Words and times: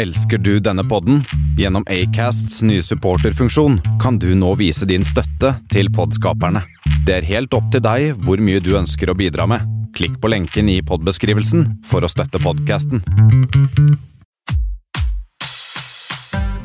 Elsker 0.00 0.38
du 0.38 0.60
denne 0.60 0.84
podden? 0.88 1.24
Gjennom 1.58 1.84
Acasts 1.88 2.62
nye 2.62 2.80
supporterfunksjon 2.82 3.74
kan 4.00 4.16
du 4.18 4.30
nå 4.34 4.54
vise 4.56 4.86
din 4.88 5.04
støtte 5.04 5.50
til 5.68 5.90
podskaperne. 5.92 6.62
Det 7.04 7.18
er 7.18 7.26
helt 7.28 7.52
opp 7.52 7.68
til 7.74 7.84
deg 7.84 8.14
hvor 8.24 8.40
mye 8.40 8.62
du 8.64 8.72
ønsker 8.78 9.12
å 9.12 9.16
bidra 9.18 9.44
med. 9.50 9.68
Klikk 9.92 10.16
på 10.22 10.32
lenken 10.32 10.72
i 10.72 10.78
podbeskrivelsen 10.80 11.66
for 11.84 12.00
å 12.00 12.08
støtte 12.08 12.40
podkasten. 12.40 13.04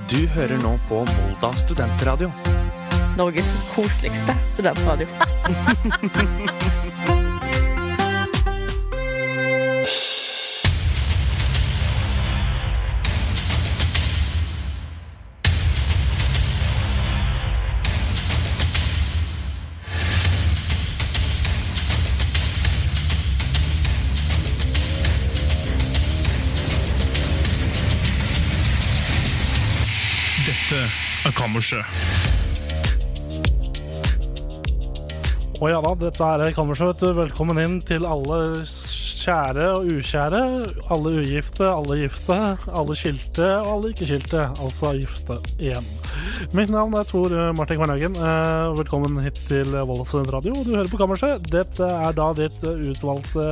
Du 0.08 0.22
hører 0.38 0.56
nå 0.64 0.78
på 0.88 1.04
Volda 1.04 1.52
studentradio. 1.60 2.32
Norges 3.20 3.52
koseligste 3.76 4.40
studentradio. 4.54 5.12
Kammerset. 31.56 31.86
Og 35.62 35.70
ja 35.72 35.78
da, 35.80 35.94
dette 36.02 36.28
er 36.28 36.52
Kammerset. 36.52 37.06
Velkommen 37.16 37.62
inn 37.64 37.78
til 37.88 38.04
alle 38.04 38.40
kjære 38.68 39.70
og 39.78 39.88
ukjære. 39.94 40.42
Alle 40.92 41.14
ugifte, 41.22 41.70
alle 41.70 42.02
gifte, 42.02 42.40
alle 42.76 42.98
skilte 43.00 43.48
og 43.62 43.72
alle 43.72 43.94
ikke-skilte. 43.94 44.50
Altså 44.52 44.92
gifte 45.00 45.40
igjen. 45.56 45.88
Mitt 46.52 46.76
navn 46.76 47.00
er 47.00 47.08
Tor 47.08 47.32
Martin 47.56 47.80
Kvernhaugen. 47.80 48.20
Eh, 48.20 48.76
Velkommen 48.82 49.24
hit 49.24 49.40
til 49.48 49.72
Vollåsund 49.72 50.28
radio. 50.36 50.60
Du 50.60 50.76
hører 50.76 50.92
på 50.92 51.00
Kammerset. 51.00 51.48
Dette 51.56 51.88
er 51.88 52.20
da 52.20 52.34
ditt 52.36 52.68
utvalgte 52.68 53.48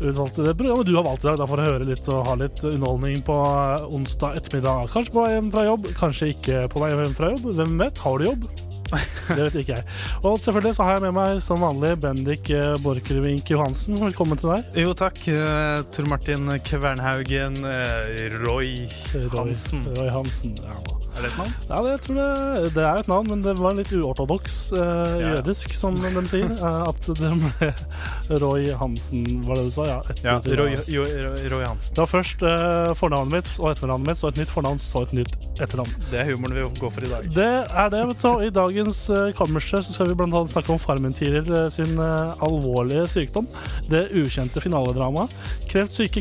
utvalgte 0.00 0.44
det 0.46 0.56
programmet 0.58 0.88
du 0.88 0.94
har 0.96 1.06
valgt 1.06 1.24
i 1.24 1.30
dag, 1.30 1.40
da 1.40 1.48
for 1.48 1.60
å 1.60 1.66
høre 1.66 1.88
litt 1.88 2.08
og 2.12 2.24
ha 2.28 2.38
litt 2.40 2.62
underholdning 2.62 3.20
på 3.26 3.36
eh, 3.48 3.86
onsdag 3.98 4.40
ettermiddag. 4.40 4.90
Kanskje 4.92 5.16
på 5.16 5.26
vei 5.26 5.34
hjem 5.34 5.52
fra 5.54 5.66
jobb, 5.68 5.92
kanskje 6.00 6.32
ikke 6.34 6.64
på 6.72 6.82
vei 6.84 6.94
hjem 6.94 7.18
fra 7.18 7.34
jobb. 7.34 7.52
Hvem 7.60 7.78
vet? 7.80 8.02
Har 8.04 8.18
du 8.18 8.28
jobb? 8.30 8.48
Det 8.90 9.36
vet 9.40 9.56
ikke 9.62 9.74
jeg. 9.76 9.84
Og 10.22 10.36
selvfølgelig 10.40 10.74
så 10.76 10.84
har 10.86 10.96
jeg 10.98 11.04
med 11.08 11.14
meg 11.16 11.40
som 11.44 11.58
vanlig 11.62 11.94
Bendik 12.02 12.50
eh, 12.54 12.76
Borchgrevink 12.84 13.50
Johansen. 13.50 13.96
Velkommen 13.98 14.38
til 14.38 14.52
deg. 14.54 14.68
Jo, 14.84 14.92
takk. 14.96 15.18
Uh, 15.26 15.82
Tor 15.94 16.06
Martin 16.12 16.46
Kvernhaugen, 16.66 17.58
eh, 17.66 18.28
Roy 18.44 18.86
Hansen. 19.34 19.82
Roy, 19.96 20.12
Hansen. 20.14 20.54
Ja. 20.62 20.76
Er 21.16 21.24
det 21.24 21.30
et 21.30 21.36
navn? 21.40 21.52
Ja, 21.70 21.76
det, 21.80 21.90
jeg 21.94 22.00
tror 22.04 22.16
det, 22.20 22.70
det 22.76 22.82
er 22.84 22.98
et 23.00 23.06
navn, 23.08 23.28
men 23.32 23.42
det 23.46 23.54
var 23.56 23.72
litt 23.78 23.88
uortodoks 23.96 24.56
eh, 24.76 25.12
Ja. 25.16 25.30
jødisk, 25.38 25.72
som 25.74 25.96
de 25.96 26.22
sier. 26.28 26.50
eh, 26.52 26.82
at 26.90 27.06
det 27.08 27.30
ble 27.40 27.70
Roy 28.42 28.66
Hansen, 28.76 29.24
var 29.48 29.56
det 29.58 29.64
du 29.70 29.72
sa? 29.78 29.86
Ja. 29.88 29.98
etter- 30.12 30.28
Ja, 30.28 30.36
Roy, 30.60 30.76
jo, 30.92 31.06
Roy, 31.54 31.64
Hansen. 31.64 31.96
Det 31.96 32.04
var 32.04 32.10
først 32.12 32.44
uh, 32.44 32.92
fornavnet 32.98 33.32
mitt 33.38 33.50
og 33.58 33.70
etternavnet 33.72 34.12
mitt, 34.12 34.20
så 34.20 34.28
et 34.30 34.42
nytt 34.42 34.52
fornavn, 34.52 34.78
så 34.82 35.02
et 35.08 35.16
nytt 35.16 35.34
etternavn. 35.56 35.96
Det 36.12 36.20
er 36.20 36.28
humoren 36.34 36.54
vi 36.60 36.66
går 36.82 36.92
for 36.98 37.08
i 37.08 37.10
dag. 37.10 37.26
Det 37.34 37.48
er 37.64 37.90
det. 37.96 38.04
vet 38.12 38.22
du. 38.28 38.30
I 38.46 38.52
I 38.75 38.75
dagens 38.76 39.08
uh, 39.08 39.32
kammerset 39.32 39.86
så 39.86 39.92
skal 39.94 40.10
vi 40.10 40.16
annet 40.20 40.50
snakke 40.52 40.72
om 40.74 40.80
Farmen-Tiril 40.80 41.48
eh, 41.48 41.68
sin 41.72 41.96
eh, 42.02 42.42
alvorlige 42.44 43.06
sykdom. 43.08 43.46
Det 43.88 44.02
ukjente 44.12 44.60
finaledramaet. 44.60 45.32
Kreftsyke 45.70 46.20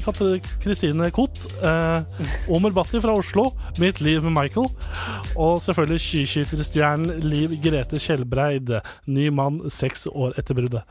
Kristine 0.64 1.10
Koht. 1.12 1.42
Eh, 1.64 2.52
Omer 2.54 2.72
Bhatti 2.76 3.02
fra 3.04 3.16
Oslo. 3.16 3.50
Mitt 3.82 4.00
liv 4.02 4.24
med 4.24 4.36
Michael. 4.38 4.70
Og 5.36 5.60
selvfølgelig 5.64 6.00
skiskytterstjernen 6.00 7.24
Liv 7.26 7.58
Grete 7.64 8.00
Kjellbreid. 8.00 8.72
Ny 9.06 9.30
mann 9.36 9.62
seks 9.74 10.08
år 10.12 10.36
etter 10.40 10.58
bruddet. 10.58 10.84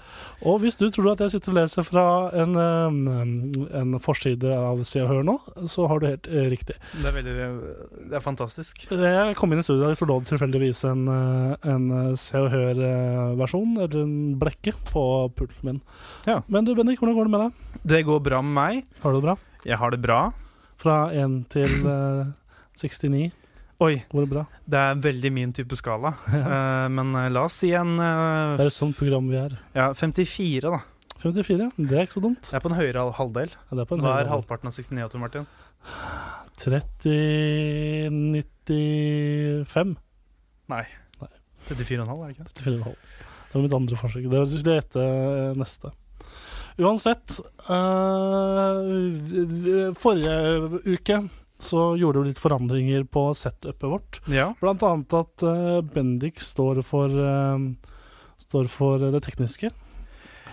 Og 0.44 0.61
hvis 0.62 0.77
du 0.77 0.91
tror 0.93 1.15
at 1.15 1.25
jeg 1.25 1.37
sitter 1.37 1.55
og 1.55 1.59
leser 1.62 1.87
fra 1.87 2.06
en, 2.43 2.56
eh, 2.61 3.81
en 3.81 3.99
forside 4.03 4.53
av 4.53 4.84
Se 4.88 5.00
og 5.03 5.09
Hør 5.12 5.25
nå, 5.25 5.38
så 5.71 5.88
har 5.88 6.00
du 6.00 6.09
helt 6.11 6.28
eh, 6.28 6.49
riktig. 6.53 6.77
Det 6.93 7.09
er 7.09 7.17
veldig 7.19 7.37
Det 8.11 8.19
er 8.19 8.25
fantastisk. 8.25 8.87
Jeg 8.91 9.37
kom 9.38 9.53
inn 9.53 9.62
i 9.62 9.67
studio 9.67 9.84
i 9.84 9.87
dag, 9.88 9.99
så 9.99 10.09
lå 10.09 10.21
det 10.21 10.33
tilfeldigvis 10.33 10.84
en, 10.91 11.09
eh, 11.09 11.53
en 11.62 11.84
eh, 11.91 12.16
Se 12.20 12.38
og 12.41 12.50
Hør-versjon, 12.53 13.76
eller 13.84 14.03
en 14.03 14.16
blekke, 14.41 14.72
på 14.91 15.04
pulten 15.37 15.69
min. 15.69 15.81
Ja. 16.26 16.41
Men 16.48 16.65
du 16.66 16.75
Bendik, 16.75 16.98
hvordan 17.03 17.16
går 17.19 17.28
det 17.28 17.34
med 17.37 17.44
deg? 17.47 17.81
Det 17.94 18.03
går 18.09 18.20
bra 18.25 18.41
med 18.42 18.54
meg. 18.59 18.84
Har 19.03 19.12
du 19.15 19.20
det 19.20 19.26
bra? 19.28 19.37
Jeg 19.64 19.78
har 19.81 19.91
det 19.94 20.00
bra. 20.04 20.19
Fra 20.81 20.98
1 21.14 21.38
til 21.54 21.70
eh, 21.88 22.32
69, 22.76 23.31
Oi, 23.82 23.94
går 24.10 24.22
det 24.25 24.31
bra? 24.31 24.43
det 24.70 24.78
er 24.78 24.98
veldig 25.03 25.31
min 25.34 25.53
type 25.56 25.76
skala. 25.78 26.14
Eh, 26.34 26.88
men 26.94 27.14
eh, 27.19 27.31
la 27.32 27.43
oss 27.48 27.56
si 27.62 27.70
en 27.75 27.94
eh, 27.98 28.54
Det 28.59 28.66
er 28.66 28.70
et 28.70 28.76
sånt 28.76 28.97
program 28.98 29.26
vi 29.31 29.38
er. 29.41 29.54
ja, 29.75 29.88
54, 29.94 30.60
da. 30.70 30.81
54, 31.25 31.70
det 31.78 31.97
er 31.97 32.04
ikke 32.04 32.19
så 32.19 32.22
dumt. 32.25 32.50
Jeg 32.53 32.59
er 32.59 32.62
på 32.64 32.69
en 32.70 32.76
høyere 32.76 33.04
halvdel. 33.16 33.50
Ja, 33.54 33.76
det 33.78 33.84
er 33.84 33.88
på 33.88 33.97
en 33.97 34.03
Hva 34.04 34.19
er 34.20 34.28
halvparten 34.31 34.69
av 34.69 34.75
69, 34.76 35.09
Tor 35.14 35.22
Martin? 35.22 35.47
30 36.60 37.14
95 38.66 39.97
Nei. 40.70 40.84
Nei. 41.64 41.76
34,5, 41.80 42.14
er 42.14 42.26
det 42.26 42.34
ikke? 42.36 42.48
34,5. 42.60 42.97
Det 43.54 43.58
var 43.58 43.62
mitt 43.64 43.76
andre 43.76 43.97
forsøk. 44.00 44.25
Det 44.30 44.42
skulle 44.50 44.80
gjette 44.80 45.04
neste. 45.58 45.92
Uansett 46.75 47.36
eh, 47.70 48.78
Forrige 49.94 50.34
uke 50.91 51.20
så 51.64 51.84
gjorde 51.97 52.19
vi 52.20 52.32
litt 52.32 52.41
forandringer 52.42 53.04
på 53.06 53.28
setupet 53.38 53.86
vårt. 53.88 54.19
Ja. 54.26 54.50
Blant 54.60 54.82
annet 54.82 55.14
at 55.16 55.44
eh, 55.47 55.80
Bendik 55.94 56.42
står 56.42 56.82
for, 56.84 57.08
eh, 57.14 57.58
står 58.48 58.69
for 58.72 58.98
det 59.14 59.22
tekniske. 59.25 59.70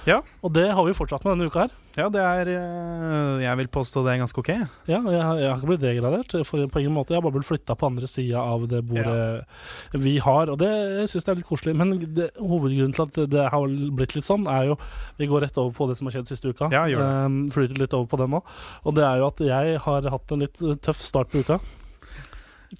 Ja. 0.09 0.22
Og 0.41 0.50
det 0.56 0.66
har 0.73 0.85
vi 0.88 0.94
fortsatt 0.97 1.25
med 1.25 1.35
denne 1.35 1.50
uka 1.51 1.66
her. 1.66 1.73
ja, 2.00 2.07
det 2.09 2.22
er 2.23 2.50
eh, 2.50 3.44
Jeg 3.44 3.57
vil 3.59 3.67
påstå 3.69 4.01
det 4.06 4.13
er 4.13 4.22
ganske 4.23 4.41
ok. 4.41 4.50
Ja, 4.89 4.97
jeg, 4.97 5.19
jeg 5.41 5.50
har 5.50 5.59
ikke 5.59 5.69
blitt 5.69 5.84
degradert 5.84 6.34
for, 6.47 6.63
på 6.73 6.81
ingen 6.81 6.95
måte. 6.95 7.13
Jeg 7.13 7.19
har 7.19 7.25
bare 7.25 7.35
blitt 7.38 7.50
flytta 7.50 7.75
på 7.78 7.89
andre 7.91 8.09
sida 8.09 8.41
av 8.41 8.66
det 8.72 8.81
bordet 8.88 9.45
vi 9.94 10.16
har. 10.23 10.50
Og 10.50 10.57
det 10.61 10.72
synes 11.11 11.22
jeg 11.22 11.34
er 11.35 11.40
litt 11.41 11.50
koselig. 11.50 11.75
Men 11.78 11.94
det, 12.01 12.31
hovedgrunnen 12.40 12.95
til 12.97 13.06
at 13.06 13.22
det 13.35 13.45
har 13.53 13.78
blitt 14.00 14.17
litt 14.17 14.28
sånn, 14.28 14.47
er 14.50 14.72
jo 14.72 14.79
Vi 15.19 15.29
går 15.29 15.45
rett 15.45 15.61
over 15.61 15.75
på 15.78 15.90
det 15.91 16.00
som 16.00 16.09
har 16.09 16.17
skjedd 16.17 16.31
siste 16.31 16.50
uka. 16.50 16.72
Ja, 16.73 16.88
gjør 16.90 17.03
det. 17.03 17.11
Um, 17.28 17.40
flyter 17.53 17.84
litt 17.84 17.94
over 17.97 18.09
på 18.09 18.22
det 18.23 18.29
nå. 18.34 18.41
Og 18.88 18.97
det 18.97 19.06
er 19.06 19.22
jo 19.22 19.29
at 19.29 19.45
jeg 19.51 19.79
har 19.85 20.11
hatt 20.16 20.34
en 20.34 20.45
litt 20.47 20.66
tøff 20.81 21.01
start 21.06 21.29
på 21.29 21.45
uka. 21.45 21.61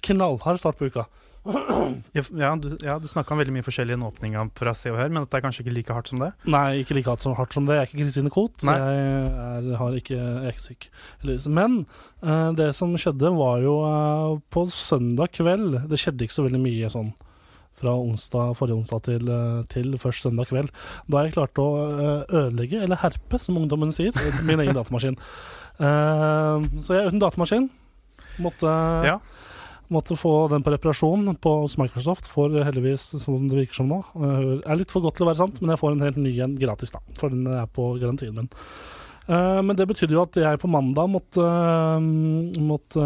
Knallhard 0.02 0.58
start 0.58 0.80
på 0.80 0.90
uka. 0.90 1.06
Ja, 1.42 2.52
du, 2.54 2.76
ja, 2.84 2.98
du 3.02 3.08
snakka 3.10 3.34
om 3.34 3.40
veldig 3.40 3.54
mye 3.56 3.64
forskjellig 3.66 3.96
i 3.96 3.98
en 3.98 4.04
åpning 4.06 4.36
fra 4.58 4.74
Se 4.78 4.92
og 4.92 4.98
Hør, 5.00 5.10
men 5.10 5.24
dette 5.24 5.40
er 5.40 5.42
kanskje 5.42 5.64
ikke 5.64 5.74
like 5.74 5.96
hardt 5.96 6.12
som 6.12 6.22
det? 6.22 6.30
Nei, 6.46 6.82
ikke 6.82 6.94
like 6.94 7.10
hardt 7.10 7.24
som, 7.24 7.34
hardt 7.38 7.56
som 7.56 7.66
det. 7.66 7.78
Jeg 7.78 7.82
er 7.82 7.90
ikke 7.90 8.02
Kristine 8.04 8.32
Koht. 8.32 8.62
Jeg 8.62 9.00
er, 9.02 9.66
har 9.80 9.98
ikke, 9.98 10.18
jeg 10.18 10.46
er 10.46 10.54
ikke 10.54 10.66
syk. 10.68 10.86
Men 11.50 11.80
uh, 12.22 12.52
det 12.58 12.70
som 12.78 12.94
skjedde, 12.94 13.34
var 13.34 13.58
jo 13.64 13.74
uh, 13.82 14.38
på 14.54 14.64
søndag 14.70 15.32
kveld 15.34 15.80
Det 15.90 15.98
skjedde 16.00 16.26
ikke 16.26 16.36
så 16.36 16.46
veldig 16.46 16.62
mye 16.62 16.90
sånn 16.92 17.12
fra 17.82 17.94
onsdag, 17.96 18.52
forrige 18.54 18.76
onsdag 18.76 19.00
til, 19.06 19.30
eh, 19.32 19.62
til 19.72 19.94
først 19.98 20.26
søndag 20.26 20.50
kveld. 20.50 20.68
Da 21.10 21.22
jeg 21.24 21.32
klarte 21.34 21.64
å 21.64 21.86
ødelegge, 22.28 22.82
eller 22.84 23.00
herpe, 23.00 23.40
som 23.40 23.56
ungdommen 23.58 23.90
sier, 23.96 24.12
min 24.44 24.60
egen 24.60 24.76
datamaskin. 24.76 25.16
Uh, 25.80 26.60
så 26.76 26.98
jeg 26.98 27.08
uten 27.08 27.22
datamaskin 27.24 27.70
måtte 28.44 28.76
Ja. 29.08 29.16
Måtte 29.92 30.16
få 30.16 30.48
den 30.48 30.64
på 30.64 30.72
reparasjon 30.72 31.34
på, 31.42 31.52
hos 31.64 31.76
Microsoft. 31.80 32.30
Får 32.32 32.54
heldigvis, 32.64 33.10
som 33.20 33.44
det 33.50 33.58
virker 33.58 33.82
som 33.82 33.90
nå, 33.90 34.00
Det 34.14 34.64
er 34.64 34.80
litt 34.80 34.94
for 34.94 35.04
godt 35.04 35.18
til 35.18 35.26
å 35.26 35.30
være 35.32 35.42
sant, 35.42 35.60
men 35.60 35.74
jeg 35.74 35.82
får 35.82 35.94
en 35.94 36.04
helt 36.06 36.20
ny 36.22 36.32
en 36.40 36.56
gratis, 36.60 36.94
da. 36.94 37.02
For 37.18 37.32
den 37.32 37.46
er 37.50 37.68
på 37.68 37.92
garantien 38.00 38.34
min. 38.36 38.48
Eh, 39.28 39.60
men 39.62 39.76
det 39.78 39.86
betydde 39.90 40.16
jo 40.16 40.24
at 40.24 40.38
jeg 40.40 40.60
på 40.62 40.70
mandag 40.70 41.10
måtte, 41.12 41.44
øh, 41.44 42.00
måtte 42.58 43.04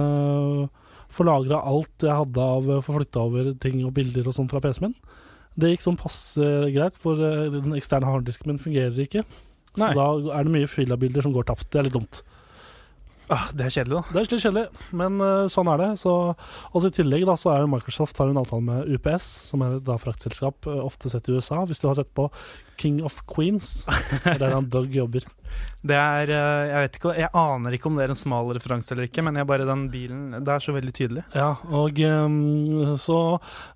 få 1.12 1.26
lagra 1.26 1.60
alt 1.64 2.04
jeg 2.04 2.12
hadde 2.12 2.46
av 2.56 2.70
Få 2.84 2.96
flytta 2.96 3.22
over 3.24 3.52
ting 3.60 3.84
og 3.84 3.94
bilder 3.96 4.26
og 4.28 4.36
sånn 4.36 4.48
fra 4.50 4.60
PC-en 4.60 4.88
min. 4.88 4.96
Det 5.56 5.72
gikk 5.72 5.84
sånn 5.86 6.00
passe 6.00 6.48
greit, 6.74 6.96
for 7.00 7.16
den 7.16 7.76
eksterne 7.76 8.08
harddisken 8.08 8.52
min 8.52 8.60
fungerer 8.60 8.98
ikke. 9.06 9.24
Så 9.76 9.86
Nei. 9.86 9.94
da 9.96 10.08
er 10.36 10.44
det 10.44 10.52
mye 10.52 10.68
filabilder 10.68 11.24
som 11.24 11.32
går 11.32 11.48
tapt. 11.48 11.70
Det 11.72 11.80
er 11.80 11.88
litt 11.88 11.96
dumt. 11.96 12.20
Ah, 13.26 13.48
det 13.58 13.64
er 13.66 13.72
kjedelig, 13.74 13.96
da. 13.98 14.02
Det 14.12 14.18
er 14.20 14.26
litt 14.26 14.44
kjedelig, 14.44 14.82
men 14.94 15.16
uh, 15.18 15.48
sånn 15.50 15.70
er 15.72 15.80
det. 15.82 15.88
Så, 15.98 16.12
også 16.70 16.92
I 16.92 16.96
tillegg 17.00 17.24
da, 17.26 17.34
så 17.40 17.50
er 17.52 17.64
jo 17.64 17.70
Microsoft 17.72 18.20
har 18.22 18.30
en 18.30 18.38
avtale 18.38 18.62
med 18.62 18.92
UPS, 18.94 19.30
som 19.50 19.64
er 19.66 19.80
et 19.80 19.90
fraktselskap, 20.02 20.68
eh, 20.70 20.82
ofte 20.84 21.10
sett 21.10 21.26
i 21.26 21.34
USA. 21.34 21.64
Hvis 21.66 21.82
du 21.82 21.88
har 21.90 21.98
sett 21.98 22.12
på 22.14 22.28
King 22.78 23.00
of 23.06 23.18
Queens, 23.30 23.80
er 24.22 24.38
der 24.38 24.54
han 24.54 24.70
Doug 24.70 24.94
jobber. 24.94 25.26
Det 25.86 25.96
er 25.96 26.32
eh, 26.32 26.68
Jeg 26.70 26.84
vet 26.84 26.98
ikke, 26.98 27.12
jeg 27.20 27.30
aner 27.36 27.76
ikke 27.76 27.88
om 27.90 27.98
det 27.98 28.06
er 28.06 28.12
en 28.14 28.18
smal 28.18 28.50
referanse 28.56 28.92
eller 28.94 29.08
ikke, 29.08 29.22
men 29.26 29.38
jeg 29.38 29.48
bare 29.48 29.68
den 29.68 29.86
bilen 29.92 30.22
Det 30.34 30.52
er 30.52 30.62
så 30.62 30.74
veldig 30.74 30.94
tydelig. 30.96 31.24
Ja, 31.36 31.52
og 31.70 32.00
ehm, 32.02 32.96
så 33.02 33.18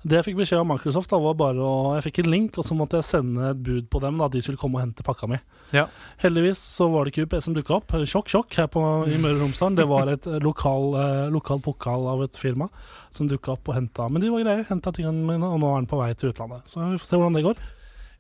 Det 0.03 0.19
jeg 0.19 0.29
fikk 0.31 0.41
beskjed 0.43 0.63
av 0.63 0.69
Microsoft, 0.71 1.13
da 1.13 1.21
var 1.23 1.39
bare 1.39 1.65
å 1.65 1.95
Jeg 1.99 2.09
fikk 2.09 2.23
en 2.25 2.33
link, 2.35 2.59
og 2.59 2.67
så 2.67 2.77
måtte 2.79 3.01
jeg 3.01 3.09
sende 3.11 3.53
et 3.53 3.63
bud 3.63 3.91
på 3.93 4.03
dem, 4.03 4.21
da 4.21 4.31
de 4.33 4.43
skulle 4.45 4.61
komme 4.61 4.81
og 4.81 4.85
hente 4.87 5.07
pakka 5.07 5.31
mi. 5.31 5.41
Ja. 5.75 5.87
Heldigvis 6.23 6.61
så 6.77 6.89
var 6.91 7.07
det 7.07 7.15
ikke 7.15 7.29
UPS 7.29 7.47
som 7.47 7.55
dukka 7.55 7.77
opp. 7.79 7.95
Sjokk, 8.09 8.31
sjokk 8.33 8.57
her 8.59 8.71
på, 8.73 8.83
i 9.07 9.19
Møre 9.23 9.39
og 9.39 9.45
Romsdal. 9.45 9.77
Det 9.79 9.87
var 9.91 10.11
et 10.11 10.27
lokal, 10.43 10.95
eh, 10.99 11.27
lokal 11.33 11.63
pokal 11.63 12.09
av 12.11 12.25
et 12.27 12.41
firma 12.41 12.71
som 13.15 13.29
dukka 13.31 13.55
opp 13.55 13.71
og 13.71 13.79
henta. 13.79 14.09
Men 14.11 14.25
de 14.25 14.33
var 14.33 14.43
greie, 14.43 14.67
henta 14.67 14.93
tingene 14.95 15.27
mine, 15.27 15.47
og 15.47 15.61
nå 15.63 15.71
er 15.71 15.85
den 15.85 15.91
på 15.91 16.01
vei 16.01 16.11
til 16.15 16.33
utlandet. 16.33 16.67
Så 16.67 16.83
vi 16.83 16.99
får 16.99 17.07
se 17.07 17.21
hvordan 17.21 17.39
det 17.39 17.47
går. 17.47 17.63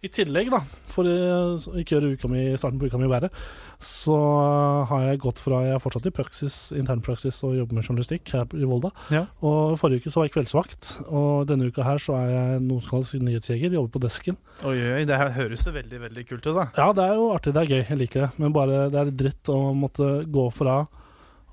I 0.00 0.08
tillegg, 0.08 0.48
da, 0.48 0.62
for 0.88 1.04
eh, 1.04 1.60
å 1.60 1.74
ikke 1.76 1.98
gjøre 1.98 2.14
uka 2.16 2.28
mi, 2.32 2.46
starten 2.56 2.78
på 2.80 2.88
uka 2.88 2.96
mi 2.96 3.08
verre, 3.10 3.28
så 3.84 4.16
har 4.88 5.02
jeg 5.04 5.20
gått 5.20 5.42
fra 5.44 5.58
Jeg 5.66 5.74
er 5.76 5.82
fortsatt 5.82 6.08
i 6.08 6.12
praksis, 6.16 6.56
internpraksis 6.76 7.42
og 7.44 7.58
jobber 7.58 7.76
med 7.76 7.84
journalistikk 7.84 8.32
her 8.32 8.56
i 8.56 8.68
Volda. 8.68 8.94
Ja. 9.12 9.26
Og 9.44 9.76
forrige 9.80 10.00
uke 10.00 10.12
så 10.12 10.22
var 10.22 10.30
jeg 10.30 10.34
kveldsvakt, 10.38 10.94
og 11.04 11.50
denne 11.50 11.68
uka 11.68 11.84
her 11.84 12.00
så 12.00 12.16
er 12.16 12.32
jeg 12.32 12.62
noe 12.64 12.80
som 12.80 12.94
kalles 12.94 13.12
nyhetsjeger, 13.20 13.76
jobber 13.76 13.98
på 13.98 14.04
desken. 14.06 14.40
Oi, 14.64 14.78
oi, 14.96 15.04
det 15.08 15.20
her 15.20 15.34
høres 15.36 15.66
jo 15.68 15.74
veldig 15.76 16.00
veldig 16.06 16.24
kult 16.32 16.48
ut, 16.48 16.54
da. 16.56 16.66
Ja, 16.80 16.88
det 16.96 17.04
er 17.04 17.20
jo 17.20 17.28
artig, 17.34 17.52
det 17.56 17.66
er 17.66 17.74
gøy, 17.74 17.82
jeg 17.82 18.00
liker 18.06 18.24
det, 18.24 18.30
men 18.40 18.56
bare 18.56 18.86
det 18.88 19.02
er 19.02 19.12
litt 19.12 19.20
dritt 19.20 19.52
å 19.52 19.60
måtte 19.76 20.10
gå 20.32 20.48
fra 20.56 20.80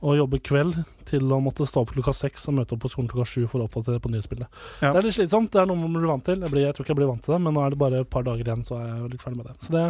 å 0.06 0.14
jobbe 0.18 0.40
kveld 0.46 0.78
til 1.08 1.32
å 1.34 1.40
måtte 1.42 1.66
stå 1.68 1.82
opp 1.84 1.94
klokka 1.96 2.14
seks 2.14 2.48
og 2.52 2.60
møte 2.60 2.76
opp 2.76 2.84
på 2.84 2.92
skolen 2.94 3.10
klokka 3.12 3.30
sju 3.32 3.48
for 3.50 3.64
å 3.64 3.68
oppdatere 3.70 4.02
på 4.04 4.12
nyhetsbildet. 4.14 4.50
Ja. 4.84 4.92
Det 4.92 5.00
er 5.00 5.08
litt 5.08 5.18
slitsomt, 5.18 5.52
det 5.54 5.64
er 5.64 5.70
noe 5.70 5.80
man 5.80 5.96
blir 5.96 6.10
vant 6.12 6.26
til. 6.28 6.42
Jeg, 6.44 6.54
blir, 6.54 6.66
jeg 6.68 6.78
tror 6.78 6.86
ikke 6.86 6.94
jeg 6.94 7.02
blir 7.02 7.12
vant 7.14 7.24
til 7.26 7.36
det, 7.36 7.44
men 7.46 7.56
nå 7.58 7.64
er 7.64 7.74
det 7.74 7.82
bare 7.82 8.02
et 8.04 8.12
par 8.14 8.26
dager 8.28 8.46
igjen, 8.46 8.66
så 8.68 8.78
er 8.78 8.90
jeg 8.92 9.14
litt 9.16 9.24
ferdig 9.24 9.42
med 9.42 9.50
det. 9.50 9.56
Så 9.64 9.74
det 9.74 9.86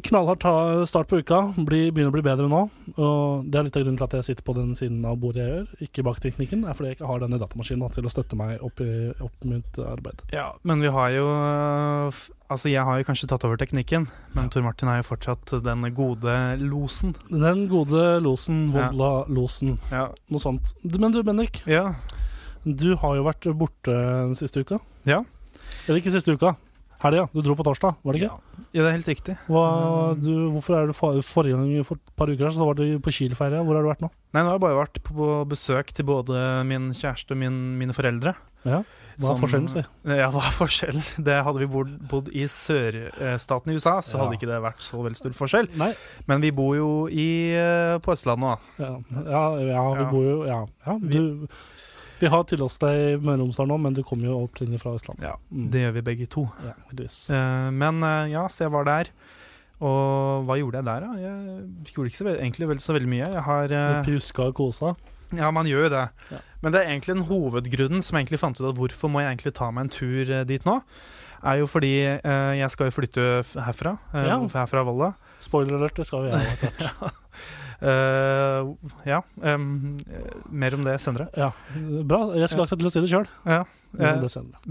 knallhardt 0.00 0.88
start 0.88 1.08
på 1.10 1.18
uka. 1.20 1.38
Begynner 1.58 2.08
å 2.10 2.14
bli 2.14 2.22
bedre 2.24 2.48
nå. 2.48 2.62
Og 2.96 3.44
det 3.50 3.58
er 3.60 3.64
litt 3.68 3.76
av 3.76 3.82
grunnen 3.84 3.98
til 4.00 4.04
at 4.08 4.16
jeg 4.18 4.24
sitter 4.30 4.46
på 4.46 4.54
den 4.56 4.74
siden 4.78 5.04
av 5.04 5.18
bordet 5.20 5.42
jeg 5.42 5.52
gjør, 5.52 5.66
ikke 5.88 6.04
bak 6.06 6.20
teknikken. 6.24 6.64
er 6.68 6.74
fordi 6.74 6.88
jeg 6.92 6.96
ikke 6.98 7.10
har 7.10 7.20
denne 7.20 7.38
datamaskinen 7.42 7.92
til 7.92 8.04
å 8.08 8.12
støtte 8.12 8.36
meg 8.36 8.62
opp 8.64 8.80
i 8.80 8.90
opp 9.20 9.44
mitt 9.44 9.78
arbeid. 9.78 10.22
Ja, 10.32 10.52
men 10.64 10.80
vi 10.80 10.88
har 10.88 11.10
jo 11.10 11.26
Altså, 12.52 12.68
jeg 12.68 12.84
har 12.84 12.98
jo 13.00 13.04
kanskje 13.08 13.28
tatt 13.30 13.44
over 13.48 13.56
teknikken, 13.56 14.04
men 14.36 14.50
Tor 14.52 14.60
Martin 14.60 14.88
er 14.92 14.98
jo 15.00 15.06
fortsatt 15.08 15.54
den 15.64 15.86
gode 15.96 16.34
losen. 16.60 17.14
Den 17.30 17.62
gode 17.70 18.20
losen, 18.20 18.66
Ja. 18.74 18.90
Volda-losen, 18.90 19.78
Ja. 19.90 20.08
noe 20.28 20.38
sånt. 20.38 20.74
Men 20.84 21.12
du, 21.12 21.22
Bendik. 21.22 21.62
ja. 21.66 21.94
Du 22.66 22.94
har 22.96 23.16
jo 23.16 23.24
vært 23.24 23.48
borte 23.56 23.90
den 23.96 24.34
siste 24.34 24.60
uka. 24.60 24.78
Ja. 25.06 25.24
Eller 25.88 25.98
ikke 26.00 26.12
siste 26.12 26.36
uka. 26.36 26.56
Helga. 27.02 27.24
Du 27.34 27.40
dro 27.42 27.56
på 27.58 27.64
torsdag, 27.66 27.96
var 28.06 28.14
det 28.14 28.22
ikke? 28.22 28.36
Ja, 28.72 28.82
det 28.84 28.86
er 28.88 28.94
helt 28.94 29.08
riktig. 29.10 29.34
Hva, 29.50 29.62
du, 30.14 30.30
hvorfor 30.54 30.76
er 30.78 30.86
du 30.86 30.92
for, 30.96 31.18
Forrige 31.26 31.58
gang 31.58 31.84
for 31.88 31.98
et 31.98 32.12
par 32.16 32.30
uker 32.30 32.46
siden 32.46 32.54
så 32.60 32.68
var 32.68 32.78
du 32.78 32.84
på 33.02 33.10
Kiel-ferie. 33.16 33.60
Hvor 33.66 33.74
har 33.78 33.82
du 33.82 33.90
vært 33.90 34.04
nå? 34.04 34.10
Nei, 34.32 34.42
nå 34.44 34.52
har 34.52 34.56
jeg 34.56 34.62
bare 34.64 34.78
vært 34.78 35.00
på 35.08 35.28
besøk 35.50 35.90
til 35.92 36.06
både 36.08 36.42
min 36.70 36.92
kjæreste 36.94 37.34
og 37.34 37.40
min, 37.42 37.58
mine 37.80 37.92
foreldre. 37.96 38.36
Ja, 38.62 38.78
Hva 39.18 39.32
er 39.34 39.40
forskjellen, 39.42 39.66
si? 39.68 39.82
Ja, 40.06 40.28
hva 40.30 40.44
er 40.46 40.54
forskjellen? 40.54 41.02
Det 41.26 41.40
hadde 41.44 41.58
vi 41.64 41.66
bodd, 41.74 41.90
bodd 42.08 42.28
i 42.30 42.46
sørstaten 42.46 43.72
i 43.72 43.76
USA, 43.76 43.96
så 44.00 44.16
Ja. 44.16 44.22
hadde 44.22 44.38
ikke 44.38 44.48
det 44.52 44.60
vært 44.62 44.86
så 44.86 45.02
veldig 45.02 45.18
stor 45.18 45.34
forskjell. 45.36 45.68
Nei. 45.82 45.90
Men 46.30 46.40
vi 46.46 46.52
bor 46.54 46.76
jo 46.78 46.90
i, 47.10 47.26
eh, 47.58 47.98
på 47.98 48.14
Østlandet 48.14 48.46
nå. 48.46 48.54
Ja, 48.78 48.92
ja, 49.26 49.42
ja 49.74 49.84
vi 49.98 50.04
Ja. 50.06 50.10
bor 50.14 50.22
jo 50.30 50.38
Ja. 50.46 50.60
ja 50.86 50.98
du, 51.02 51.48
vi 52.22 52.30
har 52.32 52.44
til 52.48 52.62
oss 52.64 52.78
deg 52.82 52.96
i 53.02 53.12
Møre 53.20 53.40
og 53.40 53.44
Romsdal 53.48 53.68
nå, 53.70 53.78
men 53.82 53.94
du 53.98 54.02
kommer 54.06 54.30
jo 54.30 54.38
opprinnelig 54.46 54.80
fra 54.82 54.94
Østlandet. 54.96 55.26
Ja, 55.28 55.36
Mm. 55.52 55.68
Det 55.74 55.82
gjør 55.84 55.94
vi 55.98 56.02
begge 56.08 56.26
to. 56.32 56.46
Ja, 56.64 56.74
uh, 56.78 57.06
Eh, 57.36 57.70
Men 57.70 58.02
uh, 58.02 58.30
ja, 58.30 58.46
så 58.48 58.64
jeg 58.66 58.72
var 58.74 58.84
der. 58.88 59.10
Og 59.82 60.44
hva 60.46 60.56
gjorde 60.60 60.78
jeg 60.78 60.86
der, 60.86 61.00
da? 61.00 61.10
Jeg 61.18 61.94
gjorde 61.96 62.10
ikke 62.12 62.20
så, 62.20 62.28
egentlig 62.38 62.68
vel 62.70 62.78
så 62.82 62.94
veldig 62.94 63.10
mye. 63.10 63.26
Jeg 63.34 63.42
har 63.48 63.64
uh, 63.74 63.88
Litt 63.96 64.06
Pjuska 64.06 64.46
og 64.52 64.54
kosa. 64.54 64.94
Ja, 65.34 65.48
man 65.50 65.66
gjør 65.66 65.86
jo 65.88 65.92
det. 65.96 66.04
Ja. 66.30 66.38
Men 66.62 66.74
det 66.74 66.80
er 66.82 66.90
egentlig 66.92 67.16
en 67.16 67.26
hovedgrunnen 67.26 68.02
som 68.04 68.16
jeg 68.18 68.26
egentlig 68.26 68.40
fant 68.42 68.60
ut 68.60 68.68
at 68.68 68.78
hvorfor 68.78 69.10
må 69.10 69.22
jeg 69.24 69.32
egentlig 69.32 69.54
ta 69.56 69.70
meg 69.74 69.86
en 69.88 69.92
tur 69.96 70.28
eh, 70.30 70.44
dit 70.46 70.62
nå, 70.68 70.76
er 71.42 71.56
jo 71.58 71.66
fordi 71.66 71.92
eh, 72.04 72.52
jeg 72.60 72.70
skal 72.74 72.90
jo 72.90 72.94
flytte 72.94 73.24
herfra, 73.64 73.96
eh, 74.12 74.28
Ja. 74.28 74.36
herfra 74.52 74.84
Volda. 74.86 75.08
Spoiler 75.42 75.80
alert, 75.80 75.96
det 75.98 76.06
skal 76.06 76.28
jo 76.28 76.36
jeg 76.36 76.52
etter 76.52 76.76
hvert. 76.76 77.16
Eh, 77.82 78.72
ja, 79.04 79.22
eh, 79.42 79.58
mer 80.48 80.74
om 80.74 80.84
det 80.86 80.98
senere. 81.02 81.28
Ja, 81.36 81.50
bra. 82.06 82.28
Jeg 82.38 82.50
skulle 82.50 82.66
akkurat 82.68 82.82
til 82.82 82.90
å 82.90 82.92
si 82.94 83.02
det 83.02 83.10
sjøl. 83.10 83.26
Ja. 83.48 83.64
eh, 83.98 84.22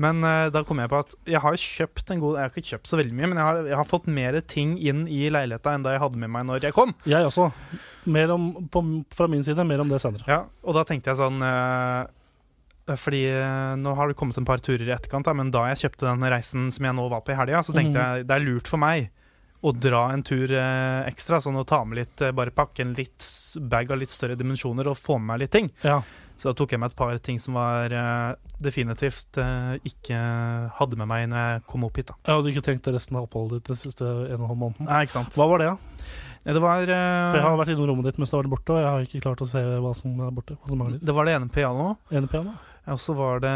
men 0.01 0.23
uh, 0.25 0.47
da 0.49 0.63
kom 0.65 0.79
jeg 0.81 0.89
på 0.89 1.01
at 1.03 1.11
jeg 1.29 1.41
har 1.43 1.57
kjøpt 1.61 2.09
en 2.09 2.21
god 2.23 2.39
Jeg 2.39 2.41
har 2.41 2.55
ikke 2.55 2.71
kjøpt 2.71 2.89
så 2.89 2.97
veldig 2.97 3.13
mye, 3.13 3.27
men 3.29 3.37
jeg 3.37 3.45
har, 3.45 3.59
jeg 3.69 3.77
har 3.77 3.89
fått 3.89 4.07
mer 4.09 4.39
ting 4.49 4.71
inn 4.81 5.03
i 5.05 5.27
leiligheta 5.29 5.75
enn 5.75 5.85
da 5.85 5.93
jeg 5.93 6.01
hadde 6.01 6.23
med 6.23 6.33
meg 6.33 6.47
når 6.47 6.65
jeg 6.69 6.77
kom. 6.77 6.95
Jeg 7.05 7.27
også. 7.27 7.51
Mer 8.09 8.33
om, 8.33 8.49
på, 8.73 8.81
fra 9.13 9.29
min 9.29 9.45
side, 9.45 9.67
mer 9.67 9.83
om 9.83 9.91
det 9.91 10.01
senere. 10.01 10.25
Ja, 10.29 10.41
og 10.65 10.79
da 10.79 10.87
tenkte 10.87 11.11
jeg 11.11 11.19
sånn 11.21 11.43
uh, 11.43 12.07
Fordi 12.97 13.21
nå 13.77 13.93
har 13.99 14.09
det 14.09 14.17
kommet 14.17 14.39
en 14.39 14.47
par 14.47 14.63
turer 14.63 14.87
i 14.87 14.95
etterkant, 14.95 15.27
da, 15.27 15.35
men 15.37 15.51
da 15.53 15.67
jeg 15.69 15.83
kjøpte 15.85 16.07
den 16.07 16.31
reisen 16.31 16.71
som 16.73 16.87
jeg 16.87 16.97
nå 16.97 17.11
var 17.11 17.21
på 17.27 17.35
i 17.35 17.37
helga, 17.37 17.61
så 17.61 17.75
tenkte 17.75 17.99
mm. 17.99 18.01
jeg 18.01 18.29
det 18.31 18.39
er 18.39 18.47
lurt 18.47 18.71
for 18.71 18.81
meg 18.81 19.11
å 19.61 19.71
dra 19.77 20.07
en 20.13 20.23
tur 20.25 20.51
eh, 20.51 21.03
ekstra. 21.09 21.41
Sånn 21.43 21.59
å 21.59 21.65
ta 21.67 21.83
med 21.85 22.01
litt 22.01 22.21
eh, 22.25 22.33
Bare 22.35 22.53
pakke 22.55 22.85
en 22.85 22.95
litt 22.97 23.25
bag 23.61 23.91
av 23.93 24.01
litt 24.01 24.09
større 24.13 24.37
dimensjoner 24.39 24.89
og 24.89 24.97
få 24.97 25.19
med 25.19 25.33
meg 25.33 25.43
litt 25.45 25.53
ting. 25.57 25.69
Ja. 25.85 26.01
Så 26.41 26.49
da 26.49 26.55
tok 26.57 26.71
jeg 26.73 26.81
med 26.81 26.89
et 26.89 26.97
par 26.97 27.13
ting 27.21 27.37
som 27.37 27.53
var 27.59 27.93
eh, 27.93 28.31
definitivt 28.65 29.37
eh, 29.37 29.75
ikke 29.85 30.17
hadde 30.79 30.97
med 30.97 31.09
meg 31.11 31.27
når 31.29 31.43
jeg 31.45 31.63
kom 31.69 31.85
opp 31.85 31.99
hit. 32.01 32.09
da 32.09 32.17
Jeg 32.25 32.39
hadde 32.39 32.53
ikke 32.55 32.65
tenkt 32.65 32.87
det 32.89 32.95
resten 32.95 33.19
av 33.19 33.27
oppholdet 33.27 33.59
ditt 33.61 33.69
den 33.69 33.81
siste 33.83 34.07
en 34.07 34.25
og 34.39 34.39
en 34.39 34.49
halv 34.49 34.61
måneden. 34.63 34.89
Nei, 34.89 35.03
ikke 35.05 35.19
sant? 35.19 35.37
Hva 35.37 35.45
var 35.51 35.61
det, 35.61 35.69
da? 35.69 36.07
Ja, 36.41 36.55
Det 36.57 36.63
var 36.63 36.81
eh, 36.81 37.29
For 37.29 37.37
jeg 37.37 37.45
har 37.45 37.59
vært 37.61 37.73
innom 37.75 37.91
rommet 37.91 38.09
ditt 38.09 38.17
mens 38.17 38.33
du 38.33 38.37
har 38.39 38.41
vært 38.41 38.55
borte, 38.55 38.73
og 38.73 38.81
jeg 38.81 38.89
har 38.89 39.05
ikke 39.05 39.23
klart 39.27 39.45
å 39.45 39.49
se 39.51 39.61
hva 39.85 39.93
som 40.01 40.17
er 40.17 40.33
borte. 40.33 40.57
Hva 40.57 40.73
som 40.73 40.81
mangler. 40.81 41.03
Det 41.05 41.13
var 41.19 41.29
det 41.29 41.37
ene 41.37 41.53
pianoet. 41.53 42.01
Ene 42.09 42.31
piano? 42.31 42.57
Og 42.89 42.97
så 42.99 43.13
var 43.13 43.39
det 43.43 43.51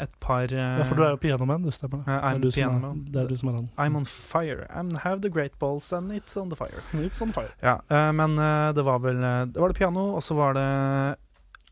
et 0.00 0.14
par 0.24 0.48
eh, 0.48 0.78
Ja, 0.78 0.84
for 0.88 0.96
du 0.96 1.02
er 1.04 1.10
jo 1.10 1.16
pianoman, 1.20 1.62
du 1.62 1.70
stemmer. 1.70 2.00
Ja, 2.08 2.20
I'm 2.30 2.40
det, 2.40 2.56
er 2.56 2.70
er, 2.70 2.94
det 3.12 3.22
er 3.22 3.26
du 3.28 3.36
som 3.36 3.50
er 3.50 3.58
han. 3.58 3.66
I'm 3.76 3.96
on 3.96 4.06
fire. 4.08 4.66
I'm 4.72 4.94
have 5.04 5.20
the 5.20 5.28
great 5.28 5.58
balls 5.60 5.92
and 5.92 6.12
it's 6.12 6.36
on 6.40 6.48
the 6.48 6.56
fire. 6.56 6.80
It's 7.06 7.20
on 7.22 7.32
fire. 7.32 7.52
Ja, 7.62 7.76
eh, 7.90 8.12
men 8.12 8.38
eh, 8.38 8.72
det 8.72 8.84
var 8.84 8.98
vel 9.04 9.20
Det 9.52 9.60
var 9.60 9.68
det 9.68 9.76
piano, 9.76 10.14
og 10.14 10.22
så 10.22 10.34
var 10.34 10.54
det 10.54 11.16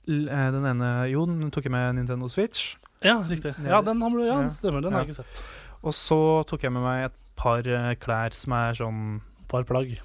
den 0.09 0.65
ene 0.67 0.91
Jo, 1.11 1.25
den 1.27 1.51
tok 1.51 1.65
jeg 1.65 1.73
med 1.73 1.95
Nintendo 1.97 2.29
Switch. 2.29 2.77
Ja, 3.05 3.19
riktig. 3.29 3.55
Ja, 3.65 3.81
den 3.83 4.01
har 4.03 4.11
du, 4.11 4.23
ja, 4.25 4.41
Ja. 4.43 4.49
stemmer. 4.49 4.81
Den 4.83 4.93
har 4.93 5.01
jeg 5.05 5.11
ikke 5.11 5.23
sett. 5.23 5.43
Og 5.83 5.93
så 5.95 6.43
tok 6.49 6.63
jeg 6.63 6.73
med 6.73 6.83
meg 6.83 7.05
et 7.07 7.17
par 7.37 7.63
klær 8.01 8.35
som 8.35 8.53
er 8.53 8.73
sånn 8.75 9.21
Par 9.49 9.65
plagg. 9.65 9.99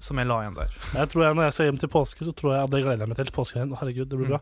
Som 0.00 0.16
jeg 0.16 0.26
la 0.30 0.38
igjen 0.40 0.54
der. 0.56 0.70
Jeg 0.96 1.08
tror 1.12 1.22
jeg 1.26 1.34
Når 1.36 1.42
jeg 1.44 1.52
skal 1.52 1.66
hjem 1.68 1.78
til 1.82 1.88
påske, 1.92 2.24
så 2.24 2.32
tror 2.32 2.54
jeg 2.56 2.62
at 2.64 2.70
det 2.72 2.78
gleder 2.86 3.02
jeg 3.04 3.08
meg 3.10 3.18
til. 3.18 3.30
Påskehelgen. 3.36 3.74
Herregud, 3.76 4.08
det 4.08 4.16
blir 4.18 4.30
Mm. 4.30 4.32
bra. 4.32 4.40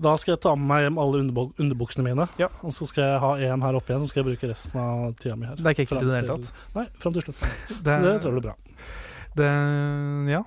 Da 0.00 0.14
skal 0.16 0.32
jeg 0.32 0.40
ta 0.40 0.54
med 0.56 0.66
meg 0.70 0.80
hjem 0.86 0.98
alle 0.98 1.20
underbuk 1.20 1.52
underbuksene 1.60 2.04
mine. 2.08 2.26
Ja. 2.40 2.48
Og 2.64 2.72
så 2.72 2.86
skal 2.88 3.04
jeg 3.04 3.20
ha 3.20 3.30
én 3.36 3.60
her 3.62 3.76
oppe 3.76 3.92
igjen, 3.92 4.02
så 4.06 4.08
skal 4.08 4.24
jeg 4.24 4.30
bruke 4.32 4.48
resten 4.52 4.80
av 4.80 5.14
tida 5.20 5.36
mi 5.36 5.46
her. 5.46 5.56
Det 5.60 5.66
er 5.66 5.74
ikke 5.76 5.84
ekkelt 5.86 6.02
i 6.02 6.08
det 6.08 6.16
hele 6.22 6.36
tatt. 6.38 6.52
Nei, 6.74 6.86
fram 6.98 7.12
til 7.12 7.22
slutt. 7.28 7.40
Det, 7.84 7.92
Så 7.92 8.00
det 8.02 8.14
tror 8.22 8.32
jeg 8.32 8.40
blir 8.40 8.46
bra. 8.48 8.56
det, 9.36 9.50
ja. 10.32 10.42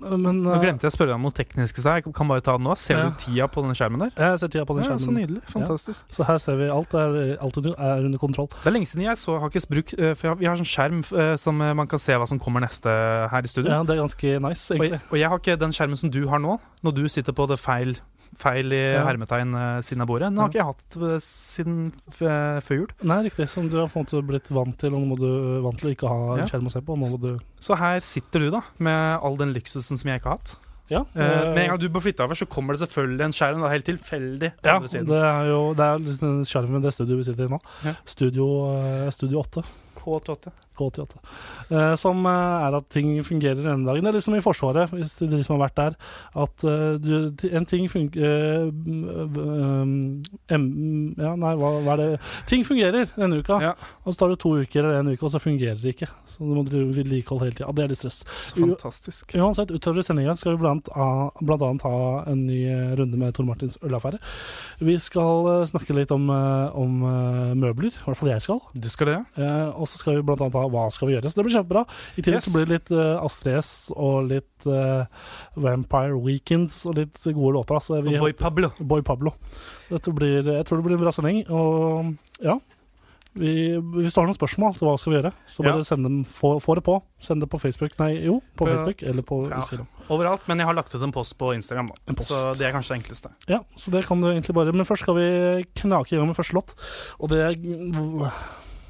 Men 0.00 0.42
Nå 0.44 0.52
eh, 0.54 0.60
glemte 0.62 0.86
jeg 0.86 0.92
å 0.92 0.94
spørre 0.94 1.10
deg 1.10 1.18
om 1.18 1.24
noe 1.26 1.34
teknisk, 1.34 1.80
så 1.82 1.96
jeg 1.98 2.12
kan 2.14 2.28
bare 2.30 2.40
ta 2.44 2.54
det 2.56 2.62
nå. 2.66 2.76
Ser 2.78 2.94
Ja. 2.98 3.08
du 3.10 3.16
tida 3.18 3.48
på 3.50 3.62
den 3.66 3.74
skjermen 3.74 3.98
der? 3.98 4.12
jeg 4.16 4.38
ser 4.38 4.48
tida 4.48 4.64
på 4.64 4.76
den 4.76 4.84
Ja, 4.84 4.96
så 4.96 5.10
nydelig. 5.10 5.42
Fantastisk. 5.50 6.06
Så 6.14 6.24
her 6.24 6.38
ser 6.38 6.56
vi 6.56 6.68
alt 6.70 6.94
er, 6.94 7.36
alt 7.42 7.56
er 7.58 8.04
under 8.06 8.18
kontroll. 8.18 8.48
Det 8.48 8.66
er 8.70 8.76
lenge 8.76 8.86
siden 8.86 9.04
jeg 9.08 9.16
så 9.18 9.38
har 9.40 9.48
bruk. 9.66 9.94
eh, 9.98 10.14
For 10.14 10.34
vi 10.36 10.46
har 10.46 10.56
sånn 10.56 10.68
skjerm 10.70 11.00
eh, 11.18 11.36
som 11.36 11.56
man 11.58 11.86
kan 11.86 11.98
se 11.98 12.12
hva 12.14 12.26
som 12.28 12.38
kommer 12.38 12.60
neste 12.60 12.86
her 13.30 13.42
i 13.42 13.46
studio. 13.50 13.70
Ja, 13.70 13.82
Det 13.82 13.96
er 13.96 14.02
ganske 14.06 14.40
nice, 14.40 14.70
Og, 14.74 14.78
egentlig. 14.80 15.00
og 15.10 15.18
jeg 15.18 15.28
har 15.28 15.38
ikke 15.38 15.58
den 15.58 15.70
skjermen 15.72 15.96
som 15.98 16.10
du 16.10 16.28
har 16.28 16.38
nå, 16.38 16.58
når 16.84 16.94
du 16.94 17.08
sitter 17.08 17.32
på 17.32 17.48
det 17.48 17.58
feil, 17.58 17.96
feil 18.38 18.72
i 18.72 18.80
Ja. 18.94 19.04
hermetegn 19.06 19.54
eh, 19.54 19.80
siden 19.86 20.02
av 20.04 20.08
bordet. 20.10 20.28
Den 20.30 20.38
har 20.42 20.48
ikke 20.50 20.60
jeg 20.60 20.68
hatt 20.68 20.96
eh, 21.08 21.18
siden 21.24 21.78
eh, 22.20 22.60
før 22.60 22.80
jul. 22.82 22.86
Nei, 23.08 23.22
riktig. 23.28 23.48
Som 23.48 23.68
du 23.68 23.78
har 23.80 23.88
på 23.88 23.98
en 24.00 24.06
måte 24.06 24.22
blitt 24.26 24.50
vant 24.52 24.76
til, 24.78 24.94
og 24.94 25.02
nå 25.02 25.10
må 25.14 25.18
du 25.18 25.60
vant 25.64 25.78
til 25.80 25.90
å 25.90 25.94
ikke 25.96 26.08
ha 26.12 26.38
en 26.38 26.48
skjerm 26.50 26.68
å 26.68 26.72
se 26.74 26.82
på. 26.84 26.96
Nå 26.98 27.10
må 27.10 27.20
du 27.22 27.30
Så 27.60 27.76
her 27.78 28.00
sitter 28.04 28.46
du, 28.46 28.50
da, 28.54 28.62
med 28.78 29.18
all 29.22 29.36
den 29.40 29.54
luksusen 29.56 29.96
som 29.98 30.10
jeg 30.10 30.20
ikke 30.20 30.34
har 30.34 30.38
hatt. 30.42 30.56
Ja. 30.88 31.02
Eh, 31.14 31.52
med 31.52 31.58
en 31.64 31.68
gang 31.74 31.80
du 31.82 31.88
må 31.92 32.00
flytte 32.00 32.24
over, 32.24 32.38
så 32.38 32.46
kommer 32.48 32.72
det 32.76 32.80
selvfølgelig 32.86 33.26
en 33.26 33.36
skjerm. 33.36 33.60
Da, 33.64 33.72
helt 33.72 33.88
tilfeldig. 33.88 34.52
Ja, 34.64 34.78
det 34.80 35.20
er 35.20 35.50
jo 35.50 35.60
det 35.76 35.84
er 35.84 35.98
litt 36.00 36.22
den 36.22 36.82
det 36.82 36.94
studioet 36.94 37.20
vi 37.24 37.28
sitter 37.32 37.44
i 37.48 37.52
nå. 37.52 37.60
Ja. 37.84 37.92
Studio, 38.08 38.46
studio 39.12 39.42
8. 39.44 39.64
K88. 39.98 40.52
K88. 40.78 41.18
Eh, 41.74 41.94
som 41.98 42.20
eh, 42.26 42.66
er 42.68 42.76
at 42.78 42.86
ting 42.94 43.10
fungerer 43.26 43.58
denne 43.64 43.84
dagen. 43.88 44.04
Det 44.06 44.12
er 44.12 44.18
liksom 44.20 44.36
i 44.38 44.42
Forsvaret, 44.44 44.92
hvis 44.94 45.16
du 45.18 45.24
liksom 45.26 45.48
som 45.48 45.56
har 45.58 45.64
vært 45.68 45.78
der, 45.80 45.96
at 46.44 46.64
eh, 46.68 46.98
du, 47.02 47.46
en 47.58 47.66
ting 47.66 47.88
fungerer 47.90 48.68
Ja, 51.18 51.32
nei, 51.38 51.52
hva, 51.58 51.70
hva 51.84 51.94
er 51.94 52.00
det 52.02 52.08
Ting 52.50 52.64
fungerer 52.66 53.08
denne 53.16 53.40
uka, 53.42 53.58
Ja. 53.62 53.72
og 54.04 54.12
så 54.14 54.18
tar 54.22 54.32
det 54.32 54.38
to 54.42 54.54
uker 54.60 54.84
eller 54.84 55.00
en 55.02 55.10
uke, 55.12 55.24
og 55.26 55.32
så 55.34 55.40
fungerer 55.42 55.78
det 55.80 55.94
ikke. 55.96 56.08
Så 56.28 56.42
du 56.44 56.52
må 56.54 56.64
drive 56.66 56.92
vedlikehold 56.96 57.42
hele 57.46 57.56
tida. 57.58 57.72
Det 57.74 57.84
er 57.84 57.92
litt 57.92 58.00
stress. 58.00 58.22
Fantastisk. 58.56 59.34
Uansett, 59.38 59.72
utover 59.74 60.02
sendinga 60.06 60.36
skal 60.38 60.54
vi 60.56 60.62
blant, 60.62 60.88
a- 60.94 61.30
blant 61.42 61.62
annet 61.66 61.82
ha 61.86 62.24
en 62.30 62.46
ny 62.46 62.60
eh, 62.68 62.94
runde 62.98 63.18
med 63.20 63.34
Tor 63.36 63.44
Martins 63.48 63.78
ølaffære. 63.82 64.20
Vi 64.84 64.98
skal 65.02 65.48
eh, 65.52 65.66
snakke 65.72 65.96
litt 65.96 66.12
om, 66.14 66.28
eh, 66.30 66.76
om 66.78 67.02
eh, 67.02 67.54
møbler, 67.58 67.92
i 67.92 68.04
hvert 68.06 68.16
fall 68.20 68.32
jeg 68.32 68.44
skal. 68.46 68.60
Du 68.74 68.88
skal 68.92 69.10
det, 69.12 69.16
ja? 69.18 69.24
Eh, 69.44 69.72
og 69.88 69.96
så 69.96 70.02
skal 70.02 70.18
vi 70.18 70.22
blant 70.28 70.40
annet 70.44 70.54
ha 70.60 70.66
Hva 70.68 70.86
skal 70.92 71.08
vi 71.08 71.14
gjøre? 71.16 71.30
Så 71.32 71.40
det 71.40 71.46
blir 71.48 71.56
kjempebra. 71.56 71.84
I 72.16 72.22
tillegg 72.22 72.38
Yes. 72.42 72.44
så 72.44 72.54
blir 72.54 72.66
det 72.68 72.76
litt 72.78 72.90
uh, 72.92 73.24
Astrid 73.24 73.58
S 73.62 73.70
og 73.96 74.28
litt 74.28 74.66
uh, 74.68 75.04
Vampire 75.56 76.16
Weekends 76.20 76.84
og 76.86 76.98
litt 77.00 77.16
gode 77.24 77.54
låter. 77.56 77.74
Altså, 77.80 78.02
vi, 78.04 78.18
Boy 78.20 78.32
Pablo. 78.36 78.70
Boy 78.78 79.02
Pablo. 79.02 79.32
Dette 79.88 80.12
blir, 80.12 80.42
jeg 80.44 80.66
tror 80.68 80.78
det 80.82 80.84
blir 80.90 80.98
en 80.98 81.04
bra 81.06 81.12
sending. 81.16 81.44
Og 81.48 82.14
ja, 82.44 82.58
vi, 83.38 83.52
hvis 83.94 84.14
du 84.14 84.18
har 84.20 84.26
noen 84.26 84.34
spørsmål 84.34 84.72
til 84.74 84.88
hva 84.88 84.96
skal 84.98 85.12
vi 85.12 85.18
gjøre, 85.20 85.30
så 85.46 85.62
bare 85.62 85.78
Ja. 85.78 85.84
send 85.86 86.02
dem, 86.04 86.24
få, 86.24 86.56
få 86.60 86.74
det 86.74 86.82
på. 86.88 86.96
Send 87.22 87.40
det 87.44 87.48
på 87.52 87.60
Facebook. 87.62 87.92
Nei, 88.00 88.24
jo, 88.24 88.40
på 88.56 88.64
På- 88.64 88.70
Facebook 88.72 89.02
eller 89.06 89.22
på 89.22 89.48
Ja. 89.48 89.56
Instagram. 89.60 89.86
Overalt, 90.10 90.46
men 90.48 90.58
jeg 90.58 90.66
har 90.66 90.74
lagt 90.74 90.94
ut 90.94 91.02
en 91.04 91.12
post 91.12 91.36
på 91.38 91.52
Instagram, 91.54 91.90
post. 92.16 92.30
så 92.32 92.54
det 92.56 92.66
er 92.66 92.72
kanskje 92.72 92.94
det 92.96 93.02
enkleste. 93.04 93.28
Ja, 93.46 93.58
så 93.76 93.90
det 93.92 94.06
kan 94.06 94.20
du 94.20 94.26
egentlig 94.30 94.54
bare 94.56 94.72
Men 94.72 94.86
først 94.88 95.02
skal 95.04 95.14
vi 95.14 95.64
knake 95.76 96.12
i 96.14 96.16
gang 96.16 96.26
med 96.26 96.34
første 96.36 96.54
låt. 96.56 96.72
Og 97.20 97.28
det 97.28 97.38
er 97.38 98.32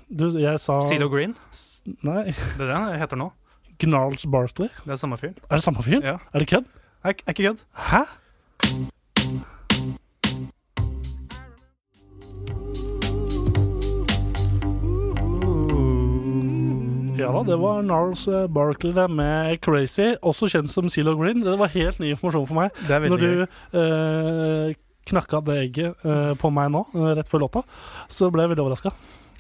Du, 0.09 0.31
jeg 0.41 0.61
sa 0.61 0.81
Zelo 0.89 1.09
Green, 1.13 1.35
S- 1.53 1.83
Nei, 2.03 2.25
det 2.33 2.65
er 2.65 2.71
det 2.71 2.77
han 2.77 2.99
heter 3.01 3.21
nå. 3.21 3.31
Gnarls 3.79 4.25
Barkley. 4.27 4.69
Det 4.85 4.97
er 4.97 5.01
samme 5.01 5.19
fyren. 5.21 5.37
Er 5.51 5.61
det 5.61 5.63
samme 5.67 5.85
fyr? 5.85 6.01
Ja. 6.03 6.17
Er 6.35 6.39
det 6.43 6.49
kødd? 6.51 6.65
Er, 7.05 7.13
er 7.13 7.35
ikke 7.35 7.43
kødd. 7.45 7.61
Hæ? 7.91 8.03
Ja 17.19 17.33
da, 17.35 17.41
det 17.49 17.57
var 17.59 17.81
Gnarls 17.83 18.23
eh, 18.31 18.45
Barkley 18.55 18.93
det 18.95 19.09
med 19.11 19.57
Crazy, 19.65 20.13
også 20.23 20.47
kjent 20.53 20.71
som 20.71 20.87
Zelo 20.93 21.17
Green. 21.19 21.41
Det 21.43 21.57
var 21.59 21.73
helt 21.73 21.99
ny 21.99 22.13
informasjon 22.15 22.47
for 22.47 22.59
meg. 22.61 22.77
Det 22.87 22.95
er 22.95 23.09
Når 23.11 23.23
du 23.25 23.31
eh, 23.81 24.77
knakka 25.11 25.41
det 25.49 25.57
egget 25.65 26.07
eh, 26.07 26.35
på 26.39 26.51
meg 26.55 26.71
nå, 26.77 26.85
eh, 26.95 27.09
rett 27.19 27.31
før 27.33 27.43
låta, 27.49 27.65
så 28.13 28.31
ble 28.31 28.47
jeg 28.47 28.53
veldig 28.55 28.65
overraska. 28.69 28.93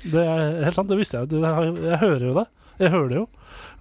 Det 0.05 0.23
er 0.23 0.63
helt 0.65 0.75
sant, 0.79 0.89
det 0.89 0.99
visste 1.01 1.19
jeg. 1.23 1.29
Det, 1.33 1.41
jeg, 1.43 1.75
jeg 1.89 1.99
hører 2.05 2.25
jo 2.31 2.35
det. 2.43 2.47
Jeg 2.79 2.91
hører 2.95 3.09
det 3.11 3.17
jo 3.25 3.27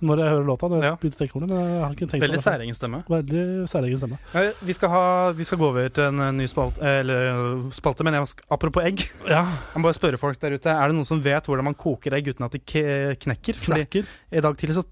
når 0.01 0.19
jeg 0.21 0.29
hører 0.29 0.45
låta. 0.45 0.67
Når 0.69 0.81
jeg 0.81 0.85
Ja. 0.91 0.95
begynte 1.01 1.17
å 1.17 1.21
tenke 1.21 1.33
på 1.33 1.39
det, 1.41 1.47
men 1.49 1.57
jeg 1.57 1.81
har 1.81 1.91
ikke 1.93 2.07
tenkt 2.09 2.21
Veldig 2.21 2.37
det. 2.37 2.41
særegen 2.43 2.75
stemme. 2.77 2.99
Veldig 3.09 3.43
særegen 3.69 3.97
stemme. 3.97 4.17
Ja, 4.33 4.51
Vi 4.65 4.73
skal, 4.77 4.89
ha, 4.93 5.31
vi 5.33 5.43
skal 5.43 5.57
gå 5.57 5.65
over 5.71 5.89
til 5.89 6.03
en 6.03 6.37
ny 6.37 6.45
spalte, 6.49 6.81
eller 6.81 7.29
eh, 7.31 7.69
spalte, 7.73 8.03
men 8.05 8.13
jeg, 8.13 8.27
apropos 8.53 8.83
egg. 8.85 9.01
Ja, 9.27 9.41
Jeg 9.45 9.81
må 9.81 9.87
bare 9.89 9.97
spørre 9.97 10.17
folk 10.21 10.37
der 10.41 10.53
ute, 10.53 10.69
er 10.69 10.87
det 10.87 10.95
noen 10.97 11.05
som 11.09 11.21
vet 11.25 11.45
hvordan 11.49 11.65
man 11.65 11.73
koker 11.77 12.13
egg 12.13 12.29
uten 12.29 12.45
at 12.45 12.51
de 12.53 12.59
knekker? 12.61 13.57
Fordi 13.57 13.85
knekker. 13.85 14.05
i 14.37 14.41
dag 14.45 14.57
tidlig 14.61 14.77
så 14.77 14.85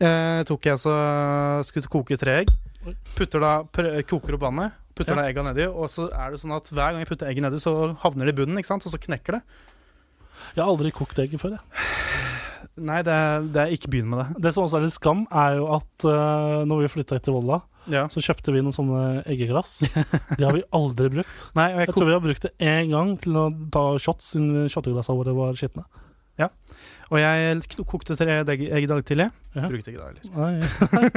eh, 0.00 0.42
tok 0.48 0.68
jeg 0.70 0.76
så 0.84 0.94
skulle 1.64 1.88
koke 1.92 2.16
tre 2.20 2.40
egg. 2.44 2.52
Putter 3.16 3.40
da, 3.44 3.54
koker 4.08 4.36
opp 4.36 4.44
vannet, 4.44 4.72
putter 4.96 5.16
Ja. 5.16 5.22
da 5.22 5.28
egga 5.28 5.42
nedi, 5.44 5.66
og 5.68 5.88
så 5.88 6.08
er 6.12 6.30
det 6.32 6.40
sånn 6.40 6.56
at 6.56 6.68
hver 6.68 6.92
gang 6.92 7.00
jeg 7.04 7.08
putter 7.08 7.28
egget 7.32 7.44
nedi, 7.48 7.60
så 7.60 7.96
havner 8.04 8.28
det 8.28 8.36
i 8.36 8.38
bunnen, 8.44 8.56
ikke 8.60 8.72
sant? 8.72 8.84
og 8.88 8.92
så 8.92 9.00
knekker 9.00 9.36
det. 9.40 9.42
Jeg 10.56 10.62
har 10.64 10.70
aldri 10.70 10.92
kokt 10.94 11.18
egg 11.22 11.34
før. 11.40 11.56
Jeg. 11.58 11.88
Nei, 12.90 13.00
det 13.04 13.12
er, 13.12 13.42
det 13.52 13.60
er 13.62 13.72
ikke 13.74 13.90
begynn 13.92 14.08
med 14.12 14.22
det. 14.22 14.42
Det 14.46 14.52
som 14.56 14.64
også 14.64 14.78
er 14.78 14.86
litt 14.86 14.96
skam, 14.96 15.24
er 15.36 15.58
jo 15.58 15.66
at 15.76 16.06
uh, 16.06 16.62
når 16.68 16.84
vi 16.84 16.92
flytta 16.94 17.18
hit 17.18 17.26
til 17.28 17.36
Volda, 17.36 17.60
Ja. 17.90 18.04
så 18.12 18.22
kjøpte 18.22 18.52
vi 18.54 18.60
noen 18.64 18.76
sånne 18.76 19.00
eggeglass. 19.28 19.78
De 20.38 20.44
har 20.46 20.54
vi 20.56 20.62
aldri 20.76 21.10
brukt. 21.12 21.46
Nei, 21.58 21.70
jeg, 21.72 21.88
Jeg 21.88 21.96
tror 21.96 22.08
vi 22.08 22.14
har 22.16 22.22
brukt 22.24 22.46
det 22.46 22.52
én 22.62 22.92
gang 22.92 23.16
til 23.20 23.36
å 23.40 23.48
ta 23.74 23.84
shots 24.00 24.32
siden 24.34 24.70
shotteglassene 24.72 25.18
våre 25.20 25.34
var 25.36 25.58
skitne. 25.58 25.84
og 27.10 27.18
jeg 27.18 27.62
kokte 27.90 28.14
tre 28.16 28.38
egg, 28.44 28.62
egg 28.70 28.84
i 28.86 28.88
dag 28.88 29.02
tidlig. 29.04 29.28
Ja. 29.56 29.66
Brukte 29.66 29.90
ikke 29.90 30.00
det 30.00 30.06
heller. 30.06 30.22
Nei. 30.38 30.54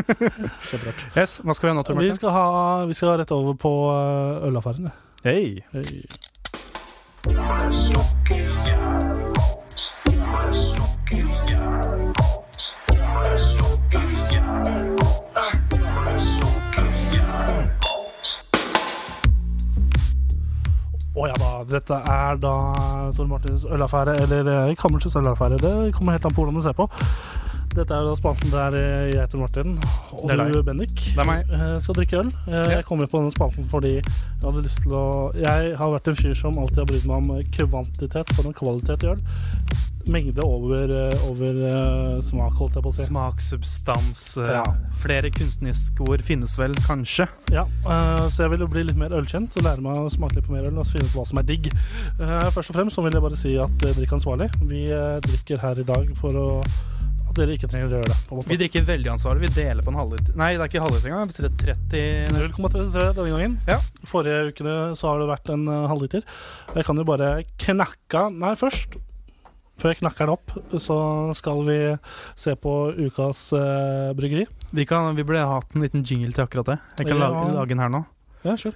Kjemperart. 0.72 1.06
Yes, 1.16 1.38
hva 1.46 1.54
skal 1.56 1.70
vi 1.70 1.72
ha 1.72 1.78
nå, 1.78 1.86
Tor 1.86 2.02
Vi 2.02 2.12
skal, 2.18 2.34
ha, 2.34 2.46
vi 2.90 2.98
skal 2.98 3.20
rett 3.22 3.32
over 3.36 3.54
på 3.62 3.74
uh, 3.94 4.48
ølaffæren. 4.50 4.90
ja. 4.90 4.96
Hei. 5.24 5.62
Hei. 5.72 6.04
Å 7.30 8.43
dette 21.74 21.98
er 22.18 22.38
da 22.44 22.54
Tor 23.16 23.28
Martins 23.32 23.66
ølaffære, 23.66 24.14
eller 24.26 24.76
Kammersets 24.80 25.16
ølaffære. 25.20 25.58
Det 25.64 25.74
kommer 25.98 26.16
helt 26.18 26.26
an 26.30 26.36
på 26.36 26.44
hvordan 26.46 26.60
du 26.62 26.66
ser 26.66 26.78
på. 26.78 26.88
Dette 27.74 27.90
er 27.98 28.04
da 28.06 28.14
spalten 28.14 28.52
der 28.54 28.76
eh, 28.78 29.08
jeg, 29.16 29.30
Tor 29.32 29.40
Martin, 29.42 29.72
og 30.14 30.28
Det 30.30 30.36
er 30.40 30.52
du. 30.54 30.60
Bendik, 30.68 30.94
Det 31.16 31.18
er 31.24 31.26
meg. 31.26 31.50
eh, 31.50 31.80
skal 31.82 31.96
drikke 31.98 32.20
øl. 32.22 32.30
Eh, 32.48 32.70
Jeg 32.78 32.86
kom 32.86 33.02
jo 33.02 33.08
på 33.10 33.18
denne 33.24 33.34
spalten 33.34 33.66
fordi 33.72 33.96
jeg 33.96 34.44
hadde 34.44 34.62
lyst 34.68 34.84
til 34.86 34.94
å 34.94 35.06
Jeg 35.34 35.74
har 35.80 35.90
vært 35.96 36.08
en 36.12 36.20
fyr 36.22 36.36
som 36.38 36.54
alltid 36.62 36.84
har 36.84 36.86
brydd 36.92 37.08
meg 37.10 37.18
om 37.24 37.38
eh, 37.40 37.48
kvantitet 37.58 38.30
for 38.38 38.46
en 38.46 38.54
kvalitet 38.62 39.04
i 39.08 39.10
øl. 39.16 39.24
Mengde 40.12 40.44
over, 40.44 40.84
eh, 40.92 41.30
over 41.30 41.60
eh, 41.68 42.22
smak, 42.28 42.58
holdt 42.60 42.76
jeg 42.76 42.84
på 42.84 42.92
å 42.92 42.96
si. 42.96 43.06
Smak, 43.08 43.44
substans 43.44 44.24
eh, 44.42 44.50
Ja. 44.58 44.64
Flere 45.00 45.32
kunstneriske 45.32 46.04
ord 46.04 46.24
finnes 46.26 46.56
vel, 46.60 46.76
kanskje. 46.88 47.28
Ja, 47.54 47.64
så 47.84 48.46
jeg 48.46 48.54
vil 48.54 48.64
jo 48.66 48.70
bli 48.72 48.84
litt 48.88 49.00
mer 49.00 49.16
ølkjent 49.16 49.56
og 49.60 49.66
lære 49.66 49.84
meg 49.84 50.00
å 50.00 50.12
smake 50.12 50.40
litt 50.40 50.48
på 50.48 50.56
mer 50.56 50.68
øl 50.68 50.80
og 50.80 50.88
finne 50.88 51.08
ut 51.08 51.16
hva 51.16 51.26
som 51.28 51.40
er 51.42 51.48
digg. 51.48 51.70
Først 52.20 52.72
og 52.72 52.78
fremst 52.78 52.98
så 52.98 53.04
vil 53.06 53.16
jeg 53.16 53.24
bare 53.26 53.40
si 53.40 53.54
at 53.60 53.84
drikk 53.84 54.16
ansvarlig. 54.16 54.50
Vi 54.64 54.86
drikker 55.28 55.64
her 55.64 55.84
i 55.84 55.88
dag 55.88 56.12
for 56.20 56.40
å 56.40 56.48
dere 57.34 57.56
ikke 57.58 57.68
trenger 57.68 57.90
å 57.90 57.98
gjøre 57.98 58.12
det. 58.14 58.50
Vi 58.52 58.58
drikker 58.62 58.84
veldig 58.88 59.12
ansvarlig. 59.16 59.48
Vi 59.48 59.56
deler 59.58 59.84
på 59.84 59.90
en 59.92 59.98
halvliter. 59.98 60.36
Nei, 60.40 60.52
det 60.54 60.62
er 60.62 60.72
ikke 60.72 60.84
halvliter 60.86 61.10
engang. 61.12 61.32
det 61.34 61.50
er 61.50 61.80
30 61.90 62.36
0,33 62.38 63.08
denne 63.18 63.32
gangen. 63.34 63.58
Ja. 63.68 63.80
Forrige 64.08 64.52
ukene 64.52 64.76
så 65.00 65.10
har 65.10 65.24
det 65.24 65.32
vært 65.32 65.50
en 65.56 65.66
halvliter. 65.90 66.28
Jeg 66.78 66.88
kan 66.88 67.02
jo 67.02 67.08
bare 67.10 67.34
knakke 67.66 68.28
Nei, 68.38 68.54
først. 68.60 69.00
Før 69.82 69.90
jeg 69.90 70.00
knakker 70.04 70.28
den 70.30 70.34
opp, 70.36 70.52
så 70.80 70.96
skal 71.36 71.64
vi 71.68 71.78
se 72.40 72.54
på 72.62 72.74
ukas 73.08 73.48
eh, 73.58 74.12
bryggeri. 74.16 74.46
Vi, 74.72 74.86
kan, 74.86 75.16
vi 75.18 75.26
burde 75.26 75.42
hatt 75.50 75.74
en 75.76 75.82
liten 75.84 76.04
jingle 76.06 76.32
til 76.36 76.44
akkurat 76.46 76.70
det. 76.74 76.80
Jeg 77.02 77.08
kan 77.10 77.18
Ja. 77.20 77.30
lage, 77.30 77.54
lage 77.58 77.70
den 77.74 77.82
her 77.82 77.90
nå. 77.90 78.04
Ja, 78.46 78.54
kjør. 78.60 78.76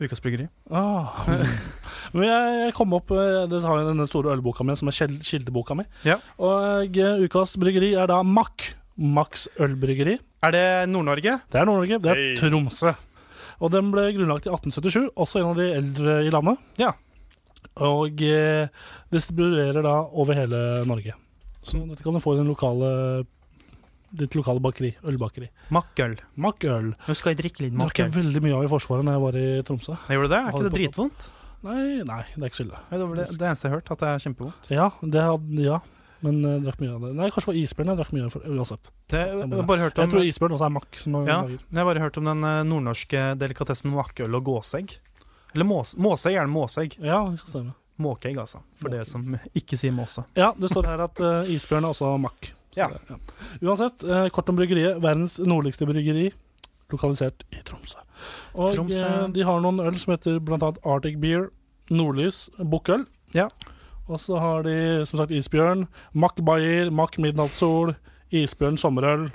Ukas 0.00 0.20
bryggeri. 0.24 0.46
Ah. 0.72 1.12
Men 2.16 2.24
jeg, 2.24 2.52
jeg 2.64 2.72
kom 2.76 2.94
opp 2.96 3.10
eh, 3.12 3.42
Det 3.50 3.60
har 3.64 3.80
jeg 3.82 3.88
denne 3.90 4.06
store 4.08 4.32
ølboka 4.32 4.64
mi, 4.64 4.76
som 4.80 4.88
er 4.88 4.96
kjel- 4.96 5.18
kildeboka 5.20 5.76
mi. 5.76 5.84
Ja. 6.08 6.16
Og 6.40 6.96
eh, 6.96 7.20
ukas 7.26 7.56
bryggeri 7.60 7.92
er 8.00 8.08
da 8.10 8.22
Mack. 8.24 8.70
Max 9.00 9.46
ølbryggeri. 9.60 10.18
Er 10.44 10.52
det 10.52 10.64
Nord-Norge? 10.92 11.38
Det 11.52 11.60
er 11.60 11.68
Nord-Norge. 11.68 12.00
Det 12.04 12.10
er 12.12 12.18
Hei. 12.20 12.32
Tromsø. 12.40 12.92
Og 13.60 13.72
den 13.72 13.90
ble 13.92 14.06
grunnlagt 14.16 14.48
i 14.48 14.52
1877, 14.52 15.10
også 15.20 15.40
en 15.42 15.50
av 15.52 15.60
de 15.60 15.68
eldre 15.76 16.16
i 16.26 16.32
landet. 16.32 16.60
Ja. 16.80 16.90
Og 17.86 18.22
eh, 18.26 18.68
distribuerer 19.12 19.82
da 19.86 19.96
over 20.12 20.36
hele 20.38 20.84
Norge. 20.88 21.14
Så 21.62 21.80
dette 21.88 22.02
kan 22.04 22.16
du 22.16 22.20
få 22.22 22.34
i 22.34 22.40
den 22.40 22.48
lokale 22.48 22.90
ditt 24.10 24.34
lokale 24.34 24.58
bakeri. 24.62 24.90
Ølbakeri. 25.06 25.46
Makkøl. 25.70 26.16
Mack-øl. 26.42 26.88
Nå 27.06 27.14
skal 27.14 27.30
jeg 27.34 27.40
drikke 27.44 27.62
litt 27.62 27.76
Det 27.76 27.78
drakk 27.84 28.00
jeg 28.02 28.14
veldig 28.16 28.42
mye 28.42 28.56
av 28.56 28.64
i 28.66 28.70
Forsvaret 28.72 29.06
når 29.06 29.16
jeg 29.16 29.22
var 29.24 29.38
i 29.38 29.46
Tromsø. 29.68 29.94
Gjorde 30.10 30.26
du 30.26 30.34
det? 30.34 30.40
Er 30.40 30.50
ikke 30.50 30.64
det 30.66 30.72
dritvondt? 30.74 31.28
Nei, 31.60 31.84
nei, 32.08 32.22
det 32.34 32.40
er 32.42 32.48
ikke 32.50 32.58
så 32.58 32.64
ille. 32.64 32.80
Det 32.90 32.98
det, 33.20 33.26
det 33.36 33.46
eneste 33.50 33.66
jeg 33.68 33.70
har 33.70 33.76
hørt, 33.76 33.90
at 33.94 34.02
det 34.02 34.08
er 34.10 34.22
kjempevondt. 34.24 34.70
Ja, 34.72 34.86
det 35.14 35.24
hadde, 35.28 35.62
ja. 35.62 35.78
Men 36.24 36.40
jeg 36.44 36.62
drakk 36.64 36.80
mye 36.82 36.94
av 36.94 37.04
det. 37.04 37.10
Nei, 37.16 37.28
kanskje 37.32 37.46
det 37.46 37.50
var 37.52 37.58
isbjørn 37.60 37.90
jeg 37.92 37.98
drakk 38.00 38.10
mye 38.16 38.24
av 38.26 38.32
for- 38.34 38.48
uansett. 38.50 38.90
Det, 39.12 39.20
jeg 39.20 39.38
har 39.54 39.68
bare 39.68 39.84
hørt 39.84 40.00
Jeg 40.02 40.12
tror 40.12 40.26
isbjørn 40.28 40.56
også 40.56 40.66
er 40.66 40.74
makk. 40.74 40.98
som 41.00 41.14
ja, 41.20 41.36
lager. 41.44 41.60
jeg 41.60 41.80
har 41.80 41.88
bare 41.88 42.02
hørt 42.04 42.18
om 42.20 42.28
den 42.28 42.44
eh, 42.50 42.58
nordnorske 42.68 43.22
delikatessen 43.40 43.92
makkøl 43.94 44.36
og 44.40 44.44
gåsegg. 44.50 44.96
Eller 45.54 45.66
mås, 45.66 45.96
måseegg. 45.96 46.96
Ja, 47.02 47.24
det 47.30 47.40
skal 47.42 47.54
stemme. 47.54 47.76
Måkeegg, 48.00 48.38
altså. 48.40 48.62
For 48.80 48.92
dere 48.92 49.04
som 49.08 49.34
ikke 49.56 49.76
sier 49.76 49.92
måse. 49.92 50.24
Ja, 50.38 50.52
det 50.56 50.70
står 50.72 50.88
her 50.88 51.02
at 51.04 51.20
uh, 51.20 51.50
isbjørn 51.52 51.84
er 51.84 51.92
også 51.92 52.14
makk. 52.22 52.52
Ja. 52.76 52.86
ja. 53.10 53.18
Uansett, 53.60 54.04
uh, 54.06 54.28
kort 54.32 54.48
om 54.48 54.56
bryggeriet. 54.56 55.02
Verdens 55.04 55.36
nordligste 55.42 55.88
bryggeri, 55.88 56.30
lokalisert 56.92 57.44
i 57.52 57.60
Tromsø. 57.66 58.00
Og 58.54 58.78
Tromsø. 58.78 59.02
Uh, 59.04 59.26
de 59.34 59.44
har 59.44 59.60
noen 59.64 59.82
øl 59.84 59.98
som 60.00 60.14
heter 60.14 60.40
annet 60.40 60.80
Arctic 60.86 61.20
Beer, 61.20 61.50
Nordlys, 61.92 62.46
Bukkøl. 62.56 63.04
Ja. 63.36 63.50
Og 64.10 64.18
så 64.22 64.40
har 64.42 64.64
de 64.66 65.04
som 65.06 65.20
sagt 65.20 65.34
Isbjørn, 65.34 65.84
Mack 66.12 66.40
Bayer, 66.46 66.90
Mack 66.90 67.18
Midnattssol, 67.20 67.94
Isbjørn 68.34 68.78
Sommerøl, 68.80 69.28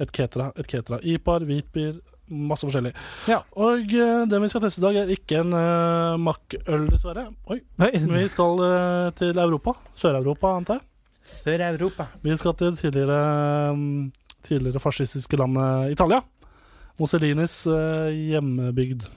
et 0.00 0.12
Ketra, 0.14 0.50
et 0.58 0.68
Ketra 0.70 1.00
Ipar, 1.02 1.44
Hvitbier, 1.48 1.98
masse 2.30 2.66
forskjellig. 2.66 2.92
Ja. 3.30 3.40
Og 3.58 3.84
det 3.90 4.30
den 4.30 4.44
vi 4.44 4.50
skal 4.52 4.64
teste 4.64 4.82
i 4.82 4.86
dag, 4.86 4.98
er 5.02 5.12
ikke 5.14 5.42
en 5.42 5.54
uh, 5.56 6.18
Mack-øl, 6.20 6.88
dessverre. 6.92 7.28
Oi. 7.50 7.60
Nei, 7.82 7.90
Vi 7.98 8.26
skal 8.32 8.62
uh, 8.62 9.10
til 9.18 9.38
Europa. 9.38 9.76
Sør-Europa, 9.98 10.56
antar 10.56 10.80
jeg. 10.80 10.86
Sør-Europa. 11.44 12.10
Vi 12.22 12.36
skal 12.36 12.54
til 12.58 12.76
tidligere, 12.76 13.74
mm, 13.76 14.12
tidligere 14.46 14.82
fascistiske 14.82 15.36
landet 15.36 15.96
Italia. 15.96 16.22
Mussolinis 17.00 17.66
uh, 17.66 18.10
hjemmebygd. 18.12 19.08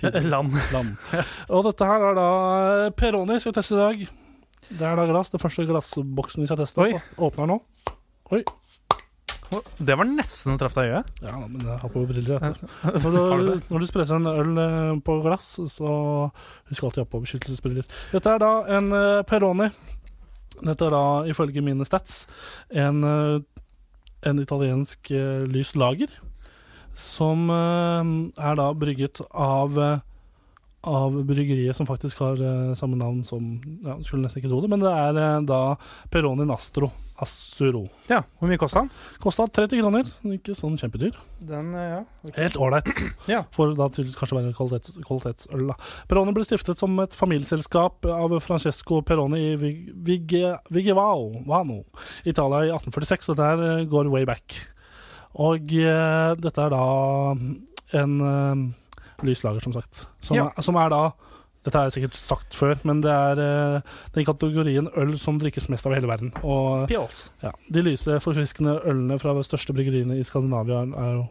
Land. 0.32 0.54
land. 0.72 0.96
Og 1.52 1.66
dette 1.66 1.84
her 1.84 2.04
er 2.08 2.14
da 2.16 2.28
eh, 2.86 2.92
Peroni 2.96 3.36
skal 3.40 3.52
vi 3.52 3.56
teste 3.58 3.76
i 3.76 3.80
dag. 3.80 4.04
Det 4.70 4.86
er 4.86 4.96
da 4.96 5.04
glass. 5.10 5.28
Det 5.28 5.40
første 5.42 5.66
glassboksen 5.68 6.40
vi 6.40 6.48
skal 6.48 6.60
teste. 6.62 6.80
Oi. 6.80 6.94
Åpner 7.20 7.50
nå. 7.50 7.58
Oi. 8.32 8.40
Det 9.78 9.96
var 9.98 10.06
nesten 10.06 10.58
traff 10.60 10.76
deg 10.78 10.88
i 10.88 10.92
øyet. 10.94 11.12
Ja, 11.24 11.36
men 11.42 11.64
jeg 11.66 11.78
har 11.82 11.92
på 11.92 12.04
briller. 12.06 12.44
Når 12.84 13.16
du, 13.16 13.50
når 13.72 13.82
du 13.82 13.88
spretter 13.88 14.18
en 14.18 14.30
øl 14.30 14.60
eh, 14.62 14.92
på 15.06 15.16
glass, 15.24 15.52
så 15.72 15.94
husk 16.70 16.86
alltid 16.86 17.02
å 17.02 17.06
ha 17.06 17.10
på 17.10 17.22
beskyttelsesbriller. 17.24 17.88
Dette 18.14 18.36
er 18.36 18.42
da 18.42 18.52
en 18.78 18.92
uh, 18.94 19.22
Peroni. 19.26 19.70
Dette 20.60 20.86
er 20.86 20.92
da, 20.92 21.04
ifølge 21.30 21.62
mine 21.64 21.86
stats, 21.88 22.26
en, 22.68 23.04
eh, 23.06 23.62
en 24.28 24.42
italiensk 24.42 25.08
lys 25.48 25.72
lager. 25.78 26.12
Som 27.00 27.48
eh, 27.50 28.10
er 28.44 28.58
da 28.58 28.70
brygget 28.76 29.22
av 29.30 29.78
eh, 29.78 30.06
av 30.88 31.18
bryggeriet 31.28 31.76
som 31.76 31.84
faktisk 31.88 32.22
har 32.24 32.40
uh, 32.40 32.72
samme 32.78 32.96
navn 32.96 33.18
som 33.26 33.50
ja, 33.84 33.98
Skulle 34.00 34.22
nesten 34.24 34.40
ikke 34.40 34.48
tro 34.48 34.62
det, 34.64 34.70
men 34.72 34.80
det 34.80 34.88
er 34.96 35.18
uh, 35.18 35.42
da 35.44 35.58
Peroni 36.08 36.46
Nastro 36.48 36.88
Assuro. 37.20 37.82
Ja, 38.08 38.22
Hvor 38.40 38.48
mye 38.48 38.56
kosta 38.56 38.80
den? 38.80 38.88
Kosta 39.20 39.44
30 39.44 39.82
kroner, 39.82 40.08
ikke 40.38 40.54
sånn 40.56 40.78
kjempedyr. 40.80 41.18
Den, 41.44 41.68
ja. 41.76 41.98
Helt 42.38 42.56
ålreit. 42.56 42.88
Ja. 43.28 43.42
For 43.52 43.74
da 43.76 43.90
tydeligvis 43.92 44.16
kanskje 44.16 44.38
være 44.38 44.54
kvalitets, 44.56 44.94
kvalitetsøl. 45.04 45.66
da. 45.68 45.76
Peroni 46.08 46.32
ble 46.32 46.46
stiftet 46.48 46.80
som 46.80 46.96
et 47.04 47.12
familieselskap 47.12 48.08
av 48.08 48.38
Francesco 48.40 49.02
Peroni 49.04 49.42
i 49.50 49.54
Vig- 49.60 49.92
Vig- 50.08 50.38
Vigevao, 50.72 51.42
Vano, 51.44 51.82
Italia 52.24 52.64
i 52.70 52.72
1846. 52.72 53.28
Dette 53.34 53.50
her 53.52 53.84
går 53.92 54.08
way 54.16 54.24
back. 54.24 54.56
Og 55.36 55.68
dette 55.68 56.64
er 56.64 56.72
da 56.72 56.84
en 58.00 58.16
lyslager, 59.26 59.60
som 59.64 59.72
sagt. 59.76 60.06
Som, 60.20 60.36
Ja. 60.36 60.48
er, 60.56 60.62
som 60.62 60.76
er 60.76 60.88
da 60.92 61.02
Dette 61.62 61.76
har 61.76 61.90
jeg 61.90 61.92
sikkert 61.98 62.14
sagt 62.16 62.54
før, 62.56 62.78
men 62.88 63.02
det 63.04 63.10
er 63.12 63.36
uh, 63.76 63.80
den 64.14 64.24
kategorien 64.24 64.86
øl 64.96 65.10
som 65.20 65.36
drikkes 65.38 65.66
mest 65.68 65.84
av 65.84 65.92
hele 65.92 66.08
verden. 66.08 66.30
Og 66.42 66.88
ja, 66.88 67.50
De 67.68 67.82
lyse, 67.84 68.16
forfriskende 68.24 68.78
ølene 68.88 69.18
fra 69.20 69.34
de 69.36 69.42
største 69.44 69.74
bryggeriene 69.76 70.16
i 70.16 70.24
Skandinavia 70.24 70.86
er 70.88 71.10
jo 71.18 71.26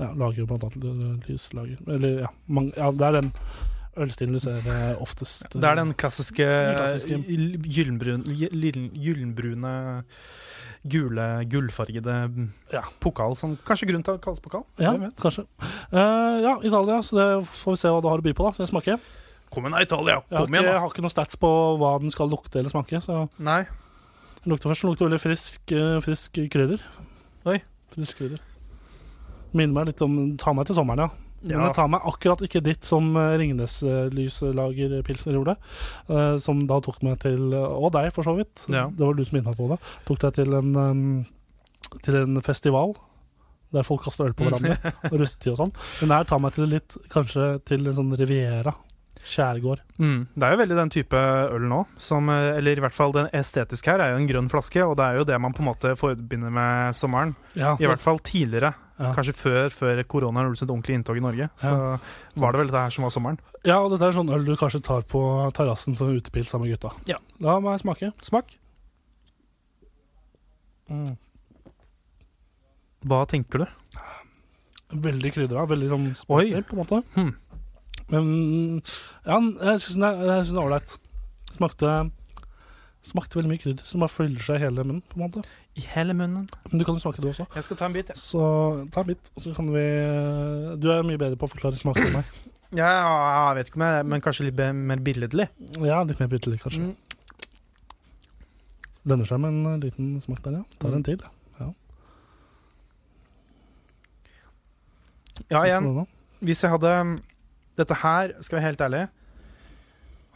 ja, 0.00 0.08
lager 0.18 0.40
jo 0.42 0.46
blant 0.50 0.64
annet 0.66 1.28
lyslager. 1.30 1.78
Eller 1.86 2.24
ja, 2.24 2.32
mange, 2.48 2.72
ja, 2.76 2.90
det 2.90 3.06
er 3.06 3.20
den 3.20 3.30
ølstilen 3.98 4.34
du 4.34 4.40
ser 4.42 4.66
eh, 4.66 4.98
oftest. 5.02 5.46
Det 5.54 5.62
er 5.70 5.78
den 5.78 5.94
klassiske, 5.94 6.46
klassiske. 6.78 7.16
gyllenbrun, 7.62 8.26
gyll- 8.34 8.90
gyllenbrune, 8.98 9.72
gule, 10.86 11.26
gullfargede 11.50 12.16
Ja. 12.72 12.82
pokal, 13.00 13.34
Sånn, 13.36 13.56
kanskje 13.64 13.88
grunn 13.90 14.04
til 14.04 14.14
å 14.14 14.20
kalles 14.22 14.40
pokal? 14.40 14.64
Ja, 14.78 14.92
kanskje. 15.16 15.46
Uh, 15.92 16.38
ja, 16.44 16.56
Italia, 16.62 17.00
så 17.02 17.16
det 17.18 17.28
får 17.48 17.74
vi 17.74 17.80
se 17.82 17.88
hva 17.88 18.02
du 18.02 18.08
har 18.08 18.18
å 18.18 18.22
by 18.22 18.32
på, 18.32 18.44
da. 18.46 18.52
Så 18.52 18.64
jeg 18.66 18.72
smaker. 18.72 18.98
Kom 19.50 19.64
igjen 19.64 19.72
da, 19.78 19.82
Italia! 19.82 20.18
Jeg 20.28 20.36
har, 20.38 20.44
Kom 20.44 20.54
ikke, 20.54 20.60
igjen, 20.60 20.72
jeg 20.72 20.80
har 20.84 20.90
ikke 20.92 21.04
noen 21.06 21.14
stats 21.14 21.36
på 21.40 21.50
hva 21.80 21.92
den 22.02 22.10
skal 22.12 22.28
lukte 22.28 22.60
eller 22.60 22.70
smake. 22.70 23.00
Så 23.00 23.28
Nei. 23.40 23.62
den 24.44 24.52
lukter 24.52 24.68
først 24.70 24.84
den 24.84 24.90
lukter 24.92 25.08
veldig 25.08 25.20
frisk, 25.22 25.72
eh, 25.72 26.00
frisk 26.04 26.32
krydder. 26.52 26.82
Oi. 27.48 27.62
Frisk 27.94 28.20
krydder. 28.20 28.42
Minner 29.56 29.72
meg 29.72 29.86
litt 29.92 30.02
om 30.04 30.36
Ta 30.36 30.52
meg 30.52 30.66
til 30.68 30.76
sommeren, 30.76 31.06
ja. 31.08 31.27
Men 31.42 31.50
Ja. 31.54 31.66
jeg 31.68 31.74
tar 31.76 31.88
meg 31.88 32.00
akkurat 32.02 32.40
ikke 32.42 32.62
dit 32.66 32.84
som 32.84 33.16
eh, 33.16 33.36
Ringnes-lyslager 33.38 35.02
Pilsner 35.06 35.34
gjorde. 35.38 35.56
eh, 36.10 36.38
som 36.38 36.66
da 36.66 36.80
tok 36.80 37.02
meg 37.02 37.18
til 37.20 37.52
Og 37.54 37.92
deg, 37.92 38.12
for 38.12 38.22
så 38.26 38.36
vidt. 38.36 38.66
Ja. 38.68 38.88
Det 38.90 39.04
var 39.06 39.14
du 39.14 39.24
som 39.24 39.38
meg 39.42 39.56
på 39.56 39.68
det. 39.70 39.78
Tok 40.06 40.18
deg 40.20 40.34
til 40.34 40.54
en, 40.54 41.26
til 42.02 42.16
en 42.16 42.40
festival. 42.42 42.94
Der 43.72 43.82
folk 43.84 44.02
kaster 44.02 44.24
øl 44.24 44.32
på 44.34 44.46
hverandre. 44.48 44.78
og 45.12 45.18
rustetid 45.20 45.52
og 45.52 45.58
sånn. 45.58 45.72
Men 46.02 46.16
her 46.16 46.24
tar 46.24 46.40
meg 46.40 46.54
til 46.56 46.66
litt 46.72 46.96
Kanskje 47.12 47.58
til 47.68 47.86
en 47.86 47.94
sånn 47.94 48.14
Riviera. 48.16 48.72
Skjærgård. 49.28 49.80
Mm. 50.00 50.22
Det 50.34 50.42
er 50.46 50.52
jo 50.54 50.60
veldig 50.62 50.76
den 50.78 50.90
type 50.94 51.18
øl 51.52 51.66
nå, 51.68 51.82
som, 52.00 52.30
eh, 52.32 52.56
eller 52.56 52.78
i 52.78 52.80
hvert 52.80 52.94
fall 52.96 53.12
den 53.12 53.26
estetiske 53.36 53.90
her, 53.92 54.00
er 54.00 54.14
jo 54.14 54.22
en 54.22 54.28
grønn 54.30 54.48
flaske, 54.48 54.80
og 54.86 54.96
det 54.96 55.04
er 55.04 55.18
jo 55.18 55.24
det 55.28 55.36
man 55.42 55.52
på 55.52 55.60
en 55.60 55.68
måte 55.68 55.92
forbinder 56.00 56.48
med 56.54 56.94
sommeren. 56.96 57.34
Ja, 57.58 57.74
I 57.76 57.84
hvert 57.90 58.00
fall 58.00 58.18
tidligere. 58.24 58.72
Ja. 58.98 59.12
Kanskje 59.14 59.34
før, 59.38 59.68
før 59.70 60.02
koronaen 60.10 60.48
gjorde 60.48 60.58
sitt 60.58 60.70
ordentlige 60.74 60.98
inntog 60.98 61.16
i 61.16 61.20
Norge. 61.22 61.48
Så 61.56 61.70
Ja. 61.70 61.98
var 62.36 62.52
det 62.52 62.58
vel 62.60 62.66
dette 62.70 62.82
her 62.82 62.90
som 62.90 63.04
var 63.04 63.10
sommeren. 63.14 63.38
ja, 63.64 63.78
og 63.80 63.90
dette 63.92 64.08
er 64.08 64.12
sånn 64.16 64.30
øl 64.34 64.44
du 64.44 64.56
kanskje 64.56 64.82
tar 64.82 65.02
på 65.02 65.20
terrassen 65.54 65.96
som 65.96 66.08
utepils 66.16 66.48
sammen 66.50 66.68
med 66.68 66.78
gutta. 66.80 66.94
Ja. 67.06 67.16
La 67.40 67.60
meg 67.60 67.78
smake. 67.80 68.12
Smak. 68.22 68.56
Hva 73.08 73.20
tenker 73.30 73.62
du? 73.64 73.66
Veldig 75.08 75.32
krydra. 75.34 75.66
Veldig 75.68 75.90
sånn 75.92 76.06
spesiell, 76.16 76.64
på 76.66 76.76
en 76.76 76.80
måte. 76.82 77.02
Hmm. 77.14 77.34
Men 78.08 78.28
ja, 79.26 79.38
jeg 79.38 79.82
syns 79.84 79.98
den 79.98 80.06
er 80.08 80.62
ålreit. 80.64 80.94
Smakte 81.52 82.10
Smakte 83.08 83.38
veldig 83.38 83.50
mye 83.52 83.60
krydder 83.62 83.86
som 83.88 84.02
bare 84.02 84.12
fyller 84.12 84.42
seg 84.44 84.58
i 84.58 84.64
hele 84.66 84.84
munnen. 84.84 85.00
på 85.08 85.16
en 85.16 85.24
måte 85.24 85.44
I 85.78 85.84
hele 85.94 86.12
munnen. 86.16 86.48
Men 86.70 86.80
du 86.80 86.84
kan 86.84 86.98
jo 86.98 87.00
smake 87.00 87.22
det 87.24 87.30
også. 87.30 87.46
Jeg 87.54 87.64
skal 87.64 87.78
ta 87.80 87.86
en 87.88 87.96
bit, 87.96 88.10
jeg. 88.12 88.20
Så 88.20 88.42
ta 88.92 89.00
en 89.00 89.08
bit, 89.08 89.30
og 89.34 89.42
så 89.42 89.54
kan 89.56 89.70
vi 89.72 89.84
Du 90.82 90.90
er 90.92 91.06
mye 91.06 91.20
bedre 91.20 91.38
på 91.40 91.48
å 91.48 91.52
forklare 91.54 91.80
smak 91.80 92.00
enn 92.02 92.18
meg. 92.18 92.24
Ja, 92.76 92.88
jeg 93.48 93.56
vet 93.56 93.70
ikke 93.70 93.78
om 93.80 93.86
jeg 93.86 94.06
Men 94.12 94.20
kanskje 94.20 94.50
litt 94.50 94.58
mer 94.60 95.00
billedlig. 95.00 95.48
Ja, 95.80 96.02
litt 96.04 96.20
mer 96.20 96.28
billedlig, 96.28 96.60
kanskje. 96.60 96.90
Mm. 96.90 96.96
Lønner 99.08 99.24
seg 99.30 99.40
med 99.40 99.56
en 99.56 99.80
liten 99.80 100.20
smak 100.20 100.42
der, 100.44 100.60
ja. 100.60 100.64
Tar 100.82 100.96
en 100.98 101.06
til. 101.06 101.22
Ja, 101.58 101.72
ja 105.48 105.64
igjen. 105.64 106.04
Hvis 106.44 106.62
jeg 106.62 106.70
hadde 106.74 106.92
Dette 107.78 107.94
her, 107.94 108.34
skal 108.42 108.58
jeg 108.58 108.60
være 108.60 108.68
helt 108.68 108.84
ærlig 108.84 109.06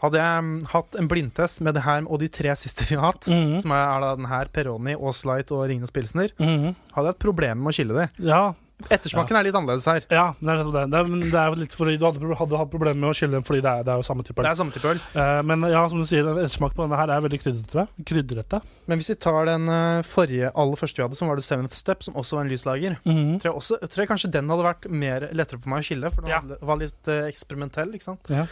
Hadde 0.03 0.19
jeg 0.19 0.43
mm, 0.43 0.55
hatt 0.73 0.97
en 0.99 1.09
blindtest 1.09 1.61
med 1.63 1.75
det 1.79 1.85
her 1.87 2.03
og 2.11 2.19
de 2.19 2.29
tre 2.29 2.51
siste 2.59 2.85
vi 2.89 2.97
har 2.99 3.13
hatt, 3.13 3.29
Mhm. 3.31 3.61
som 3.63 3.71
er, 3.71 3.85
er 3.97 4.01
da 4.01 4.15
den 4.17 4.27
her 4.27 4.47
Peroni, 4.53 4.97
Aas 4.99 5.25
Light 5.25 5.53
og 5.55 5.69
Ringnes 5.71 5.93
Pilsner, 5.95 6.29
Mhm. 6.41 6.75
hadde 6.93 7.07
jeg 7.07 7.15
hatt 7.15 7.19
problem 7.23 7.63
med 7.63 7.73
å 7.73 7.77
skille 7.77 7.95
de. 7.95 8.09
Ja, 8.27 8.55
Ettersmaken 8.91 9.37
er 9.39 9.45
litt 9.47 9.55
annerledes 9.55 9.85
her. 9.87 10.03
ja, 10.11 10.35
det 10.43 10.49
er 10.51 10.65
det. 10.65 10.91
Det 10.91 10.99
er, 10.99 11.05
det 11.31 11.35
er 11.39 11.55
litt 11.55 11.71
fordi 11.71 11.93
du 12.01 12.05
hadde, 12.05 12.35
hadde 12.35 12.59
hatt 12.59 12.71
problemer 12.73 12.99
med 12.99 13.11
å 13.13 13.15
skille 13.15 13.31
dem, 13.31 13.45
fordi 13.47 13.61
det 13.63 13.71
er, 13.71 13.85
det 13.87 13.93
er 13.93 14.01
jo 14.01 14.03
samme 14.03 14.25
type 14.27 14.35
Det 14.35 14.45
øl. 14.45 14.51
er 14.51 14.59
samme 14.59 14.73
type 14.75 14.89
øl. 14.91 14.99
Uh, 15.15 15.43
men 15.47 15.63
ja, 15.71 15.85
som 15.89 16.01
du 16.03 16.05
sier, 16.11 16.25
ettersmaken 16.27 16.75
på 16.75 16.83
denne 16.89 16.99
her 16.99 17.09
er 17.15 17.21
veldig 17.23 17.41
krydrete. 17.45 17.85
Krydrete. 18.11 18.61
Men 18.89 18.99
hvis 18.99 19.11
vi 19.13 19.15
tar 19.23 19.47
den 19.47 19.69
uh, 19.71 20.03
forrige, 20.03 20.51
aller 20.57 20.75
første 20.83 20.97
vi 20.99 21.03
hadde, 21.07 21.15
som 21.21 21.29
var 21.31 21.37
The 21.39 21.43
Seventh 21.47 21.75
Step, 21.79 22.03
som 22.03 22.15
også 22.19 22.35
var 22.35 22.43
en 22.43 22.51
lyslager, 22.51 22.99
Mhm. 23.07 23.39
tror 23.39 23.53
jeg, 23.53 23.55
også, 23.55 23.79
tror 23.87 24.03
jeg 24.03 24.09
kanskje 24.09 24.33
den 24.33 24.49
hadde 24.51 24.67
vært 24.67 24.91
mer 24.91 25.29
lettere 25.33 25.63
for 25.63 25.69
meg 25.71 25.79
å 25.79 25.87
skille, 25.87 26.11
for 26.11 26.23
den 26.23 26.31
Ja. 26.35 26.41
hadde, 26.41 26.59
var 26.61 26.77
litt 26.83 27.07
uh, 27.07 27.23
eksperimentell, 27.31 27.95
ikke 27.95 28.03
sant. 28.11 28.27
Ja. 28.31 28.47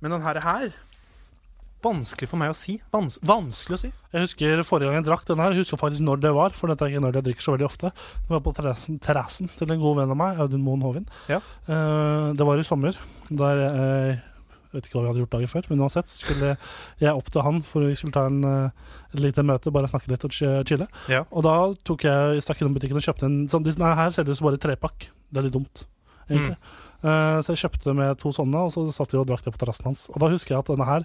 Men 0.00 0.12
den 0.12 0.20
her, 0.22 0.38
her 0.40 0.70
Vanskelig 1.82 2.28
for 2.30 2.38
meg 2.38 2.52
å 2.52 2.56
si. 2.56 2.76
Vans 2.94 3.18
vanskelig 3.26 3.74
å 3.78 3.80
si. 3.82 3.92
Jeg 4.12 4.26
husker 4.26 4.62
forrige 4.68 4.90
gang 4.92 5.00
jeg 5.00 5.06
drakk 5.08 5.24
denne 5.26 5.42
her, 5.46 5.54
jeg 5.56 5.64
husker 5.64 5.80
faktisk 5.80 6.04
når 6.06 6.20
det 6.22 6.32
var, 6.36 6.50
for 6.54 6.70
dette 6.70 6.84
er 6.86 6.92
ikke 6.92 7.02
når 7.02 7.16
jeg 7.18 7.26
drikker 7.28 7.42
så 7.46 7.54
veldig 7.56 7.66
ofte. 7.68 7.90
Det 8.26 8.30
var 8.36 8.42
på 8.44 8.52
terrassen, 8.54 8.98
terrassen 9.02 9.50
til 9.58 9.72
en 9.74 9.80
god 9.82 9.96
venn 10.02 10.12
av 10.14 10.20
meg, 10.20 10.38
Audun 10.44 10.62
Moen 10.62 10.84
Hovin. 10.86 11.08
Ja. 11.32 11.40
Uh, 11.66 12.30
det 12.38 12.46
var 12.46 12.60
i 12.60 12.66
sommer, 12.66 12.98
der 13.30 13.64
jeg 13.66 14.20
vet 14.72 14.86
ikke 14.88 14.96
hva 14.96 15.02
vi 15.04 15.10
hadde 15.10 15.20
gjort 15.24 15.34
dagen 15.34 15.50
før, 15.52 15.66
men 15.68 15.82
uansett 15.84 16.08
skulle 16.08 16.52
jeg 17.02 17.12
opp 17.12 17.26
til 17.34 17.42
han 17.44 17.58
for 17.66 17.84
vi 17.84 17.96
skulle 17.98 18.14
ta 18.14 18.22
en, 18.30 18.38
eh, 18.48 18.94
et 19.12 19.20
lite 19.20 19.42
møte, 19.44 19.68
bare 19.74 19.90
snakke 19.90 20.08
litt 20.08 20.24
og 20.24 20.32
chi- 20.32 20.62
chille. 20.64 20.86
Ja. 21.12 21.26
Og 21.28 21.44
da 21.44 21.56
tok 21.84 22.06
jeg, 22.08 22.40
stakk 22.40 22.62
innom 22.62 22.78
butikken 22.78 22.96
og 22.96 23.04
kjøpte 23.04 23.28
en 23.28 23.36
sånn 23.52 23.66
Nei, 23.68 23.90
her 23.98 24.14
selges 24.16 24.40
bare 24.40 24.56
trepakk. 24.56 25.10
Det 25.28 25.42
er 25.42 25.44
litt 25.50 25.52
dumt, 25.58 25.84
egentlig. 26.30 26.56
Eh, 27.04 27.42
så 27.44 27.52
jeg 27.52 27.60
kjøpte 27.66 27.94
med 27.98 28.16
to 28.22 28.32
sånne, 28.32 28.64
og 28.64 28.72
så 28.72 28.86
satt 28.96 29.12
vi 29.12 29.20
og 29.20 29.26
drakk 29.28 29.44
det 29.44 29.52
på 29.52 29.60
terrassen 29.60 29.90
hans. 29.90 30.06
Og 30.08 30.16
da 30.24 30.32
husker 30.32 30.54
jeg 30.54 30.64
at 30.64 30.72
denne 30.72 30.88
her 30.88 31.04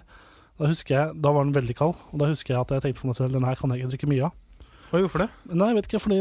da, 0.58 0.66
husker 0.66 0.94
jeg, 0.94 1.22
da 1.22 1.30
var 1.32 1.44
den 1.44 1.54
veldig 1.54 1.76
kald, 1.78 1.94
og 2.12 2.18
da 2.18 2.26
husker 2.32 2.54
jeg 2.54 2.60
at 2.60 2.70
jeg 2.74 2.82
tenkte 2.82 3.00
for 3.00 3.06
meg 3.12 3.16
selv 3.16 3.32
denne 3.36 3.46
her 3.46 3.54
kan 3.60 3.70
jeg 3.70 3.80
ikke 3.84 3.92
drikke 3.96 4.08
mye 4.10 4.24
av. 4.26 4.32
Oi, 4.92 5.00
hvorfor 5.04 5.18
det? 5.20 5.28
Nei, 5.52 5.66
jeg 5.68 5.76
vet 5.76 5.88
ikke, 5.90 6.00
fordi 6.00 6.18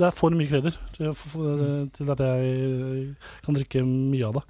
det 0.00 0.06
er 0.08 0.14
for 0.16 0.30
mye 0.30 0.48
krydder 0.48 0.76
til, 0.96 1.12
for- 1.12 1.88
til 1.98 2.10
at 2.14 2.18
jeg 2.24 3.16
kan 3.44 3.54
drikke 3.54 3.82
mye 3.84 4.26
av 4.26 4.34
det. 4.40 4.42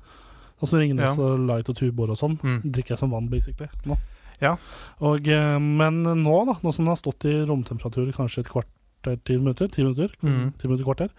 Som 0.62 0.78
Ringnes 0.78 1.16
Ja. 1.16 1.22
og 1.24 1.40
Light 1.48 1.68
og 1.68 1.76
Tubor 1.76 2.10
og 2.10 2.16
sånn, 2.20 2.38
Mm. 2.42 2.60
drikker 2.70 2.90
jeg 2.94 2.98
som 2.98 3.10
vann, 3.10 3.28
basically. 3.28 3.68
Nå. 3.86 3.96
Ja. 4.40 4.56
Og, 5.00 5.26
eh, 5.28 5.58
men 5.58 6.02
nå, 6.04 6.46
da, 6.46 6.52
nå 6.62 6.72
som 6.72 6.84
den 6.84 6.94
har 6.94 6.96
stått 6.96 7.24
i 7.24 7.44
romtemperatur 7.48 8.12
kanskje 8.12 8.38
et 8.44 8.46
kvarter, 8.48 9.16
ti 9.24 9.36
minutter, 9.36 9.68
ti 9.68 9.82
minutter, 9.82 10.08
Mm. 10.22 10.52
ti 10.58 10.68
minutter 10.68 10.84
kvarter, 10.84 11.10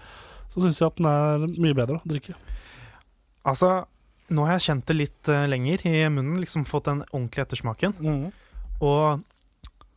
så 0.53 0.61
syns 0.61 0.79
jeg 0.79 0.87
at 0.87 0.95
den 0.95 1.05
er 1.05 1.37
mye 1.59 1.73
bedre 1.75 1.99
å 1.99 2.05
drikke. 2.07 2.33
Altså, 3.45 3.85
nå 4.31 4.45
har 4.47 4.55
jeg 4.57 4.65
kjent 4.69 4.85
det 4.87 4.95
litt 4.95 5.29
uh, 5.29 5.43
lenger 5.51 5.83
i 5.89 5.97
munnen, 6.09 6.39
liksom 6.39 6.63
fått 6.65 6.87
den 6.87 7.03
ordentlige 7.11 7.45
ettersmaken. 7.49 8.31
Og 8.81 9.21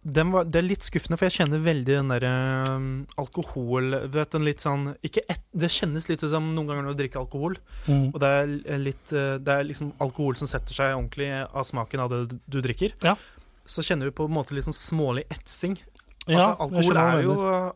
den 0.04 0.32
var, 0.34 0.44
det 0.44 0.58
er 0.60 0.66
litt 0.66 0.84
skuffende, 0.84 1.16
for 1.16 1.30
jeg 1.30 1.38
kjenner 1.38 1.62
veldig 1.64 1.94
den 1.96 2.10
derre 2.12 2.32
um, 2.74 2.88
alkohol 3.16 3.86
Du 4.04 4.18
vet, 4.18 4.34
den 4.34 4.44
litt 4.44 4.60
sånn 4.60 4.90
et, 5.00 5.16
Det 5.56 5.70
kjennes 5.72 6.10
litt 6.10 6.20
ut 6.20 6.28
som 6.28 6.50
noen 6.52 6.68
ganger 6.68 6.84
når 6.84 6.92
du 6.92 7.00
drikker 7.00 7.22
alkohol, 7.22 7.56
Mm. 7.88 8.10
og 8.12 8.18
det 8.20 8.28
er 8.28 8.78
litt 8.80 9.12
eh, 9.16 9.38
Det 9.40 9.54
er 9.54 9.64
liksom 9.64 9.94
alkohol 10.04 10.36
som 10.36 10.48
setter 10.48 10.72
seg 10.76 10.92
ordentlig 10.96 11.30
av 11.46 11.64
smaken 11.64 12.00
av 12.04 12.12
det 12.12 12.20
du- 12.34 12.38
du 12.48 12.60
drikker. 12.64 12.92
Ja. 13.04 13.16
Så 13.64 13.80
kjenner 13.84 14.04
du 14.10 14.12
på 14.12 14.26
en 14.28 14.32
måte 14.36 14.52
litt 14.52 14.64
sånn 14.68 14.76
smålig 14.76 15.24
etsing. 15.32 15.78
Ja, 16.30 16.54
altså, 16.54 16.64
alkohol 16.64 17.00
er 17.02 17.18
jo. 17.26 17.34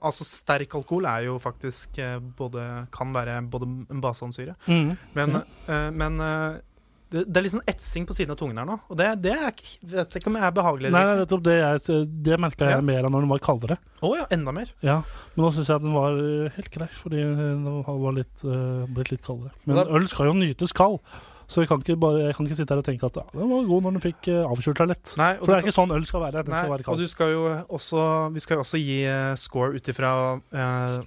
Altså, 0.09 0.25
sterk 0.25 0.79
alkohol 0.79 1.09
er 1.11 1.27
jo 1.27 1.35
faktisk 1.43 1.99
eh, 2.01 2.17
både 2.39 2.65
Kan 2.95 3.13
være 3.13 3.43
både 3.51 3.69
en 3.69 4.01
base 4.05 4.25
og 4.25 4.31
en 4.31 4.39
syre. 4.39 4.57
Mhm. 4.67 4.97
Men, 5.19 5.39
mm. 5.69 5.99
men 5.99 6.25
eh, 6.25 6.65
det, 7.09 7.23
det 7.25 7.41
er 7.41 7.45
litt 7.47 7.55
sånn 7.55 7.71
etsing 7.73 8.05
på 8.09 8.17
siden 8.17 8.35
av 8.35 8.39
tungen 8.41 8.59
her 8.61 8.67
nå, 8.69 8.75
og 8.85 8.99
det, 9.01 9.07
det 9.25 9.33
er 9.33 9.55
vet 9.95 10.17
ikke 10.19 10.29
om 10.29 10.37
jeg 10.37 10.45
er 10.45 10.57
behagelig 10.59 10.91
Nei, 10.93 11.05
nei, 11.09 11.23
det, 11.25 11.55
jeg, 11.57 12.03
det 12.27 12.37
merka 12.45 12.69
jeg 12.69 12.77
Ja. 12.77 12.83
mer 12.85 13.09
av 13.09 13.15
når 13.15 13.25
den 13.25 13.33
var 13.33 13.41
kaldere. 13.47 13.79
Oh, 14.05 14.13
ja, 14.19 14.27
enda 14.35 14.53
mer. 14.53 14.69
Ja, 14.85 14.99
Men 15.33 15.47
nå 15.47 15.51
syns 15.57 15.71
jeg 15.73 15.85
den 15.87 15.97
var 15.97 16.21
helt 16.59 16.71
grei, 16.75 16.91
fordi 16.99 17.25
den 17.25 17.65
var 17.89 18.13
litt, 18.19 18.45
blitt 18.93 19.15
litt 19.15 19.25
kaldere. 19.25 19.57
Men 19.65 19.81
øl 19.87 20.05
skal 20.13 20.29
jo 20.29 20.37
nytes 20.37 20.77
kald, 20.77 21.01
så 21.49 21.63
jeg 21.63 21.69
kan 21.71 21.81
ikke, 21.81 21.95
bare, 21.97 22.27
jeg 22.29 22.35
kan 22.37 22.45
ikke 22.47 22.57
sitte 22.59 22.75
her 22.77 22.83
og 22.83 22.85
tenke 22.85 23.09
at 23.09 23.17
ja, 23.17 23.23
den 23.33 23.49
var 23.49 23.69
god 23.71 23.85
når 23.87 23.95
den 23.97 24.03
fikk 24.05 24.27
uh, 24.29 24.51
avkjørt 24.53 24.83
seg 24.83 24.91
litt. 24.91 25.13
Nei, 25.17 25.31
For 25.41 25.49
det 25.49 25.55
er 25.57 25.63
ikke 25.65 25.77
sånn 25.79 25.95
øl 25.97 26.05
skal 26.05 26.21
være. 26.27 26.43
Den 26.45 26.53
Nei, 26.53 26.59
skal 26.61 26.73
være 26.75 26.85
og 26.85 26.91
kald. 26.91 27.01
du 27.01 27.09
skal 27.15 27.31
jo 27.33 27.45
også 27.79 28.03
Vi 28.35 28.43
skal 28.45 28.59
jo 28.59 28.65
også 28.67 28.81
gi 28.83 28.99
eh, 29.09 29.31
score 29.41 29.79
ut 29.81 29.89
ifra 29.89 30.11
eh, 30.53 30.99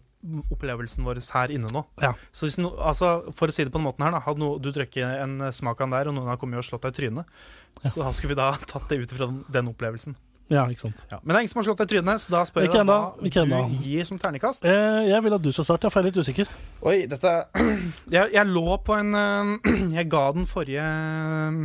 opplevelsen 0.54 1.06
vår 1.06 1.22
her 1.36 1.54
inne 1.54 1.70
nå. 1.74 1.84
Ja. 2.02 2.12
Så 2.34 2.46
hvis 2.50 2.58
no, 2.62 2.74
altså, 2.78 3.12
For 3.38 3.50
å 3.50 3.56
si 3.56 3.66
det 3.66 3.74
på 3.74 3.80
den 3.82 3.88
måten 3.88 4.06
her, 4.06 4.14
da 4.18 4.22
hadde 4.26 4.42
no, 4.42 4.56
du 4.62 4.72
drukket 4.74 5.06
en 5.22 5.38
eh, 5.48 5.54
smak 5.56 5.78
av 5.82 5.88
den 5.90 5.96
der, 6.00 6.10
og 6.12 6.18
noen 6.18 6.30
har 6.34 6.42
kommet 6.42 6.62
og 6.62 6.66
slått 6.68 6.86
deg 6.90 6.96
i 6.96 7.00
trynet, 7.04 7.38
Ja. 7.86 7.90
så 7.94 8.10
skulle 8.14 8.34
vi 8.36 8.42
da 8.42 8.52
tatt 8.68 8.90
det 8.90 9.00
ut 9.06 9.14
fra 9.16 9.30
den, 9.30 9.44
den 9.50 9.70
opplevelsen. 9.72 10.18
Ja, 10.52 10.66
ikke 10.68 10.90
sant. 10.90 11.00
Ja. 11.08 11.20
Men 11.22 11.32
det 11.32 11.38
er 11.38 11.46
ingen 11.46 11.54
som 11.54 11.62
har 11.62 11.68
slått 11.70 11.82
deg 11.82 11.88
i 11.88 11.94
trynet, 11.94 12.24
så 12.24 12.34
da 12.34 12.42
spør 12.48 12.66
Ikke 12.68 12.82
jeg 12.82 12.88
deg 12.90 13.54
hva 13.54 13.62
du 13.72 13.86
gir 13.86 14.08
som 14.08 14.20
terningkast. 14.20 14.66
Eh, 14.68 15.04
jeg 15.08 15.24
vil 15.24 15.36
at 15.38 15.46
du 15.46 15.52
skal 15.56 15.68
starte, 15.70 15.92
for 15.92 16.02
jeg 16.02 16.10
er 16.10 16.12
litt 16.12 16.26
usikker. 16.26 16.52
Oi, 16.92 16.98
dette 17.12 17.36
jeg, 18.18 18.34
jeg 18.36 18.50
lå 18.52 18.66
på 18.84 18.98
en 18.98 19.16
eh, 19.16 19.72
Jeg 20.02 20.10
ga 20.12 20.26
den 20.36 20.50
forrige 20.50 20.88
eh, 20.88 21.62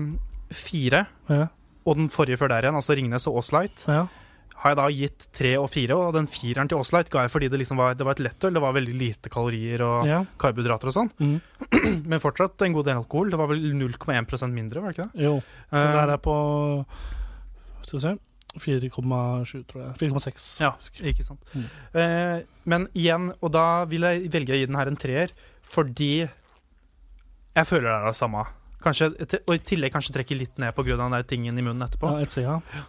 fire, 0.55 1.07
Ja, 1.33 1.49
og 1.87 1.99
den 1.99 2.09
forrige 2.11 2.39
før 2.39 2.51
der 2.51 2.67
igjen, 2.67 2.79
altså 2.79 2.95
Ringnes 2.99 3.29
og 3.31 3.37
Aaslight, 3.39 3.85
ja. 3.87 4.01
har 4.63 4.73
jeg 4.73 4.79
da 4.79 4.87
gitt 4.91 5.27
tre 5.39 5.53
og 5.63 5.69
fire. 5.71 5.95
Og 5.95 6.17
den 6.17 6.27
fireren 6.27 6.71
til 6.71 6.81
Aaslight 6.81 7.13
ga 7.13 7.23
jeg 7.23 7.31
fordi 7.31 7.51
det 7.53 7.61
liksom 7.63 7.79
var, 7.79 7.95
det 7.95 8.07
var 8.07 8.17
et 8.17 8.23
lettøl. 8.27 8.57
Det 8.57 8.63
var 8.65 8.75
veldig 8.75 8.97
lite 8.99 9.31
kalorier 9.31 9.85
og 9.87 10.09
ja. 10.09 10.19
karbohydrater 10.43 10.91
og 10.91 10.97
sånn. 10.97 11.13
Mm. 11.23 11.37
Men 12.11 12.23
fortsatt 12.23 12.67
en 12.67 12.75
god 12.75 12.91
del 12.91 12.99
alkohol. 13.05 13.31
Det 13.31 13.39
var 13.39 13.53
vel 13.53 13.63
0,1% 13.79 14.51
mindre, 14.55 14.83
var 14.83 14.91
det 14.91 14.99
ikke 14.99 15.09
det? 15.13 15.27
Jo. 15.29 15.37
Den 15.71 15.93
der 15.95 16.01
her 16.03 16.17
er 16.17 16.23
på 16.27 16.37
Skal 17.87 17.99
vi 18.01 18.03
se 18.09 18.17
4,7, 18.63 19.65
tror 19.71 19.83
jeg. 19.83 19.93
4,6. 20.01 20.49
Ja, 20.65 20.73
ikke 21.11 21.27
sant. 21.27 21.55
Mm. 21.55 21.67
Eh, 22.01 22.37
men 22.65 22.89
igjen, 22.97 23.31
og 23.41 23.53
da 23.55 23.85
vil 23.91 24.07
jeg 24.09 24.31
velge 24.33 24.55
å 24.55 24.61
gi 24.61 24.69
den 24.69 24.79
her 24.79 24.91
en 24.91 25.01
treer, 25.01 25.35
fordi 25.67 26.13
jeg 27.57 27.69
føler 27.69 27.89
det 27.89 27.97
er 27.97 28.11
det 28.11 28.19
samme. 28.19 28.45
Kanskje, 28.85 29.11
og 29.47 29.55
i 29.55 29.63
tillegg 29.65 29.95
kanskje 29.95 30.15
trekke 30.19 30.37
litt 30.39 30.61
ned 30.63 30.75
pga. 30.77 30.97
den 31.01 31.17
der 31.17 31.25
tingen 31.27 31.59
i 31.59 31.65
munnen 31.65 31.87
etterpå. 31.87 32.13
Ja, 32.13 32.27
etsing, 32.27 32.49
ja. 32.49 32.85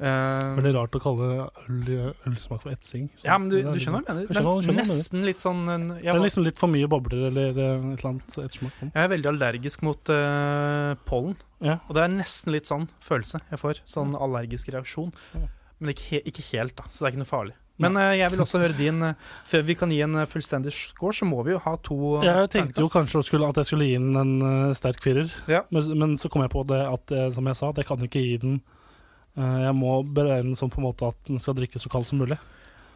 Eh, 0.00 0.54
Veldig 0.56 0.72
rart 0.74 0.96
å 0.96 1.00
kalle 1.02 1.26
øl, 1.68 2.12
ølsmak 2.26 2.62
for 2.64 2.72
etsing. 2.72 3.08
Så 3.14 3.28
ja, 3.28 3.36
men 3.38 3.48
du, 3.52 3.58
du 3.62 3.78
skjønner 3.78 4.02
hva 4.02 4.08
jeg 4.08 4.16
mener? 4.16 4.26
Jeg 4.26 4.36
skjønner- 4.40 4.72
er 4.72 4.78
nesten 4.80 5.24
litt 5.28 5.38
sånn 5.44 5.60
en- 5.70 5.88
Det 6.00 6.08
er 6.10 6.18
liksom 6.24 6.44
litt 6.44 6.58
for 6.58 6.72
mye 6.72 6.88
bobler 6.90 7.28
eller 7.28 7.50
eh, 7.50 7.92
et 7.92 8.00
eller 8.00 8.10
annet 8.10 8.36
ettersmak. 8.38 8.72
jeg 8.82 8.92
er 9.04 9.08
veldig 9.12 9.30
allergisk 9.30 9.82
mot 9.86 10.10
uh, 10.10 10.94
pollen. 11.06 11.36
Ja. 11.62 11.78
Og 11.88 11.94
det 11.94 12.02
er 12.02 12.08
nesten 12.16 12.52
litt 12.56 12.66
sånn 12.66 12.88
følelse 13.00 13.40
jeg 13.50 13.58
får. 13.62 13.82
Sånn 13.86 14.16
allergisk 14.18 14.72
reaksjon. 14.74 15.12
Ja. 15.36 15.46
Men 15.78 15.94
ikke, 15.94 16.08
he 16.10 16.20
ikke 16.30 16.42
helt, 16.56 16.74
da. 16.76 16.84
Så 16.90 17.02
det 17.04 17.08
er 17.08 17.12
ikke 17.14 17.22
noe 17.22 17.30
farlig. 17.30 17.54
Men 17.82 17.96
uh, 17.96 18.12
jeg 18.14 18.30
vil 18.30 18.42
også 18.44 18.58
høre 18.60 18.76
din 18.76 19.02
eh, 19.02 19.14
Før 19.48 19.62
vi 19.64 19.74
kan 19.74 19.90
gi 19.90 20.02
en 20.04 20.14
eh, 20.20 20.26
fullstendig 20.28 20.70
score, 20.76 21.14
så 21.16 21.24
må 21.26 21.40
vi 21.46 21.52
jo 21.54 21.58
ha 21.64 21.72
to 21.82 21.96
eh, 22.20 22.26
Jeg 22.28 22.50
tenkte 22.52 22.82
jo 22.84 22.90
kanskje 22.92 23.22
skulle, 23.24 23.48
at 23.48 23.56
jeg 23.56 23.70
skulle 23.70 23.86
gi 23.88 23.96
den 23.96 24.14
en 24.20 24.34
eh, 24.68 24.74
sterk 24.76 25.00
firer, 25.02 25.30
Ja. 25.48 25.62
men, 25.72 25.88
men 25.98 26.12
så 26.20 26.28
kom 26.30 26.42
jeg 26.44 26.52
på 26.52 26.66
det 26.68 26.82
at, 26.84 27.10
eh, 27.16 27.30
som 27.32 27.46
jeg 27.48 27.56
sa, 27.56 27.70
at 27.72 27.76
jeg 27.80 27.86
kan 27.88 27.98
ikke 28.04 28.20
gi 28.22 28.36
den 28.44 28.58
eh, 28.60 28.71
Jeg 29.36 29.72
må 29.78 30.02
beregne 30.04 30.50
den 30.50 30.58
sånn 30.58 30.72
på 30.72 30.82
en 30.82 30.88
måte 30.90 31.08
at 31.08 31.28
den 31.28 31.40
skal 31.40 31.56
drikkes 31.56 31.86
så 31.86 31.92
kald 31.92 32.04
som 32.08 32.20
mulig. 32.20 32.36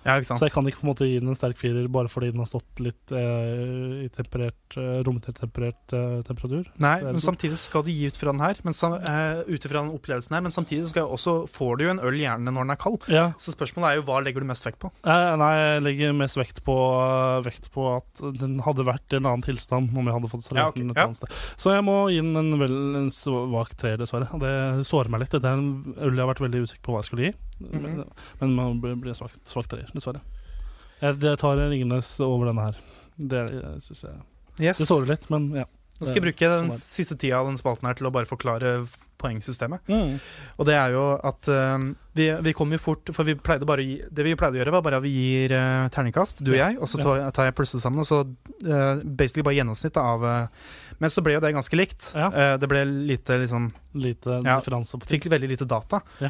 Ja. 0.06 0.16
Så 0.22 0.38
jeg 0.46 0.54
kan 0.54 0.66
ikke 0.70 0.80
på 0.82 0.86
en 0.86 0.92
måte 0.92 1.08
gi 1.08 1.18
den 1.18 1.32
en 1.32 1.38
sterk 1.38 1.58
firer 1.58 1.88
bare 1.92 2.10
fordi 2.12 2.30
den 2.30 2.42
har 2.42 2.48
stått 2.50 2.80
litt 2.84 3.12
eh, 3.14 4.04
i 4.06 4.08
temperert, 4.14 4.76
eh, 4.78 5.00
romtemperert 5.06 5.94
eh, 5.96 6.20
temperatur. 6.26 6.68
Nei, 6.82 6.94
men 7.02 7.18
samtidig 7.22 7.58
skal 7.60 7.82
du 7.86 7.90
gi 7.90 8.06
ut 8.06 8.20
fra 8.20 8.30
den 8.32 8.42
her, 8.44 8.60
men 8.66 8.76
sam, 8.76 8.94
eh, 9.00 9.42
ut 9.48 9.66
ifra 9.66 9.82
den 9.82 9.92
opplevelsen 9.96 10.36
her. 10.38 10.44
Men 10.46 10.54
samtidig 10.54 10.88
skal 10.92 11.10
også, 11.10 11.36
får 11.50 11.76
du 11.78 11.84
jo 11.86 11.92
en 11.96 12.02
øl 12.06 12.18
gjerne 12.22 12.52
når 12.52 12.68
den 12.68 12.74
er 12.76 12.80
kald. 12.80 13.08
Ja, 13.12 13.26
Så 13.42 13.54
spørsmålet 13.56 13.90
er 13.90 14.00
jo 14.00 14.06
hva 14.08 14.20
legger 14.24 14.44
du 14.44 14.48
mest 14.48 14.66
vekt 14.66 14.80
på? 14.82 14.92
Eh, 15.04 15.32
Nei, 15.40 15.52
jeg 15.58 15.82
legger 15.86 16.14
mest 16.16 16.38
vekt 16.38 16.62
på, 16.66 16.76
vekt 17.46 17.70
på 17.74 17.88
at 17.96 18.22
den 18.40 18.60
hadde 18.66 18.86
vært 18.86 19.12
i 19.12 19.20
en 19.20 19.26
annen 19.28 19.44
tilstand 19.46 19.90
om 19.96 20.06
jeg 20.06 20.16
hadde 20.16 20.30
fått 20.32 20.46
servert 20.46 20.62
Ja, 20.62 20.68
okay. 20.70 20.82
den 20.82 20.94
et 20.94 21.00
ja. 21.02 21.08
annet 21.08 21.20
sted. 21.20 21.34
Så 21.60 21.74
jeg 21.74 21.84
må 21.86 21.96
gi 22.12 22.22
den 22.22 22.36
en, 22.40 22.58
vel, 22.60 22.78
en 23.02 23.10
svak 23.12 23.74
treer, 23.80 23.98
dessverre. 24.00 24.30
Det 24.40 24.86
sårer 24.88 25.12
meg 25.12 25.24
litt. 25.24 25.34
Det 25.36 25.44
er 25.50 25.58
en 25.58 25.94
øl 25.98 26.14
jeg 26.14 26.22
har 26.24 26.32
vært 26.32 26.44
veldig 26.46 26.64
usikker 26.66 26.84
på 26.86 26.94
hva 26.94 27.02
jeg 27.02 27.10
skulle 27.10 27.28
gi. 27.28 27.34
Mhm. 27.58 27.82
Men, 27.82 28.04
men 28.40 28.54
man 28.54 28.80
blir, 28.80 29.14
svak, 29.16 29.32
svak 29.48 29.68
treer, 29.72 29.88
dessverre. 29.94 30.20
Jeg, 31.00 31.18
jeg 31.22 31.38
tar 31.40 31.56
Ringenes 31.60 32.10
over 32.24 32.50
denne 32.50 32.66
her. 32.68 32.80
Det 33.16 33.44
syns 33.84 34.02
jeg 34.04 34.16
Yes. 34.56 34.78
Det 34.78 34.86
sårer 34.88 35.10
litt, 35.10 35.26
men 35.28 35.50
ja. 35.52 35.66
Nå 35.96 36.06
skal 36.06 36.18
jeg 36.18 36.26
bruke 36.26 36.48
den 36.52 36.70
sånn 36.74 36.80
siste 36.82 37.16
tida 37.16 37.38
av 37.40 37.48
den 37.48 37.56
spalten 37.60 37.88
her 37.88 37.96
til 37.96 38.08
å 38.08 38.12
bare 38.12 38.28
forklare 38.28 38.72
poengsystemet. 39.16 39.86
Mm. 39.88 40.18
Og 40.60 40.68
det 40.68 40.74
er 40.76 40.92
jo 40.92 41.04
at 41.24 41.48
eh, 41.48 41.84
vi, 42.18 42.26
vi 42.44 42.52
kom 42.56 42.72
jo 42.74 42.80
fort 42.80 43.12
For 43.16 43.24
vi 43.24 43.32
pleide 43.40 43.64
bare 43.68 43.80
å 43.80 43.86
gi 43.86 43.94
Det 44.12 44.24
vi 44.26 44.34
pleide 44.38 44.58
å 44.58 44.60
gjøre, 44.60 44.74
var 44.76 44.84
bare 44.84 44.98
at 45.00 45.04
vi 45.04 45.12
gir 45.14 45.54
uh, 45.56 45.86
terningkast, 45.92 46.42
du 46.44 46.52
og 46.52 46.58
jeg, 46.58 46.76
og 46.80 46.90
så 46.90 47.00
tar, 47.00 47.22
tar 47.36 47.48
jeg 47.48 47.56
plusset 47.56 47.80
sammen, 47.82 48.02
og 48.04 48.08
så 48.08 48.22
uh, 48.24 49.00
basically 49.04 49.44
bare 49.46 49.56
gjennomsnitt 49.58 49.96
av 50.00 50.24
uh, 50.24 50.68
Men 51.00 51.12
så 51.12 51.24
ble 51.24 51.36
jo 51.36 51.42
det 51.44 51.54
ganske 51.56 51.80
likt. 51.80 52.10
Ja. 52.16 52.28
Uh, 52.32 52.54
det 52.60 52.68
ble 52.72 52.84
lite 53.08 53.40
liksom 53.40 53.70
Lite 53.96 54.42
Ja. 54.44 54.58
differanse 54.58 55.00
på 55.00 55.08
ting. 55.08 55.22
Fikk 55.22 55.30
veldig 55.32 55.48
lite 55.54 55.64
data, 55.68 56.02
Ja. 56.20 56.28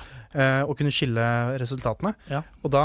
og 0.68 0.76
kunne 0.79 0.92
skille 0.94 1.24
resultatene. 1.59 2.12
Ja. 2.31 2.44
Og 2.62 2.70
da 2.70 2.85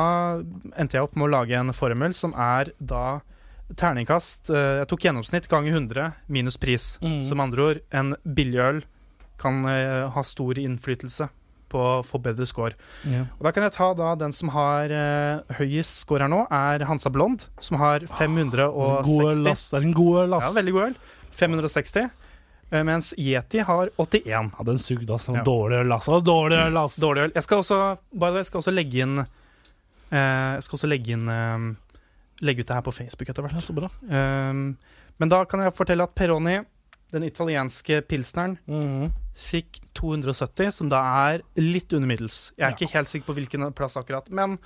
endte 0.73 0.97
jeg 0.97 1.05
opp 1.05 1.13
med 1.13 1.27
å 1.27 1.33
lage 1.35 1.59
en 1.59 1.69
formel 1.77 2.15
som 2.17 2.33
er 2.33 2.71
da 2.79 3.19
terningkast 3.77 4.49
eh, 4.53 4.79
Jeg 4.81 4.87
tok 4.91 5.03
gjennomsnitt 5.05 5.47
ganger 5.51 5.73
100 5.77 6.11
minus 6.27 6.57
pris. 6.61 6.97
Mm. 7.03 7.21
Som 7.27 7.39
andre 7.43 7.61
ord, 7.69 7.79
en 7.91 8.15
billig 8.23 8.59
øl 8.63 8.81
kan 9.41 9.63
eh, 9.65 10.09
ha 10.13 10.23
stor 10.23 10.59
innflytelse 10.61 11.29
på 11.71 11.79
å 11.79 12.01
få 12.03 12.19
bedre 12.19 12.43
score. 12.45 12.75
Ja. 13.07 13.21
Og 13.39 13.45
Da 13.47 13.51
kan 13.55 13.63
jeg 13.63 13.71
ta 13.77 13.93
da 13.95 14.09
den 14.19 14.33
som 14.35 14.49
har 14.51 14.91
eh, 14.91 15.55
høyest 15.61 16.01
score 16.03 16.25
her 16.25 16.31
nå, 16.33 16.41
er 16.51 16.83
Hansa 16.89 17.09
Blond, 17.09 17.45
som 17.63 17.77
har 17.79 18.03
560. 18.19 19.07
God 19.07 19.29
øl. 19.31 19.43
Det 19.47 19.79
er 19.79 19.85
en 19.87 19.93
god 19.95 20.17
øl, 20.25 20.33
ass. 20.35 20.49
Ja, 20.49 20.55
veldig 20.59 20.73
god 20.75 20.83
øl. 20.89 20.97
560. 21.39 22.09
eh, 22.71 22.83
Mens 22.83 23.13
Yeti 23.17 23.63
har 23.63 23.89
81. 23.97 24.27
Ja, 24.27 24.43
den 24.67 24.79
sugde, 24.83 25.15
ass. 25.15 25.29
Ja. 25.31 25.45
Dårlig 25.47 25.79
øl, 25.85 25.95
ass. 25.95 26.11
Dårlig 26.27 26.59
øl, 26.65 26.77
ass. 26.83 26.99
Dårlig 27.01 27.23
øl. 27.29 27.31
Jeg 27.39 27.47
skal 27.47 27.63
også, 27.63 27.79
by 28.11 28.25
the 28.27 28.31
way, 28.35 28.41
jeg 28.43 28.49
skal 28.51 28.61
også 28.65 28.75
legge 28.75 29.05
inn 29.07 29.17
eh, 29.23 30.51
Jeg 30.57 30.63
skal 30.67 30.77
også 30.81 30.91
legge 30.91 31.15
inn 31.15 31.31
Legge 32.41 32.59
ut 32.63 32.67
det 32.67 32.75
her 32.75 32.81
på 32.85 32.91
Facebook 32.93 33.29
etter 33.29 33.45
hvert. 33.45 33.61
Så 33.63 33.73
bra. 33.77 33.89
Um, 34.01 34.77
men 35.19 35.29
da 35.29 35.43
kan 35.45 35.59
jeg 35.61 35.73
fortelle 35.77 36.03
at 36.07 36.15
Peroni, 36.17 36.59
den 37.11 37.23
italienske 37.27 38.01
pilsneren, 38.07 38.57
Mhm. 38.67 39.11
fikk 39.35 39.79
270, 39.93 40.71
som 40.73 40.89
da 40.89 41.01
er 41.33 41.41
litt 41.57 41.93
under 41.93 42.07
middels. 42.07 42.51
Jeg 42.57 42.65
er 42.65 42.69
Ja. 42.71 42.75
ikke 42.75 42.93
helt 42.93 43.07
sikker 43.07 43.25
på 43.27 43.35
hvilken 43.35 43.73
plass 43.73 43.95
akkurat, 43.97 44.29
men 44.31 44.57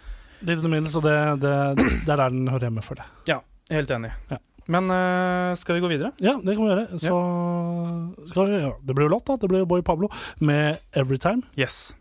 Litt 0.41 0.57
under 0.57 0.69
middels, 0.69 0.95
og 0.95 1.03
det, 1.03 1.39
det, 1.41 1.75
det 2.05 2.09
er 2.09 2.17
der 2.17 2.29
den 2.29 2.47
hører 2.47 2.59
hjemme 2.69 2.83
for 2.83 2.95
det. 2.95 3.05
er 3.27 3.41
helt 3.75 3.89
enig. 3.89 4.11
Ja. 4.29 4.37
Men 4.67 4.89
uh, 4.89 5.55
skal 5.55 5.75
vi 5.75 5.81
gå 5.81 5.87
videre? 5.89 6.11
Ja, 6.19 6.37
det 6.37 6.55
kan 6.55 6.65
vi 6.65 6.71
gjøre. 6.71 6.99
Så 6.99 8.29
skal 8.29 8.45
vi, 8.47 8.59
ja. 8.61 8.71
Det 8.85 8.95
blir 8.95 9.05
jo 9.09 9.13
låt, 9.15 9.25
da. 9.25 9.35
Det 9.37 9.49
blir 9.49 9.65
Boy 9.65 9.81
Pablo 9.81 10.09
med 10.39 10.79
'Everytime'. 10.93 11.43
Yes. 11.57 11.93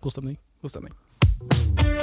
God 0.00 0.12
stemning. 0.12 0.38
God 0.62 0.70
stemning. 0.70 1.93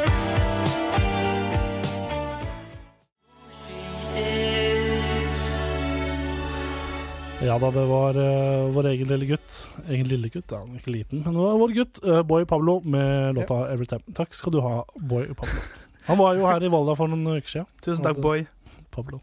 Ja 7.42 7.56
da, 7.58 7.72
det 7.74 7.84
var 7.90 8.18
uh, 8.22 8.68
vår 8.76 8.88
egen 8.92 9.10
lille 9.10 9.26
gutt. 9.32 9.56
Egen 9.90 10.06
lille 10.10 10.30
gutt, 10.30 10.52
ja, 10.54 10.60
han 10.62 10.76
er 10.76 10.82
ikke 10.84 10.94
liten, 10.94 11.24
men 11.26 11.34
det 11.34 11.42
var 11.42 11.56
vår 11.58 11.72
gutt, 11.74 12.02
uh, 12.06 12.20
Boy 12.28 12.46
Pablo, 12.46 12.76
med 12.86 13.34
låta 13.40 13.58
'Everytime'. 13.72 14.14
Takk 14.18 14.36
skal 14.38 14.54
du 14.54 14.60
ha, 14.62 14.84
Boy 14.96 15.26
Pablo. 15.34 15.64
Han 16.06 16.18
var 16.20 16.36
jo 16.38 16.46
her 16.50 16.62
i 16.66 16.70
Volda 16.70 16.96
for 16.98 17.10
noen 17.10 17.40
uker 17.40 17.50
siden. 17.50 17.68
Tusen 17.82 18.06
takk, 18.06 18.22
boy. 18.22 18.46
Pablo. 18.94 19.22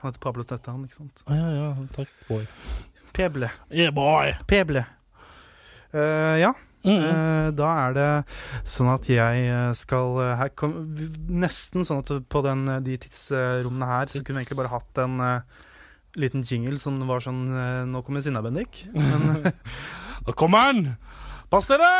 Han 0.00 0.10
heter 0.10 0.22
Pablo 0.24 0.42
Tøtte, 0.48 0.70
han, 0.74 0.82
ikke 0.88 0.98
sant? 0.98 1.22
Ja, 1.28 1.50
ja, 1.54 1.68
takk, 1.94 2.10
Boy. 2.28 2.44
Peble. 3.14 3.50
Yeah, 3.70 3.90
boy! 3.94 4.34
Peble. 4.50 4.84
Uh, 5.94 6.36
ja, 6.40 6.52
Mm. 6.80 7.02
eh, 7.04 7.50
da 7.52 7.66
er 7.76 7.92
det 7.92 8.24
sånn 8.64 8.88
at 8.88 9.04
jeg 9.04 9.74
skal 9.76 10.14
her 10.38 10.48
kom, 10.56 10.72
Nesten 11.28 11.84
sånn 11.84 11.98
at 12.00 12.28
på 12.32 12.40
den, 12.42 12.62
de 12.86 12.94
tidsrommene 12.96 13.84
her 13.84 14.06
så 14.08 14.22
kunne 14.24 14.38
vi 14.40 14.46
egentlig 14.46 14.56
bare 14.62 14.72
hatt 14.72 15.00
en 15.04 15.20
liten 16.18 16.42
jingle 16.42 16.78
som 16.80 16.98
var 17.08 17.22
sånn 17.24 17.42
eh, 17.54 17.82
Nå 17.88 18.02
kommer 18.06 18.24
Sinna 18.24 18.42
Bendik. 18.42 18.84
Nå 20.26 20.34
kommer 20.38 20.70
han! 20.70 20.82
Pass 21.50 21.66
dere! 21.70 21.90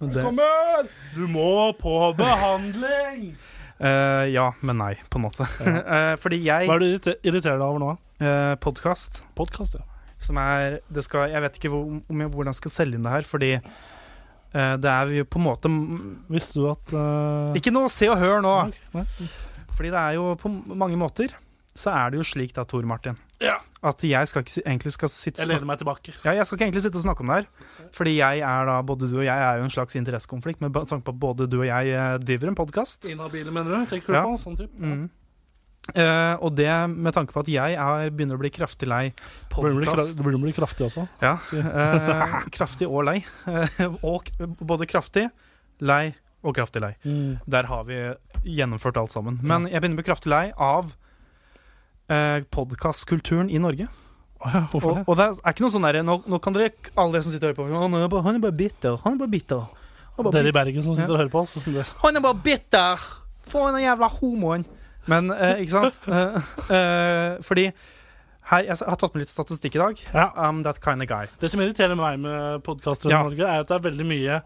Han 0.00 0.12
kommer! 0.12 0.88
Du 1.16 1.24
må 1.30 1.72
på 1.80 1.96
behandling! 2.18 3.34
uh, 3.80 4.24
ja, 4.36 4.50
men 4.60 4.80
nei, 4.80 4.92
på 5.08 5.20
en 5.20 5.26
måte. 5.26 5.48
uh, 5.64 6.14
fordi 6.22 6.42
jeg 6.44 6.68
Hva 6.68 6.76
er 6.78 6.84
det 6.84 6.92
du 6.92 7.10
irriterer 7.30 7.60
deg 7.60 7.66
over 7.66 7.82
nå? 7.82 7.94
uh, 8.24 8.54
Podkast 8.62 9.22
Podkast, 9.38 9.78
ja. 9.80 10.12
som 10.22 10.40
er 10.40 10.80
det 10.92 11.06
skal, 11.06 11.32
Jeg 11.32 11.44
vet 11.46 11.60
ikke 11.60 11.72
hvor, 11.72 11.88
om 12.00 12.24
jeg, 12.24 12.32
hvordan 12.32 12.52
jeg 12.52 12.62
skal 12.62 12.76
selge 12.76 13.00
inn 13.00 13.08
det 13.08 13.14
her, 13.16 13.28
fordi 13.28 13.54
uh, 13.56 14.74
det 14.80 14.92
er 14.92 15.16
jo 15.20 15.28
på 15.28 15.40
en 15.40 15.48
måte 15.48 15.72
Visste 16.32 16.60
du 16.60 16.68
at 16.72 16.94
Ikke 17.56 17.74
noe 17.74 17.92
se 17.92 18.10
og 18.12 18.20
hør 18.20 18.44
nå! 18.44 18.58
nei. 18.94 19.06
Fordi 19.74 19.90
det 19.90 19.98
er 19.98 20.20
jo 20.20 20.28
på 20.38 20.52
mange 20.70 20.94
måter 21.00 21.32
så 21.74 21.90
er 21.90 22.12
det 22.12 22.20
jo 22.20 22.26
slik 22.26 22.54
da, 22.54 22.62
Tor 22.68 22.86
Martin, 22.86 23.16
Ja. 23.44 23.56
at 23.84 24.04
jeg 24.08 24.28
skal 24.30 24.42
ikke 24.44 24.62
egentlig 24.64 24.92
skal 24.96 25.10
sitte 25.12 25.42
Jeg 25.44 25.48
lener 25.50 25.66
meg 25.68 25.78
tilbake. 25.82 26.14
ja, 26.24 26.32
Jeg 26.38 26.46
skal 26.46 26.56
ikke 26.58 26.66
egentlig 26.70 26.82
sitte 26.86 26.96
og 27.00 27.04
snakke 27.04 27.20
om 27.20 27.32
det 27.32 27.36
her. 27.42 27.88
Fordi 27.92 28.16
jeg 28.16 28.40
er 28.40 28.64
da, 28.70 28.78
både 28.82 29.10
du 29.10 29.18
og 29.18 29.24
jeg 29.26 29.38
er 29.48 29.58
jo 29.60 29.66
en 29.66 29.74
slags 29.74 29.94
interessekonflikt 30.00 30.60
med 30.64 30.72
tanke 30.88 31.04
på 31.04 31.12
at 31.12 31.20
både 31.20 31.48
du 31.50 31.60
og 31.60 31.66
jeg 31.68 31.92
eh, 31.92 32.16
driver 32.24 32.48
en 32.48 32.56
podkast. 32.58 33.04
Inhabile, 33.10 33.52
mener 33.52 33.76
du? 33.76 33.86
Tenker 33.92 34.06
du 34.08 34.18
Ja. 34.18 34.24
på? 34.24 34.38
Sånn 34.40 34.56
type? 34.56 34.72
Mm. 34.80 35.10
Uh, 35.84 36.40
og 36.40 36.54
det 36.56 36.70
med 36.88 37.12
tanke 37.12 37.34
på 37.34 37.42
at 37.44 37.48
jeg 37.52 37.74
er, 37.76 38.06
begynner 38.08 38.38
å 38.38 38.40
bli 38.40 38.48
kraftig 38.48 38.88
lei 38.88 39.10
podkast. 39.52 40.14
det 40.16 40.24
burde 40.24 40.40
bli 40.40 40.54
kraftig 40.56 40.86
også. 40.86 41.04
Ja, 41.20 41.34
eh, 41.36 42.36
kraftig 42.56 42.88
og 42.88 43.04
lei. 43.04 43.18
Og 44.00 44.30
både 44.64 44.88
kraftig, 44.88 45.26
lei 45.84 46.14
og 46.42 46.56
kraftig 46.56 46.80
lei. 46.80 46.94
Mm. 47.04 47.36
Der 47.44 47.68
har 47.68 47.84
vi 47.84 47.98
gjennomført 48.48 48.96
alt 48.96 49.12
sammen. 49.12 49.36
Men 49.44 49.68
jeg 49.68 49.80
begynner 49.84 49.98
å 49.98 50.02
bli 50.02 50.08
kraftig 50.08 50.32
lei 50.32 50.44
av 50.56 50.94
eh, 52.08 52.42
podkastkulturen 52.54 53.50
i 53.50 53.58
Norge. 53.62 53.88
Ja, 54.44 54.66
hvorfor 54.72 54.90
Og, 54.90 54.96
det? 54.98 55.04
og 55.08 55.16
det 55.16 55.24
er 55.40 55.54
ikke 55.54 55.64
noe 55.64 55.72
sånn 55.72 55.86
derre 55.86 56.02
nå, 56.04 56.18
nå 56.28 56.38
kan 56.44 56.52
dere, 56.52 56.70
alle 57.00 57.12
dere 57.16 57.24
som 57.24 57.32
sitter 57.32 57.54
og 57.54 57.56
hører 57.56 57.72
på 57.72 57.80
Han 57.80 57.94
er 57.96 58.08
bare, 58.12 58.22
han 58.26 58.36
er 58.36 58.42
bare 58.44 58.56
bitter. 58.58 58.98
Han 59.04 59.14
er 59.16 59.18
bare 59.22 59.32
bitter. 59.32 59.62
Er 60.18 60.22
bare 60.26 60.34
Dere 60.36 60.50
i 60.52 60.54
Bergen 60.54 60.82
som 60.84 60.94
sitter 60.98 61.14
og 61.14 61.18
hører 61.22 61.32
på 61.32 61.40
oss. 61.40 61.54
sånn. 61.58 61.78
Han 62.04 62.16
er 62.16 62.20
bare 62.20 62.40
bitter! 62.44 63.04
Få 63.48 63.64
den 63.72 63.82
jævla 63.84 64.08
homoen. 64.20 64.66
Men, 65.10 65.30
eh, 65.32 65.62
ikke 65.64 65.72
sant? 65.80 65.98
Eh, 66.08 66.76
eh, 66.76 67.38
fordi 67.44 67.64
her, 68.50 68.62
Jeg 68.68 68.76
har 68.84 68.96
tatt 69.00 69.14
med 69.14 69.22
litt 69.24 69.32
statistikk 69.32 69.74
i 69.76 69.80
dag. 69.80 70.00
Ja. 70.12 70.26
I'm 70.36 70.62
that 70.64 70.80
kind 70.84 71.00
of 71.02 71.08
guy. 71.08 71.26
Det 71.40 71.50
som 71.50 71.60
irriterer 71.64 71.96
meg 71.96 72.18
med 72.20 72.62
podkaster 72.64 73.08
i 73.08 73.12
Ja. 73.12 73.22
Norge, 73.24 73.40
er 73.48 73.60
at 73.64 73.68
det 73.68 73.76
er 73.78 73.84
veldig 73.90 74.06
mye 74.06 74.42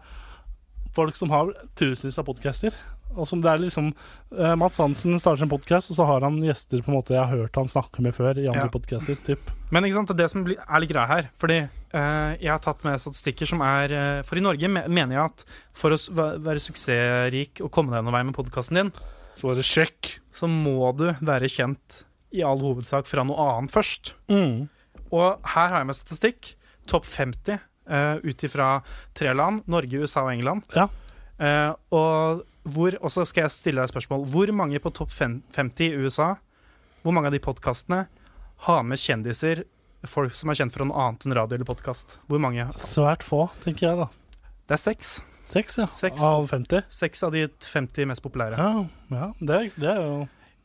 folk 0.95 1.15
som 1.15 1.29
har 1.29 1.51
tusenvis 1.75 2.17
av 2.19 2.25
podcaster. 2.25 2.73
Og 3.17 3.25
som 3.27 3.41
det 3.41 3.49
er 3.51 3.61
liksom 3.63 3.87
uh, 4.37 4.53
Mats 4.59 4.77
Hansen 4.77 5.17
starter 5.19 5.43
en 5.47 5.49
podkast, 5.51 5.89
og 5.91 5.97
så 5.97 6.05
har 6.05 6.21
han 6.27 6.37
gjester 6.45 6.83
på 6.85 6.91
en 6.91 6.97
måte 6.99 7.15
jeg 7.15 7.23
har 7.23 7.31
hørt 7.41 7.57
han 7.57 7.67
snakke 7.71 8.03
med 8.05 8.13
før 8.15 8.37
i 8.37 8.45
andre 8.47 8.67
Ja. 8.67 8.73
podcaster, 8.73 9.17
Typ. 9.25 9.49
Men 9.73 9.83
ikke 9.85 9.97
sant, 9.97 10.11
det 10.13 10.17
det 10.21 10.29
som 10.31 10.43
blir- 10.45 10.59
er 10.61 10.79
litt 10.83 10.91
greia 10.93 11.07
her. 11.09 11.29
Fordi 11.41 11.57
uh, 11.93 12.35
jeg 12.39 12.51
har 12.53 12.59
tatt 12.63 12.83
med 12.85 12.99
statistikker 13.01 13.49
som 13.49 13.61
er 13.65 13.91
uh, 13.93 14.21
For 14.23 14.37
i 14.37 14.41
Norge 14.45 14.69
me 14.69 14.83
mener 14.87 15.15
jeg 15.17 15.25
at 15.25 15.45
for 15.73 15.91
å 15.95 15.97
være 16.41 16.61
suksessrik 16.61 17.61
og 17.65 17.71
komme 17.71 17.93
deg 17.95 18.05
noen 18.05 18.13
vei 18.17 18.23
med 18.29 18.35
podkasten 18.37 18.77
din, 18.79 18.91
Så 19.39 19.51
er 19.51 19.55
det 19.55 19.65
sjekk. 19.65 20.19
så 20.31 20.47
må 20.47 20.91
du 20.97 21.07
være 21.21 21.49
kjent 21.49 22.03
i 22.31 22.43
all 22.45 22.59
hovedsak 22.61 23.07
fra 23.09 23.23
noe 23.25 23.39
annet 23.57 23.71
først. 23.73 24.13
Mm. 24.29 24.67
Og 25.11 25.39
her 25.55 25.69
har 25.73 25.79
jeg 25.79 25.87
med 25.89 25.95
statistikk. 25.97 26.53
Topp 26.85 27.05
50 27.05 27.57
uh, 27.89 28.17
ut 28.21 28.43
ifra 28.45 28.83
tre 29.17 29.33
land. 29.33 29.63
Norge, 29.67 29.97
USA 30.03 30.23
og 30.27 30.33
England. 30.35 30.63
Ja. 30.75 30.85
Uh, 31.39 31.73
og 31.95 32.43
hvor, 32.67 32.95
og 33.01 33.11
så 33.13 33.23
skal 33.27 33.45
jeg 33.47 33.51
stille 33.55 33.79
deg 33.81 33.87
et 33.89 33.93
spørsmål. 33.93 34.25
Hvor 34.29 34.51
mange 34.55 34.79
på 34.83 34.91
topp 34.93 35.11
50 35.15 35.85
i 35.87 35.91
USA, 36.03 36.33
hvor 37.03 37.15
mange 37.15 37.29
av 37.31 37.35
de 37.35 37.39
podkastene 37.43 38.07
har 38.67 38.81
med 38.83 38.99
kjendiser, 38.99 39.63
folk 40.07 40.33
som 40.35 40.51
er 40.51 40.59
kjent 40.59 40.75
fra 40.75 40.85
noe 40.87 40.99
annet 41.07 41.25
enn 41.27 41.35
radio 41.37 41.55
eller 41.59 41.67
podkast? 41.69 42.17
Hvor 42.27 42.41
mange? 42.43 42.65
Svært 42.79 43.23
få, 43.23 43.45
tenker 43.63 43.87
jeg, 43.89 43.97
da. 44.03 44.09
Det 44.69 44.75
er 44.77 44.81
seks. 44.83 45.13
Seks, 45.49 45.79
ja. 45.81 45.87
Seks. 45.89 46.21
Av 46.21 46.45
50. 46.51 46.83
Seks 46.93 47.23
av 47.25 47.31
de 47.33 47.47
50 47.49 48.05
mest 48.11 48.21
populære. 48.21 48.59
Ja, 48.59 48.83
ja 49.15 49.29
det, 49.39 49.61
det 49.81 49.89
er 49.95 50.03
jo 50.03 50.19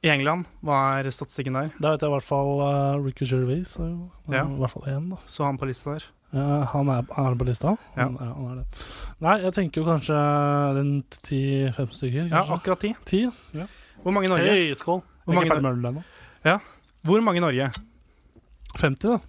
I 0.05 0.11
England, 0.13 0.45
hva 0.61 0.99
er 0.99 1.09
statistikken 1.15 1.57
der? 1.57 1.71
Da 1.81 1.95
vet 1.95 2.03
jeg 2.05 2.11
i 2.11 2.15
hvert 2.19 2.27
fall 2.27 2.51
uh, 2.61 2.99
Ricky 3.01 3.25
Gervais 3.31 3.79
er 3.81 3.89
jo 3.95 4.11
er 4.29 4.37
Ja. 4.37 4.45
i 4.45 4.59
hvert 4.61 4.75
fall 4.75 4.85
én, 4.93 5.07
da. 5.15 5.23
Så 5.25 5.47
han 5.47 5.57
på 5.57 5.71
lista 5.71 5.95
der. 5.95 6.05
Ja, 6.35 6.65
han 6.73 6.91
er, 6.91 7.05
han 7.15 7.29
er 7.31 7.39
på 7.39 7.47
lista? 7.47 7.77
Ja. 7.95 8.09
Han, 8.09 8.17
han 8.19 8.47
er 8.51 8.61
det. 8.63 8.85
Nei, 9.23 9.37
jeg 9.45 9.55
tenker 9.55 9.83
jo 9.83 9.87
kanskje 9.87 10.21
rundt 10.79 11.19
10-5 11.23 11.93
stykker. 11.95 12.31
Ja, 12.33 12.43
akkurat 12.57 12.83
ti. 12.83 12.91
10? 13.07 13.29
Ja. 13.61 13.69
Hvor 14.03 14.17
mange 14.17 14.29
i 14.29 14.33
Norge? 14.33 14.49
Hei, 14.51 14.73
skål. 14.79 15.05
Hvor 15.25 15.39
mange 15.39 15.61
Norge? 15.63 15.95
ennå. 15.95 16.59
Hvor 17.05 17.23
mange 17.25 17.41
i 17.41 17.45
Norge? 17.45 17.71
50, 18.81 19.15
da. 19.15 19.21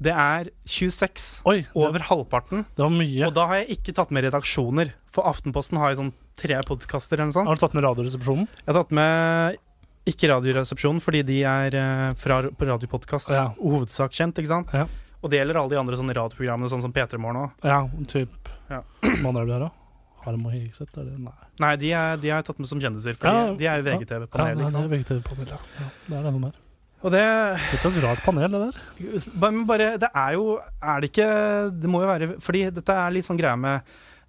Det 0.00 0.12
er 0.16 0.48
26. 0.64 1.24
Oi, 1.48 1.58
det, 1.60 1.72
Over 1.76 2.04
halvparten. 2.08 2.64
det 2.76 2.84
var 2.84 2.92
mye. 2.94 3.26
Og 3.26 3.34
da 3.36 3.44
har 3.50 3.60
jeg 3.60 3.76
ikke 3.76 3.94
tatt 3.96 4.12
med 4.16 4.24
redaksjoner. 4.24 4.94
For 5.12 5.28
Aftenposten 5.28 5.80
har 5.80 5.92
jo 5.92 6.00
sånn 6.04 6.14
tre 6.40 6.56
podkaster 6.64 7.18
eller 7.18 7.28
noe 7.28 7.36
sånt. 7.36 7.50
Har 7.50 7.58
du 7.58 7.64
tatt 7.64 7.76
med 7.76 7.84
Radioresepsjonen? 7.84 8.48
Jeg 8.62 8.70
har 8.70 8.78
tatt 8.80 8.94
med 8.96 9.60
ikke 10.08 10.30
Radioresepsjonen, 10.32 11.02
fordi 11.04 11.20
de 11.28 11.42
er 11.44 11.76
eh, 11.76 12.06
fra 12.18 12.40
på 12.48 12.68
radiopodkast. 12.70 13.32
Ja. 13.36 13.50
Hovedsak 13.60 14.16
kjent, 14.16 14.40
ikke 14.40 14.52
sant? 14.54 14.72
Ja. 14.72 14.86
Og 15.20 15.30
det 15.32 15.40
gjelder 15.40 15.58
alle 15.60 15.74
de 15.74 15.78
andre 15.80 15.98
sånne 16.00 16.16
radioprogrammene, 16.16 16.70
sånn 16.72 16.82
som 16.84 16.92
P3 16.96 17.18
Morgen 17.20 17.42
òg. 17.44 17.66
Ja, 17.66 17.82
typ 18.08 18.48
Ja. 18.70 18.82
Hva 19.02 19.32
er 19.34 19.44
det 19.44 19.50
der, 19.50 19.66
da? 19.66 19.70
Harm 20.24 20.46
og 20.46 20.52
Hegseth? 20.52 20.96
Er 21.00 21.06
det 21.08 21.18
Nei. 21.20 21.32
Nei, 21.60 21.74
de, 21.80 21.92
er, 21.96 22.16
de 22.20 22.30
har 22.32 22.40
jeg 22.40 22.48
tatt 22.50 22.58
med 22.60 22.68
som 22.70 22.80
kjendiser, 22.80 23.16
for 23.18 23.28
Ja, 23.28 23.52
de, 23.56 23.66
er 23.68 23.80
jo 23.80 23.84
Ja, 23.88 23.96
VGTV-panel. 23.98 24.60
det 24.60 24.66
er? 24.80 24.90
VGTV-panel, 24.94 25.48
ja. 25.54 25.60
ja. 25.80 25.88
Det 26.06 26.18
er 26.18 26.26
det 26.28 26.32
noe 26.34 26.44
mer. 26.44 26.58
Og 27.00 27.14
det, 27.14 27.22
Litt 27.72 27.84
av 27.88 27.96
et 27.96 28.04
rart 28.04 28.22
panel, 28.24 28.52
det 28.52 28.60
der. 28.66 29.28
men 29.40 29.62
bare, 29.68 29.86
det 30.00 30.10
er 30.12 30.34
jo 30.36 30.58
Er 30.60 31.00
det 31.00 31.08
ikke 31.08 31.28
Det 31.72 31.88
må 31.88 32.02
jo 32.02 32.10
være 32.10 32.26
Fordi 32.44 32.60
dette 32.76 32.92
er 32.92 33.14
litt 33.14 33.24
sånn 33.24 33.38
greie 33.40 33.56
med 33.56 33.80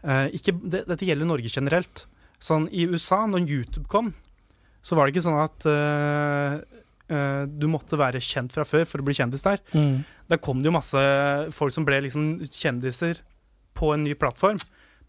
uh, 0.07 0.27
ikke, 0.31 0.53
det, 0.63 0.85
Dette 0.87 1.03
gjelder 1.09 1.27
Norge 1.27 1.51
generelt. 1.51 2.05
Sånn 2.39 2.69
i 2.71 2.85
USA, 2.87 3.25
når 3.27 3.43
YouTube 3.43 3.89
kom, 3.91 4.13
så 4.81 4.95
var 4.95 5.05
det 5.05 5.13
ikke 5.13 5.25
sånn 5.27 5.35
at 5.43 5.65
eh, 5.69 6.55
eh, 7.11 7.43
du 7.45 7.67
måtte 7.71 7.99
være 7.99 8.21
kjent 8.23 8.55
fra 8.55 8.65
før 8.67 8.87
for 8.89 9.03
å 9.03 9.07
bli 9.07 9.15
kjendis 9.17 9.45
der. 9.45 9.61
Mm. 9.75 10.03
Der 10.31 10.39
kom 10.41 10.61
det 10.61 10.71
jo 10.71 10.77
masse 10.77 11.01
folk 11.55 11.75
som 11.75 11.87
ble 11.87 12.01
liksom 12.07 12.37
kjendiser 12.47 13.21
på 13.77 13.93
en 13.95 14.05
ny 14.05 14.15
plattform. 14.19 14.61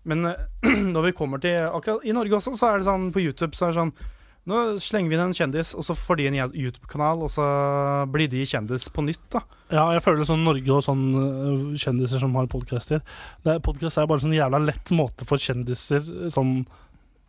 Men 0.09 0.27
eh, 0.33 0.43
når 0.95 1.11
vi 1.11 1.15
kommer 1.19 1.43
til 1.43 1.63
akkurat 1.69 2.05
I 2.05 2.17
Norge 2.17 2.39
også, 2.39 2.57
så 2.59 2.73
er 2.73 2.83
det 2.83 2.91
sånn 2.91 3.13
på 3.15 3.23
YouTube 3.23 3.55
så 3.57 3.69
er 3.69 3.73
det 3.73 3.81
sånn 3.83 3.95
Nå 4.51 4.57
slenger 4.83 5.07
vi 5.07 5.15
inn 5.15 5.21
en 5.23 5.37
kjendis, 5.37 5.69
og 5.79 5.85
så 5.87 5.95
får 5.95 6.19
de 6.19 6.25
en 6.27 6.37
YouTube-kanal, 6.51 7.21
og 7.23 7.29
så 7.31 7.45
blir 8.11 8.27
de 8.27 8.41
kjendis 8.43 8.89
på 8.91 9.05
nytt, 9.07 9.23
da. 9.31 9.45
Ja, 9.71 9.85
jeg 9.95 10.03
føler 10.03 10.27
sånn 10.27 10.43
Norge 10.43 10.73
og 10.75 10.83
sånn 10.83 11.05
øh, 11.15 11.61
kjendiser 11.79 12.19
som 12.19 12.35
har 12.35 12.49
podcaster 12.51 13.05
Podkast 13.63 14.01
er 14.03 14.09
bare 14.11 14.25
sånn 14.25 14.35
jævla 14.35 14.59
lett 14.65 14.91
måte 14.99 15.29
for 15.29 15.39
kjendiser, 15.39 16.03
sånn 16.35 16.65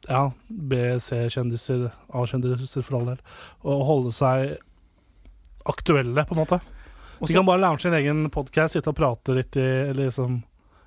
ja, 0.09 0.23
B-C-kjendiser, 0.49 1.87
A-kjendiser 2.13 2.83
for 2.85 2.99
all 2.99 3.05
del, 3.13 3.19
å 3.63 3.79
holde 3.87 4.11
seg 4.15 4.57
aktuelle, 5.69 6.25
på 6.27 6.35
en 6.35 6.41
måte. 6.43 6.59
Også, 7.19 7.29
De 7.31 7.37
kan 7.37 7.45
bare 7.47 7.61
lounge 7.63 7.85
en 7.87 7.93
egen 8.01 8.25
podkast, 8.33 8.75
sitte 8.75 8.91
og 8.91 8.97
prate 8.99 9.35
litt 9.37 9.55
i 9.61 9.67
liksom 9.95 10.41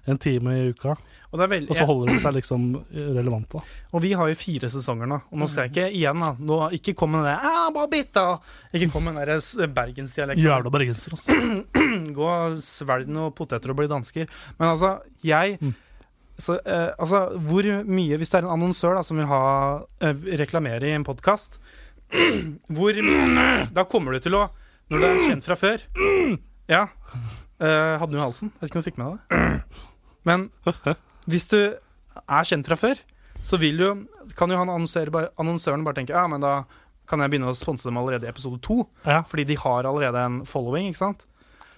en 0.06 0.18
time 0.22 0.52
i 0.54 0.66
uka, 0.70 0.92
Og, 1.32 1.40
det 1.40 1.46
veldig, 1.50 1.70
og 1.72 1.74
så 1.76 1.84
holder 1.88 2.12
de 2.12 2.20
seg 2.22 2.34
liksom 2.36 2.66
relevante. 2.94 3.58
og 3.90 4.02
vi 4.04 4.12
har 4.14 4.28
jo 4.30 4.36
fire 4.38 4.68
sesonger 4.70 5.08
nå, 5.10 5.16
og 5.32 5.40
nå 5.40 5.48
skal 5.50 5.64
jeg 5.66 5.72
ikke 5.72 5.86
igjen, 5.98 6.20
da. 6.22 6.28
Nå, 6.38 6.58
ikke 6.78 6.94
kom 6.94 7.10
med 7.16 7.24
det 7.26 7.32
ah, 7.42 7.66
bare 7.74 7.88
bitte! 7.90 8.22
Ikke 8.72 8.90
kom 8.92 9.08
med 9.08 9.18
den 9.26 9.40
s- 9.42 9.56
bergensdialekten. 9.58 10.44
Jævla 10.44 10.70
bergenser, 10.70 11.16
altså. 11.16 11.34
Gå 12.20 12.28
og 12.30 12.60
svelg 12.62 13.10
noen 13.10 13.34
poteter 13.34 13.74
og 13.74 13.80
bli 13.80 13.88
dansker. 13.90 14.30
Men 14.60 14.68
altså, 14.76 14.92
jeg 15.26 15.58
Mm. 15.60 15.74
Så, 16.38 16.58
eh, 16.64 16.92
Altså, 16.98 17.38
hvor 17.40 17.66
mye 17.88 18.18
Hvis 18.20 18.30
du 18.30 18.36
er 18.38 18.44
en 18.44 18.52
annonsør 18.58 18.96
da, 18.98 19.02
som 19.06 19.16
vil 19.20 19.28
ha 19.30 19.42
eh, 20.04 20.26
reklamere 20.40 20.88
i 20.88 20.94
en 20.96 21.06
podkast, 21.06 21.58
hvor 22.76 22.92
Da 23.74 23.84
kommer 23.88 24.12
du 24.12 24.18
til 24.24 24.36
å 24.38 24.46
Når 24.90 25.02
du 25.02 25.06
er 25.08 25.24
kjent 25.26 25.46
fra 25.48 25.56
før 25.58 25.82
Ja. 26.70 26.86
Eh, 27.62 27.96
hadde 28.00 28.12
du 28.12 28.20
halsen? 28.20 28.50
halsen? 28.50 28.54
Vet 28.60 28.70
ikke 28.70 28.78
om 28.78 28.84
du 28.84 28.90
fikk 28.90 28.98
med 29.00 29.12
deg 29.12 29.18
det. 29.30 29.82
Men 30.26 30.48
hvis 31.26 31.46
du 31.50 31.58
er 32.26 32.46
kjent 32.46 32.66
fra 32.66 32.76
før, 32.78 32.98
så 33.42 33.58
vil 33.62 33.78
jo 33.80 33.90
kan 34.36 34.50
jo 34.50 34.58
han 34.58 34.70
annonsere 34.70 35.12
bare, 35.14 35.30
annonsøren 35.38 35.84
bare 35.86 36.00
tenke 36.00 36.14
Ja, 36.14 36.26
men 36.30 36.42
da 36.42 36.64
kan 37.06 37.22
jeg 37.22 37.30
begynne 37.30 37.52
å 37.52 37.54
sponse 37.56 37.86
dem 37.86 37.98
allerede 38.00 38.26
i 38.26 38.30
episode 38.32 38.58
to. 38.66 38.80
Ja, 39.06 39.20
Fordi 39.30 39.44
de 39.46 39.56
har 39.62 39.86
allerede 39.86 40.18
en 40.26 40.40
following, 40.48 40.88
ikke 40.90 40.98
sant? 41.04 41.26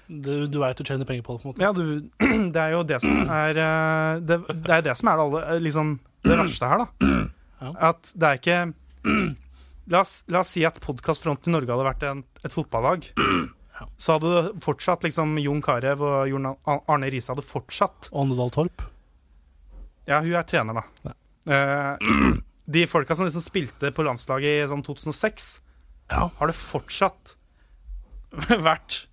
Du, 0.08 0.46
du 0.48 0.58
veit 0.62 0.78
du 0.78 0.84
tjener 0.88 1.04
penger 1.08 1.22
på 1.26 1.36
det, 1.36 1.42
på 1.42 1.48
en 1.48 1.52
måte. 1.52 1.62
Ja, 1.62 1.72
du, 1.76 2.08
det 2.54 2.62
er 2.62 2.72
jo 2.76 2.82
det 2.88 2.98
som 3.04 3.28
er 3.28 3.58
eh, 3.60 4.20
Det, 4.24 4.38
det 4.64 4.72
er 4.78 4.84
det 4.86 4.94
som 5.00 5.10
er 5.12 5.18
det, 5.20 5.26
alle, 5.28 5.42
eh, 5.52 5.60
liksom, 5.64 5.94
det 6.24 6.38
verste 6.40 6.70
her, 6.72 6.84
da. 6.86 7.12
Ja. 7.58 7.72
At 7.88 8.12
det 8.14 8.26
er 8.28 8.36
ikke 8.38 8.58
La 9.90 10.02
oss, 10.04 10.12
la 10.30 10.44
oss 10.44 10.52
si 10.54 10.60
at 10.68 10.76
Podkastfront 10.84 11.48
i 11.48 11.50
Norge 11.50 11.72
hadde 11.72 11.86
vært 11.88 12.04
en, 12.06 12.20
et 12.46 12.52
fotballag. 12.54 13.06
Så 13.98 14.14
hadde 14.14 14.30
det 14.34 14.60
fortsatt 14.62 15.02
liksom 15.06 15.32
Jon 15.42 15.62
Carew 15.64 16.04
og 16.04 16.28
Jon 16.30 16.46
Arne 16.68 17.08
Riise 17.10 17.32
hadde 17.32 17.42
fortsatt 17.46 18.10
Åndedal 18.12 18.52
Torp. 18.54 18.84
Ja, 20.06 20.20
hun 20.20 20.36
er 20.36 20.44
trener, 20.46 20.78
da. 20.78 21.14
Uh, 21.48 22.36
de 22.68 22.84
folka 22.86 23.16
som 23.16 23.26
liksom 23.26 23.42
spilte 23.46 23.90
på 23.96 24.04
landslaget 24.06 24.60
i 24.60 24.68
sånn 24.70 24.84
2006, 24.86 25.48
Ja. 26.12 26.28
har 26.36 26.52
det 26.52 26.56
fortsatt 26.60 27.34
vært 28.68 29.07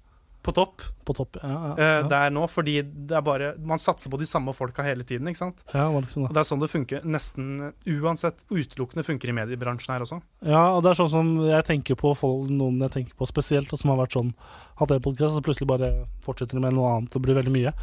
på 0.46 0.54
topp 0.56 0.84
På 1.06 1.14
topp. 1.18 1.38
Ja, 1.42 1.50
ja, 1.50 1.72
eh, 1.76 1.90
ja. 2.02 2.08
der 2.12 2.30
nå, 2.34 2.44
fordi 2.50 2.76
det 2.86 3.16
er 3.18 3.24
bare 3.26 3.48
Man 3.62 3.82
satser 3.82 4.10
på 4.14 4.18
de 4.22 4.28
samme 4.30 4.54
folka 4.54 4.86
hele 4.86 5.04
tiden, 5.08 5.28
ikke 5.32 5.42
sant? 5.42 5.64
ja, 5.74 5.88
var 5.92 6.06
liksom 6.06 6.24
det. 6.26 6.30
Og 6.30 6.38
det 6.38 6.42
er 6.44 6.48
sånn 6.50 6.62
det 6.64 6.70
funker 6.72 7.04
nesten 7.06 7.50
uansett 7.98 8.46
utelukkende 8.54 9.04
funker 9.06 9.30
i 9.34 9.36
mediebransjen 9.38 9.94
her 9.96 10.06
også. 10.06 10.22
Ja, 10.46 10.64
og 10.78 10.84
det 10.86 10.94
er 10.94 11.00
sånn 11.02 11.12
som 11.14 11.34
jeg 11.46 11.66
tenker 11.68 11.98
på 12.00 12.14
folk, 12.18 12.50
noen 12.54 12.80
jeg 12.86 12.94
tenker 12.96 13.18
på 13.20 13.28
spesielt, 13.30 13.74
og 13.74 13.82
som 13.82 13.92
har 13.94 14.00
vært 14.04 14.16
sånn 14.18 14.32
hatt 14.82 14.92
en 14.96 15.04
podkast, 15.06 15.38
og 15.38 15.46
plutselig 15.46 15.68
bare 15.70 15.92
fortsetter 16.26 16.62
med 16.62 16.74
noe 16.78 16.94
annet 16.96 17.16
og 17.18 17.26
blir 17.26 17.38
veldig 17.38 17.54
mye. 17.54 17.74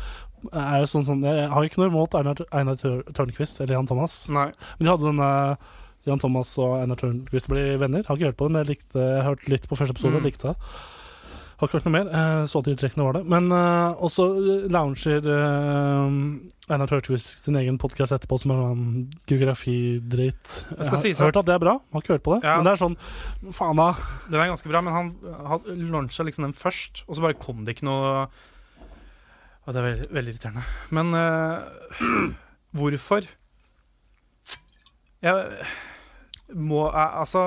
Er 0.52 0.80
jo 0.82 0.88
sånn, 0.90 1.06
sånn, 1.06 1.22
jeg 1.26 1.46
har 1.52 1.68
ikke 1.68 1.82
noe 1.82 1.90
imot 1.92 2.14
Einar, 2.18 2.42
Einar 2.52 2.78
Tørnquist 2.80 3.60
eller 3.62 3.74
Jan 3.78 3.86
Thomas. 3.90 4.22
Nei. 4.32 4.48
Men 4.78 4.86
de 4.86 4.92
hadde 4.94 5.10
denne 5.10 5.30
Jan 6.06 6.18
Thomas 6.18 6.56
og 6.58 6.80
Einar 6.80 6.98
Tørnquist 6.98 7.46
ble 7.50 7.76
venner. 7.78 8.02
Har 8.08 8.18
ikke 8.18 8.32
hørt 8.32 8.38
på 8.40 8.48
dem, 8.50 8.56
jeg 8.58 8.72
likte 8.72 8.98
Jeg 8.98 9.22
hørte 9.28 9.52
litt 9.52 9.68
på 9.70 9.78
første 9.78 9.94
episode 9.94 10.18
Mm. 10.18 10.24
likte 10.26 10.50
det. 10.50 10.56
Har 11.62 11.68
ikke 11.70 11.78
hørt 11.78 11.84
noe 11.86 11.94
mer. 11.94 12.08
Eh, 12.10 12.44
så 12.50 12.58
tiltrekkende 12.66 13.04
var 13.06 13.14
det. 13.14 13.20
Men 13.30 13.44
uh, 13.54 13.94
også 14.02 14.24
lounger 14.74 15.28
uh, 15.30 16.16
Einar 16.66 16.90
Tørtquist 16.90 17.44
sin 17.44 17.54
egen 17.60 17.76
podkast 17.78 18.16
etterpå 18.16 18.34
som 18.42 18.50
er 18.50 18.62
en 18.66 18.88
geografidritt. 19.30 20.56
Jeg 20.72 20.88
skal 20.88 20.96
har 20.96 21.02
si 21.04 21.12
hørt 21.20 21.38
at 21.38 21.46
det 21.46 21.54
er 21.54 21.62
bra. 21.62 21.76
Har 21.94 22.02
ikke 22.02 22.16
hørt 22.16 22.24
på 22.26 22.34
det. 22.34 22.40
Ja. 22.48 22.56
Men 22.58 22.66
det 22.66 22.72
er 22.72 22.82
sånn 22.82 22.98
Faen, 23.54 23.78
da. 23.78 23.92
Den 24.26 24.42
er 24.42 24.50
ganske 24.50 24.72
bra, 24.74 24.82
men 24.82 24.96
han, 24.96 25.12
han 25.52 25.86
launcha 25.92 26.26
liksom 26.26 26.48
den 26.48 26.56
først, 26.64 27.04
og 27.06 27.14
så 27.14 27.28
bare 27.28 27.38
kom 27.46 27.62
det 27.62 27.76
ikke 27.76 27.86
noe 27.86 28.10
Og 29.62 29.70
det 29.70 29.78
er 29.78 29.86
veldig, 29.86 30.10
veldig 30.18 30.34
irriterende. 30.34 30.66
Men 30.98 31.14
uh, 31.14 32.10
hvorfor? 32.82 33.30
Jeg 35.22 35.46
må 36.58 36.86
eh, 36.90 37.18
Altså 37.22 37.42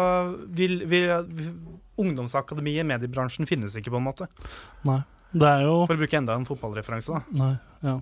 vil, 0.56 0.84
vil, 0.90 1.12
Ungdomsakademiet, 2.02 2.86
mediebransjen, 2.90 3.48
finnes 3.50 3.76
ikke, 3.80 3.94
på 3.94 4.02
en 4.02 4.08
måte. 4.08 4.28
Nei. 4.88 5.02
Det 5.36 5.48
er 5.48 5.66
jo 5.66 5.82
For 5.88 5.96
å 5.98 6.00
bruke 6.00 6.18
enda 6.20 6.36
en 6.38 6.48
fotballreferanse, 6.48 7.16
da. 7.16 7.40
Nei. 7.40 7.54
Ja. 7.84 8.00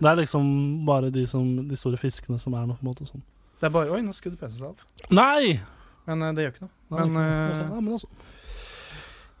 Det 0.00 0.10
er 0.10 0.18
liksom 0.22 0.46
bare 0.88 1.10
de, 1.14 1.26
som, 1.30 1.44
de 1.68 1.76
store 1.78 2.00
fiskene 2.00 2.38
som 2.40 2.56
er 2.56 2.66
noe, 2.68 2.78
på 2.80 2.84
en 2.86 2.90
måte. 2.92 3.06
Sånn. 3.08 3.24
Det 3.60 3.68
er 3.68 3.74
bare 3.74 3.92
Oi, 3.94 4.00
nå 4.04 4.14
skrudde 4.16 4.40
PC 4.40 4.58
seg 4.60 4.70
av. 4.72 5.04
Nei! 5.14 5.58
Men 6.08 6.24
eh, 6.24 6.32
det 6.36 6.44
gjør 6.46 6.54
ikke 6.54 6.66
noe. 6.66 6.74
Nei, 6.94 7.04
Men, 7.04 7.12
ikke- 7.14 7.60
noe. 7.60 7.76
ja, 7.76 7.80
men 7.80 7.92
altså. 7.98 8.10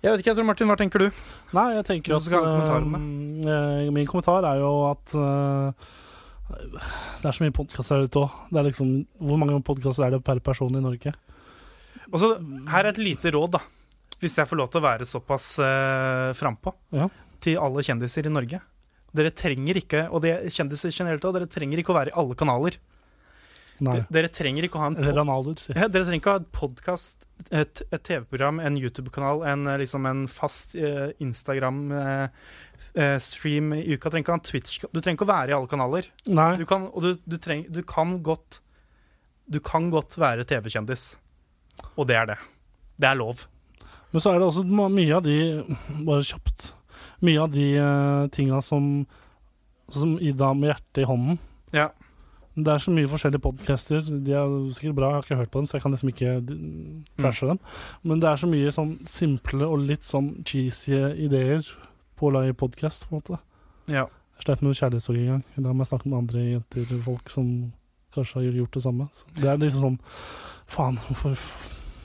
Jeg 0.04 0.12
vet 0.12 0.20
ikke, 0.20 0.30
jeg 0.30 0.36
tror 0.36 0.46
Martin, 0.50 0.68
hva 0.68 0.76
tenker 0.76 1.00
du? 1.00 1.20
Nei, 1.56 1.68
jeg 1.78 1.84
tenker 1.88 2.16
at 2.18 2.26
eh, 2.28 3.86
Min 3.94 4.08
kommentar 4.10 4.44
er 4.44 4.58
jo 4.60 4.72
at 4.90 5.14
uh, 5.16 5.92
det 6.52 7.28
er 7.30 7.32
så 7.32 7.40
mye 7.46 7.54
podkaster 7.56 8.02
der 8.02 8.10
ute 8.10 8.20
òg. 8.20 8.34
Liksom, 8.66 8.90
hvor 9.24 9.40
mange 9.40 9.56
podkaster 9.64 10.04
er 10.04 10.12
det 10.16 10.20
per 10.26 10.42
person 10.44 10.76
i 10.76 10.82
Norge? 10.84 11.14
Og 12.12 12.20
så, 12.20 12.34
her 12.68 12.84
er 12.84 12.90
et 12.92 13.00
lite 13.00 13.32
råd, 13.32 13.56
da. 13.56 13.62
Hvis 14.24 14.38
jeg 14.40 14.48
får 14.48 14.56
lov 14.62 14.68
til 14.72 14.80
å 14.80 14.86
være 14.88 15.04
såpass 15.08 15.46
uh, 15.60 16.30
frampå 16.38 16.70
Ja. 16.96 17.06
til 17.44 17.54
alle 17.60 17.80
kjendiser 17.84 18.24
i 18.26 18.32
Norge. 18.32 18.58
Dere 19.14 19.30
trenger 19.30 19.74
ikke, 19.78 20.08
og 20.10 20.22
det 20.24 20.30
er 20.32 20.50
kjendiser 20.50 20.90
generelt 20.90 21.22
dere 21.36 21.46
trenger 21.46 21.78
ikke 21.78 21.92
å 21.94 21.98
være 22.00 22.10
i 22.10 22.18
alle 22.18 22.34
kanaler. 22.38 22.74
Nei. 23.84 24.00
Dere 24.12 24.28
trenger 24.30 24.62
ikke 24.66 24.78
å 24.78 24.82
ha 24.84 24.88
en 24.92 24.96
Ronaldo, 25.16 25.50
sier 25.58 25.74
Ja, 25.78 25.88
Dere 25.90 26.04
trenger 26.06 26.20
ikke 26.22 26.30
å 26.30 26.36
ha 26.36 26.40
et 26.42 26.52
podkast, 26.54 27.16
et, 27.50 27.82
et 27.90 28.02
TV-program, 28.06 28.60
en 28.62 28.76
YouTube-kanal, 28.78 29.42
en, 29.50 29.66
eh, 29.70 29.78
liksom 29.82 30.02
en 30.06 30.20
fast 30.30 30.76
eh, 30.78 31.10
Instagram-stream 31.24 33.66
i 33.74 33.80
uka. 33.94 34.10
Trenger 34.10 34.24
ikke 34.24 34.32
å 34.32 34.36
ha 34.36 34.40
en 34.40 34.46
Twitch 34.46 34.72
Du 34.86 35.00
trenger 35.00 35.16
ikke 35.18 35.26
å 35.26 35.32
være 35.32 35.50
i 35.50 35.56
alle 35.58 35.70
kanaler. 35.70 36.04
Du 36.60 36.64
kan, 36.70 36.82
og 36.92 37.00
du, 37.02 37.10
du, 37.26 37.36
treng, 37.42 37.62
du 37.66 37.82
kan 37.82 38.22
godt 38.24 38.60
Du 39.50 39.58
kan 39.60 39.90
godt 39.92 40.14
være 40.22 40.44
TV-kjendis. 40.48 41.16
Og 41.98 42.06
det 42.08 42.16
er 42.16 42.26
det. 42.30 42.38
Det 43.02 43.08
er 43.10 43.16
lov. 43.18 43.36
Men 44.14 44.22
så 44.22 44.30
er 44.30 44.38
det 44.38 44.46
også 44.46 44.62
mye 44.70 45.16
av 45.16 45.26
de 45.26 45.36
Bare 46.06 46.22
kjapt. 46.22 46.70
Mye 47.24 47.42
av 47.42 47.52
de 47.54 47.66
uh, 47.82 48.30
tinga 48.34 48.62
som 48.62 49.04
Som 49.90 50.16
Ida 50.22 50.52
med 50.54 50.70
hjertet 50.70 51.02
i 51.02 51.08
hånden. 51.08 51.38
Ja. 51.74 51.90
Det 52.54 52.70
er 52.70 52.78
så 52.78 52.92
mye 52.94 53.10
forskjellige 53.10 53.42
podcaster. 53.42 54.00
De 54.00 54.32
er 54.32 54.52
sikkert 54.76 54.94
bra, 54.96 55.08
jeg 55.10 55.16
har 55.16 55.24
ikke 55.26 55.38
hørt 55.40 55.50
på 55.50 55.60
dem, 55.60 55.66
så 55.66 55.76
jeg 55.76 55.82
kan 55.82 55.92
liksom 55.92 56.10
ikke 56.12 56.34
trashe 57.18 57.48
mm. 57.48 57.50
dem. 57.50 57.58
Men 58.06 58.22
det 58.22 58.28
er 58.30 58.40
så 58.40 58.48
mye 58.48 58.72
sånn 58.72 58.92
simple 59.10 59.66
og 59.66 59.82
litt 59.88 60.06
sånn 60.06 60.28
cheesy 60.46 61.00
ideer 61.26 61.66
på 62.14 62.30
å 62.30 62.32
lage 62.36 62.54
podkast, 62.56 63.08
på 63.08 63.12
en 63.12 63.20
måte. 63.20 63.40
Ja. 63.90 64.06
Jeg 64.38 64.46
sleit 64.46 64.62
med 64.62 64.78
kjærlighetssorg 64.78 65.20
en 65.24 65.32
gang. 65.32 65.42
Da 65.66 65.74
må 65.74 65.82
jeg 65.82 65.90
snakke 65.90 66.12
med 66.12 66.20
andre 66.22 66.46
jenter 66.46 66.86
eller 66.86 67.02
folk 67.10 67.34
som 67.34 67.50
kanskje 68.14 68.40
har 68.40 68.60
gjort 68.62 68.78
det 68.78 68.84
samme. 68.86 69.08
Så 69.18 69.36
det 69.40 69.50
er 69.50 69.60
liksom 69.60 69.88
sånn 69.88 70.00
Faen, 70.70 70.96
hvorfor, 71.10 71.34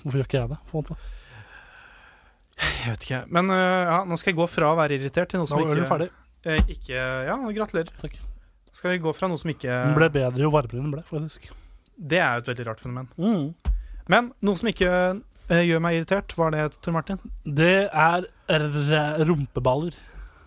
hvorfor 0.01 0.19
gjør 0.19 0.27
ikke 0.27 0.41
jeg 0.41 0.51
det? 0.51 0.59
på 0.67 0.75
en 0.75 0.81
måte? 0.81 0.97
Jeg 2.83 2.93
vet 2.93 3.05
ikke. 3.07 3.21
Men 3.35 3.49
øh, 3.53 3.91
ja, 3.91 3.99
nå 4.07 4.17
skal 4.19 4.33
jeg 4.33 4.39
gå 4.39 4.47
fra 4.51 4.73
å 4.73 4.77
være 4.79 4.97
irritert 4.99 5.31
til 5.31 5.41
noe 5.41 5.49
som 5.49 5.59
Nå 5.59 5.65
er 5.67 5.71
ikke 5.71 5.79
du 5.85 5.89
ferdig. 5.89 6.09
eh, 6.45 6.61
ikke 6.75 6.99
Ja, 7.29 7.37
gratulerer. 7.55 7.93
Takk. 8.01 8.19
Skal 8.75 8.93
vi 8.93 8.99
gå 9.03 9.13
fra 9.17 9.27
noe 9.31 9.39
som 9.41 9.49
ikke 9.51 9.67
Den 9.71 9.95
ble 9.97 10.09
bedre 10.13 10.43
jo 10.45 10.51
varmere 10.53 10.77
den 10.79 10.91
ble, 10.93 11.01
faktisk. 11.07 11.49
Det 11.99 12.19
er 12.21 12.37
jo 12.37 12.43
et 12.45 12.51
veldig 12.53 12.67
rart 12.69 12.83
fenomen. 12.83 13.09
Mm. 13.19 13.73
Men 14.09 14.29
noe 14.45 14.59
som 14.59 14.69
ikke 14.71 14.91
eh, 15.49 15.63
gjør 15.67 15.81
meg 15.83 15.97
irritert, 15.99 16.35
var 16.39 16.53
det, 16.55 16.67
Tor 16.85 16.95
Martin? 16.95 17.19
Det 17.43 17.73
er 17.89 18.27
r- 18.55 19.25
rumpeballer. 19.27 19.97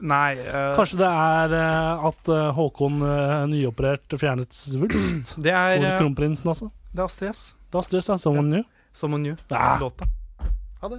Nei 0.03 0.33
eh, 0.41 0.73
Kanskje 0.75 0.99
det 0.99 1.09
er 1.09 1.53
eh, 1.55 2.07
at 2.09 2.31
eh, 2.35 2.49
Håkon 2.57 2.97
uh, 3.07 3.45
nyoperert 3.51 4.17
fjernet 4.19 4.51
svulst? 4.57 5.37
Det 5.45 5.53
er, 5.55 5.77
eh, 5.79 5.99
kronprinsen, 6.01 6.49
altså. 6.51 6.73
det 6.91 7.05
er 7.05 7.07
Astrid 7.07 7.31
S. 7.37 7.43
Da 7.73 7.83
stress, 7.87 8.09
da. 8.11 8.17
Someone 8.19 8.51
new. 8.57 8.65
Som 8.93 9.15
New. 9.23 9.37
Ah. 9.55 9.79
Låta. 9.81 10.05
Ha 10.83 10.89
det. 10.93 10.99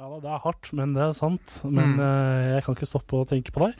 Ja 0.00 0.06
da, 0.08 0.16
det 0.22 0.30
er 0.32 0.38
hardt, 0.40 0.68
men 0.72 0.94
det 0.96 1.02
er 1.04 1.10
sant. 1.12 1.58
Men 1.68 1.90
Mm. 1.92 1.98
uh, 2.00 2.54
jeg 2.56 2.62
kan 2.64 2.74
ikke 2.74 2.86
stoppe 2.88 3.18
å 3.18 3.26
tenke 3.28 3.52
på 3.52 3.66
deg. 3.66 3.74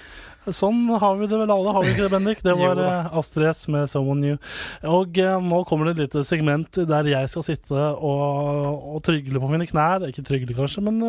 Sånn 0.53 0.83
har 1.01 1.17
vi 1.17 1.25
det 1.27 1.39
vel 1.41 1.49
alle, 1.49 1.73
har 1.73 1.81
vi 1.83 1.95
ikke 1.95 2.05
det, 2.05 2.11
Bendik? 2.13 2.43
Det 2.45 2.53
var 2.61 2.77
uh, 2.77 3.09
Astrid 3.17 3.49
S 3.49 3.63
med 3.73 3.89
'Someone 3.89 4.21
New'. 4.21 4.39
Og 4.85 5.17
uh, 5.17 5.41
nå 5.41 5.65
kommer 5.65 5.89
det 5.89 5.97
et 5.97 6.03
lite 6.05 6.25
segment 6.29 6.69
der 6.77 7.09
jeg 7.09 7.31
skal 7.33 7.43
sitte 7.43 7.73
og, 7.73 8.85
og 8.97 9.01
trygle 9.03 9.41
på 9.41 9.49
mine 9.49 9.65
knær. 9.67 10.05
Ikke 10.13 10.21
trygle, 10.27 10.53
kanskje, 10.53 10.85
men 10.85 11.01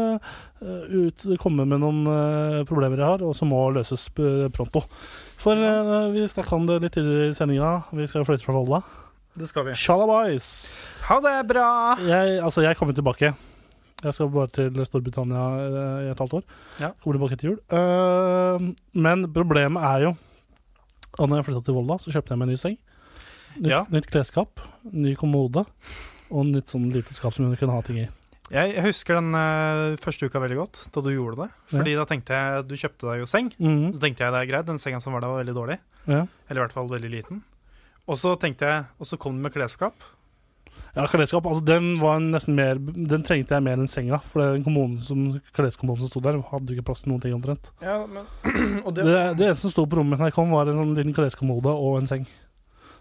ut, 0.62 1.28
komme 1.44 1.65
med 1.67 1.82
noen 1.84 2.63
problemer 2.70 2.96
jeg 2.96 3.08
har, 3.12 3.22
og 3.28 3.36
som 3.36 3.50
må 3.52 3.67
løses 3.76 4.08
pronto. 4.56 4.86
For 5.41 5.58
vi 6.13 6.24
snakka 6.24 6.56
om 6.56 6.67
det 6.70 6.82
litt 6.86 6.94
tidligere 6.96 7.34
i 7.34 7.36
sendinga. 7.36 7.84
Vi 7.91 8.08
skal 8.08 8.24
flytte 8.24 8.46
fra 8.46 8.54
Volda. 8.56 8.80
Det 9.38 9.48
skal 9.48 9.65
vi. 9.70 9.74
Shalabais! 9.80 10.48
Ha 11.08 11.17
det 11.24 11.36
bra! 11.48 11.67
Jeg, 12.04 12.39
altså, 12.44 12.63
jeg 12.65 12.76
kommer 12.80 12.96
tilbake. 12.98 13.32
Jeg 14.02 14.15
skal 14.17 14.32
bare 14.34 14.50
til 14.52 14.80
Storbritannia 14.88 15.44
eh, 15.62 16.00
i 16.08 16.12
et 16.12 16.20
halvt 16.20 16.39
år. 16.39 16.46
Ja. 16.82 16.89
Kommer 17.04 17.17
tilbake 17.20 17.38
til 17.39 17.52
jul. 17.52 17.60
Uh, 17.72 18.72
men 18.98 19.28
problemet 19.34 19.86
er 19.88 20.08
jo 20.08 20.15
at 21.12 21.28
når 21.28 21.38
jeg 21.41 21.48
flytta 21.50 21.63
til 21.67 21.78
Volda, 21.78 22.00
så 22.02 22.12
kjøpte 22.13 22.34
jeg 22.34 22.41
meg 22.41 22.50
en 22.50 22.54
ny 22.56 22.60
seng. 22.60 22.80
Nytt, 23.60 23.70
Ja. 23.70 23.82
nytt 23.91 24.08
klesskap, 24.12 24.63
ny 24.96 25.13
kommode 25.20 25.65
og 26.32 26.46
nytt 26.48 26.72
sånn 26.72 26.89
lite 26.91 27.13
skap 27.15 27.36
som 27.36 27.46
hun 27.48 27.56
kunne 27.60 27.76
ha 27.76 27.84
ting 27.86 28.00
i. 28.04 28.08
Jeg 28.52 28.84
husker 28.84 29.15
den 29.15 29.32
uh, 29.36 29.96
første 30.02 30.28
uka 30.28 30.41
veldig 30.44 30.58
godt, 30.60 30.82
da 30.91 31.04
du 31.06 31.12
gjorde 31.13 31.46
det. 31.46 31.50
Fordi 31.72 31.94
da 31.96 32.04
tenkte 32.08 32.36
jeg 32.36 32.65
Du 32.67 32.74
kjøpte 32.76 33.08
deg 33.08 33.22
jo 33.24 33.30
seng. 33.30 33.48
Mhm. 33.56 33.94
Så 33.96 34.04
tenkte 34.04 34.26
jeg 34.26 34.36
det 34.36 34.41
er 34.41 34.50
greit, 34.50 34.67
den 34.67 34.82
senga 34.82 35.00
som 35.04 35.15
var 35.15 35.24
der, 35.24 35.32
var 35.32 35.44
veldig 35.46 35.56
dårlig. 35.56 35.80
Ja. 36.10 36.26
Eller 36.50 36.60
i 36.60 36.65
hvert 36.65 36.76
fall 36.76 36.91
veldig 36.91 37.12
liten. 37.13 37.44
Og 38.12 38.19
så 38.19 38.34
tenkte 38.39 38.67
jeg 38.67 38.84
Og 39.00 39.08
så 39.08 39.17
kom 39.21 39.38
den 39.38 39.45
med 39.45 39.54
klesskap. 39.56 39.95
ja, 40.95 41.06
klesskap. 41.08 41.45
Altså, 41.47 41.63
den 41.63 41.93
var 42.02 42.19
nesten 42.19 42.56
mer 42.58 42.76
Den 42.82 43.24
trengte 43.24 43.56
jeg 43.56 43.63
mer 43.63 43.80
enn 43.80 43.88
senga. 43.88 44.19
For 44.26 44.43
den 44.58 44.63
kommunen 44.65 45.00
som, 45.06 45.39
kleskommoden 45.56 46.04
som 46.04 46.12
sto 46.12 46.19
der, 46.26 46.41
hadde 46.52 46.76
ikke 46.76 46.84
plass 46.91 47.04
til 47.06 47.13
noen 47.13 47.21
ting 47.24 47.36
omtrent. 47.38 47.71
Ja, 47.82 48.02
men 48.06 48.26
Og 48.86 48.93
Det, 48.97 49.06
det 49.39 49.47
eneste 49.47 49.69
som 49.69 49.76
sto 49.78 49.86
på 49.88 50.02
rommet 50.02 50.19
da 50.19 50.28
jeg 50.30 50.36
kom, 50.36 50.52
var 50.52 50.67
en 50.67 50.82
sånn 50.82 50.95
liten 50.97 51.15
kleskommode 51.15 51.71
og 51.71 52.02
en 52.02 52.10
seng. 52.12 52.26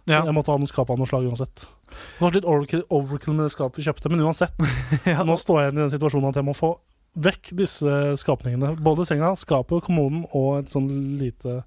Så 0.06 0.14
Ja. 0.14 0.22
jeg 0.24 0.32
måtte 0.34 0.50
ha 0.54 0.58
noen 0.58 0.70
skap 0.70 0.88
av 0.90 0.96
noe 0.98 1.06
slag 1.10 1.26
uansett. 1.28 1.66
Det 1.90 2.22
var 2.22 2.32
litt 2.34 2.46
overkill, 2.48 2.84
overkill 2.90 3.34
med 3.36 3.44
det 3.46 3.52
skapet 3.52 3.76
vi 3.82 3.84
kjøpte, 3.84 4.10
men 4.10 4.22
uansett. 4.24 4.54
ja, 5.10 5.22
Nå 5.26 5.36
står 5.38 5.60
jeg 5.66 5.74
i 5.74 5.76
den 5.82 5.90
situasjonen 5.92 6.30
at 6.30 6.38
jeg 6.40 6.46
må 6.48 6.54
få 6.56 6.70
vekk 7.20 7.50
disse 7.58 7.92
skapningene. 8.22 8.76
Både 8.80 9.04
senga, 9.06 9.34
skapet, 9.36 9.82
kommunen 9.84 10.22
og 10.30 10.60
et 10.62 10.70
sånn 10.72 10.86
lite 11.20 11.60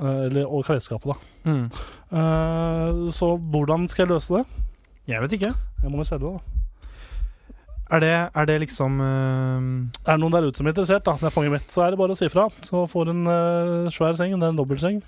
eller, 0.00 0.44
Og 0.46 0.64
klesskapet, 0.68 1.12
da. 1.14 1.50
mm. 1.50 1.64
Uh, 2.12 3.08
så 3.12 3.32
hvordan 3.36 3.88
skal 3.90 4.06
jeg 4.06 4.12
løse 4.14 4.34
det? 4.36 4.44
Jeg 5.08 5.22
vet 5.22 5.32
ikke. 5.38 5.54
Jeg 5.82 5.90
må 5.90 5.98
jo 6.02 6.06
selge 6.08 6.26
det, 6.26 6.36
da. 6.36 6.52
Er 7.96 8.00
det, 8.02 8.14
er 8.34 8.46
det 8.50 8.56
liksom 8.64 8.96
uh... 8.98 9.60
Er 10.02 10.16
det 10.16 10.18
noen 10.18 10.34
der 10.34 10.48
ute 10.48 10.58
som 10.58 10.66
er 10.66 10.74
interessert, 10.74 11.04
da, 11.06 11.14
når 11.20 11.28
jeg 11.28 11.34
fanger 11.36 11.52
mitt, 11.54 11.68
så 11.70 11.84
er 11.84 11.94
det 11.94 12.00
bare 12.00 12.16
å 12.16 12.18
si 12.18 12.28
fra. 12.32 12.48
Så 12.66 12.82
får 12.90 13.12
en 13.12 13.22
uh, 13.30 13.90
svær 13.94 14.16
seng. 14.18 14.34
Det 14.34 14.42
er 14.48 14.54
en 14.54 14.58
dobbeltseng. 14.58 14.98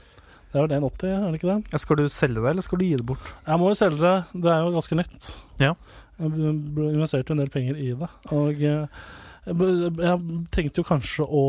Det 0.48 0.56
er 0.56 0.64
vel 0.64 0.76
1,80, 0.78 1.10
er 1.12 1.24
det 1.28 1.38
ikke 1.40 1.50
det? 1.50 1.72
ja, 1.74 1.78
Skal 1.82 1.98
du 2.00 2.04
selge 2.08 2.40
det, 2.40 2.50
eller 2.54 2.64
skal 2.64 2.80
du 2.80 2.84
gi 2.86 2.94
det 2.96 3.04
bort? 3.10 3.32
Jeg 3.44 3.60
må 3.60 3.68
jo 3.68 3.76
selge 3.76 4.00
det. 4.00 4.14
Det 4.32 4.52
er 4.54 4.62
jo 4.64 4.70
ganske 4.78 4.96
nytt. 4.96 5.26
Ja. 5.60 5.74
Jeg 6.18 6.54
investerte 6.94 7.28
jo 7.30 7.36
en 7.36 7.42
del 7.42 7.50
penger 7.52 7.76
i 7.82 7.90
det. 8.00 8.08
Og 8.32 8.62
eh, 8.64 9.02
jeg, 9.44 9.90
jeg 10.00 10.38
tenkte 10.54 10.80
jo 10.80 10.86
kanskje 10.88 11.26
å 11.28 11.42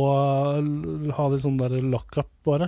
ha 1.15 1.27
litt 1.31 1.45
sånn 1.45 1.57
der 1.61 1.77
lockup, 1.79 2.27
bare. 2.45 2.67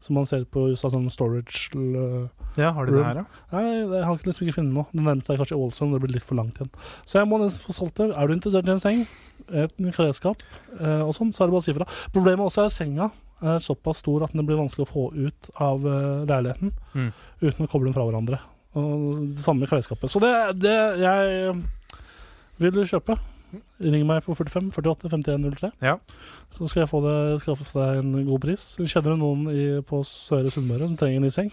Som 0.00 0.14
man 0.16 0.24
ser 0.26 0.44
på 0.48 0.62
USA, 0.70 0.88
sånn 0.88 1.10
storage 1.12 1.68
l- 1.76 2.28
Ja, 2.56 2.70
har 2.72 2.86
du 2.86 2.94
det 2.96 3.04
her, 3.04 3.18
ja? 3.20 3.24
Nei, 3.52 3.64
jeg 3.84 4.04
har 4.04 4.16
ikke 4.16 4.30
liksom 4.30 4.46
ikke 4.46 4.56
funnet 4.56 4.72
noe. 4.74 4.86
Den 4.94 5.04
nevnte 5.04 5.34
jeg 5.34 5.38
kanskje 5.42 5.56
i 5.56 5.60
Ålesund, 5.60 5.92
det 5.92 6.00
blir 6.00 6.14
litt 6.16 6.24
for 6.24 6.34
langt 6.40 6.56
igjen. 6.56 6.70
Så 7.04 7.18
jeg 7.20 7.28
må 7.28 7.38
nesten 7.42 7.60
få 7.66 7.74
solgt 7.76 8.00
det. 8.00 8.06
Er 8.16 8.26
du 8.26 8.32
interessert 8.34 8.66
i 8.68 8.72
en 8.72 8.80
seng, 8.80 9.02
et 9.52 9.74
klesskap 9.94 10.40
eh, 10.80 11.02
og 11.04 11.12
sånn, 11.16 11.32
så 11.36 11.44
er 11.44 11.50
det 11.50 11.52
bare 11.56 11.60
å 11.60 11.66
si 11.68 11.74
ifra. 11.74 11.86
Problemet 12.14 12.46
også 12.48 12.64
er 12.64 12.72
senga 12.74 13.10
er 13.42 13.58
såpass 13.64 14.00
stor 14.02 14.24
at 14.24 14.32
den 14.36 14.44
blir 14.48 14.58
vanskelig 14.60 14.84
å 14.84 14.90
få 14.90 15.04
ut 15.16 15.50
av 15.60 15.84
eh, 15.84 16.24
leiligheten 16.28 16.72
Mm. 16.94 17.12
uten 17.40 17.66
å 17.66 17.70
koble 17.70 17.88
dem 17.88 17.94
fra 17.96 18.04
hverandre. 18.08 18.40
Og 18.74 19.34
det 19.34 19.40
samme 19.44 19.66
klesskapet. 19.68 20.10
Så 20.12 20.20
det, 20.20 20.32
det 20.60 20.74
jeg 21.00 21.62
vil 22.60 22.84
kjøpe. 22.84 23.16
Ring 23.80 24.06
meg 24.08 24.22
på 24.26 24.36
45 24.36 24.70
48 24.76 25.10
51 25.10 25.48
03. 25.56 25.72
Ja. 25.84 25.96
Så 26.52 26.68
skal 26.70 26.84
jeg 26.84 26.90
få 26.90 27.00
det, 27.04 27.16
skaffe 27.42 27.66
deg 27.74 28.02
en 28.02 28.14
god 28.28 28.44
pris. 28.44 28.72
Kjenner 28.80 29.16
du 29.16 29.22
noen 29.22 29.50
i, 29.52 29.66
på 29.86 30.02
Søre 30.06 30.52
Sunnmøre 30.52 30.86
som 30.88 30.98
trenger 31.00 31.20
en 31.20 31.28
ny 31.28 31.32
seng, 31.34 31.50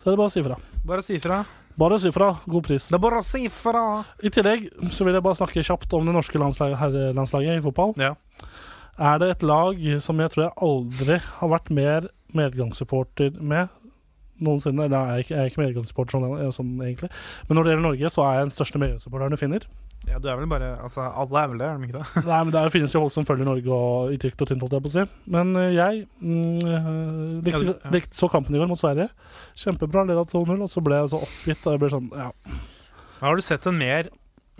så 0.00 0.08
er 0.08 0.14
det 0.14 0.20
bare 0.20 0.30
å 0.30 0.32
si 0.32 0.44
fra. 0.44 0.60
Bare 0.88 1.04
si 1.04 1.16
ifra. 1.18 1.42
Bare 1.80 1.98
si 2.00 2.10
fra. 2.12 2.30
God 2.50 2.64
pris. 2.66 2.88
Det 2.90 2.96
er 2.96 3.02
bare 3.02 3.20
å 3.20 3.24
si 3.24 3.46
fra. 3.52 3.84
I 4.24 4.32
tillegg 4.32 4.66
så 4.92 5.06
vil 5.06 5.16
jeg 5.16 5.24
bare 5.24 5.38
snakke 5.38 5.64
kjapt 5.64 5.92
om 5.96 6.08
det 6.08 6.14
norske 6.16 6.40
landslaget 6.40 6.80
herrelandslaget 6.80 7.60
i 7.60 7.64
fotball. 7.64 7.94
Ja. 8.00 8.14
Er 9.00 9.20
det 9.20 9.30
et 9.34 9.44
lag 9.46 9.78
som 10.04 10.18
jeg 10.20 10.32
tror 10.32 10.46
jeg 10.46 10.56
aldri 10.66 11.20
har 11.24 11.52
vært 11.52 11.70
mer 11.72 12.08
medgangssupporter 12.36 13.38
med 13.40 13.70
noensinne? 14.40 14.88
Eller 14.88 14.96
jeg 14.96 15.12
er 15.12 15.24
ikke, 15.24 15.34
jeg 15.36 15.40
er 15.40 15.52
ikke 15.52 15.62
medgangssupporter 15.62 16.16
sånn, 16.16 16.52
sånn 16.56 16.74
egentlig. 16.84 17.12
Men 17.48 17.56
når 17.56 17.64
det 17.68 17.72
gjelder 17.74 17.88
Norge, 17.88 18.12
så 18.12 18.26
er 18.26 18.34
jeg 18.36 18.48
den 18.48 18.56
største 18.58 18.82
medgangssupporteren 18.82 19.36
du 19.36 19.40
finner. 19.40 19.68
Ja, 20.10 20.18
du 20.18 20.26
er 20.30 20.38
vel 20.40 20.48
bare 20.50 20.70
Altså, 20.82 21.04
alle 21.06 21.42
er 21.42 21.50
vel 21.52 21.60
det, 21.62 21.66
er 21.68 21.78
de 21.80 21.88
ikke 21.88 22.00
det? 22.00 22.22
Nei, 22.26 22.38
men 22.46 22.52
Det 22.54 22.62
finnes 22.74 22.94
jo 22.94 23.02
folk 23.04 23.14
som 23.14 23.26
følger 23.28 23.48
Norge 23.48 23.76
og 23.76 24.14
i 24.14 24.18
tykt 24.20 24.42
og 24.42 24.50
tynt, 24.50 24.62
holdt 24.64 24.76
jeg 24.76 24.84
på 24.84 24.90
å 24.90 24.94
si. 24.94 25.04
Men 25.30 25.52
eh, 25.60 25.72
jeg 25.76 26.04
mm, 26.20 26.62
eh, 26.66 26.88
likte, 27.46 27.64
Ja, 27.64 27.74
ja. 27.76 27.92
likte 27.94 28.18
så 28.18 28.30
kampen 28.32 28.56
i 28.56 28.62
går 28.62 28.70
mot 28.70 28.80
Sverige. 28.80 29.10
Kjempebra, 29.58 30.06
leda 30.08 30.24
2-0, 30.28 30.56
og 30.66 30.72
så 30.72 30.82
ble 30.84 31.02
jeg 31.02 31.12
så 31.12 31.20
oppgitt. 31.22 31.62
Og 31.66 31.76
jeg 31.76 31.82
ble 31.82 31.92
sånn, 31.94 32.08
ja, 32.16 32.30
Har 33.20 33.38
du 33.38 33.44
sett 33.44 33.68
en 33.70 33.78
mer 33.80 34.10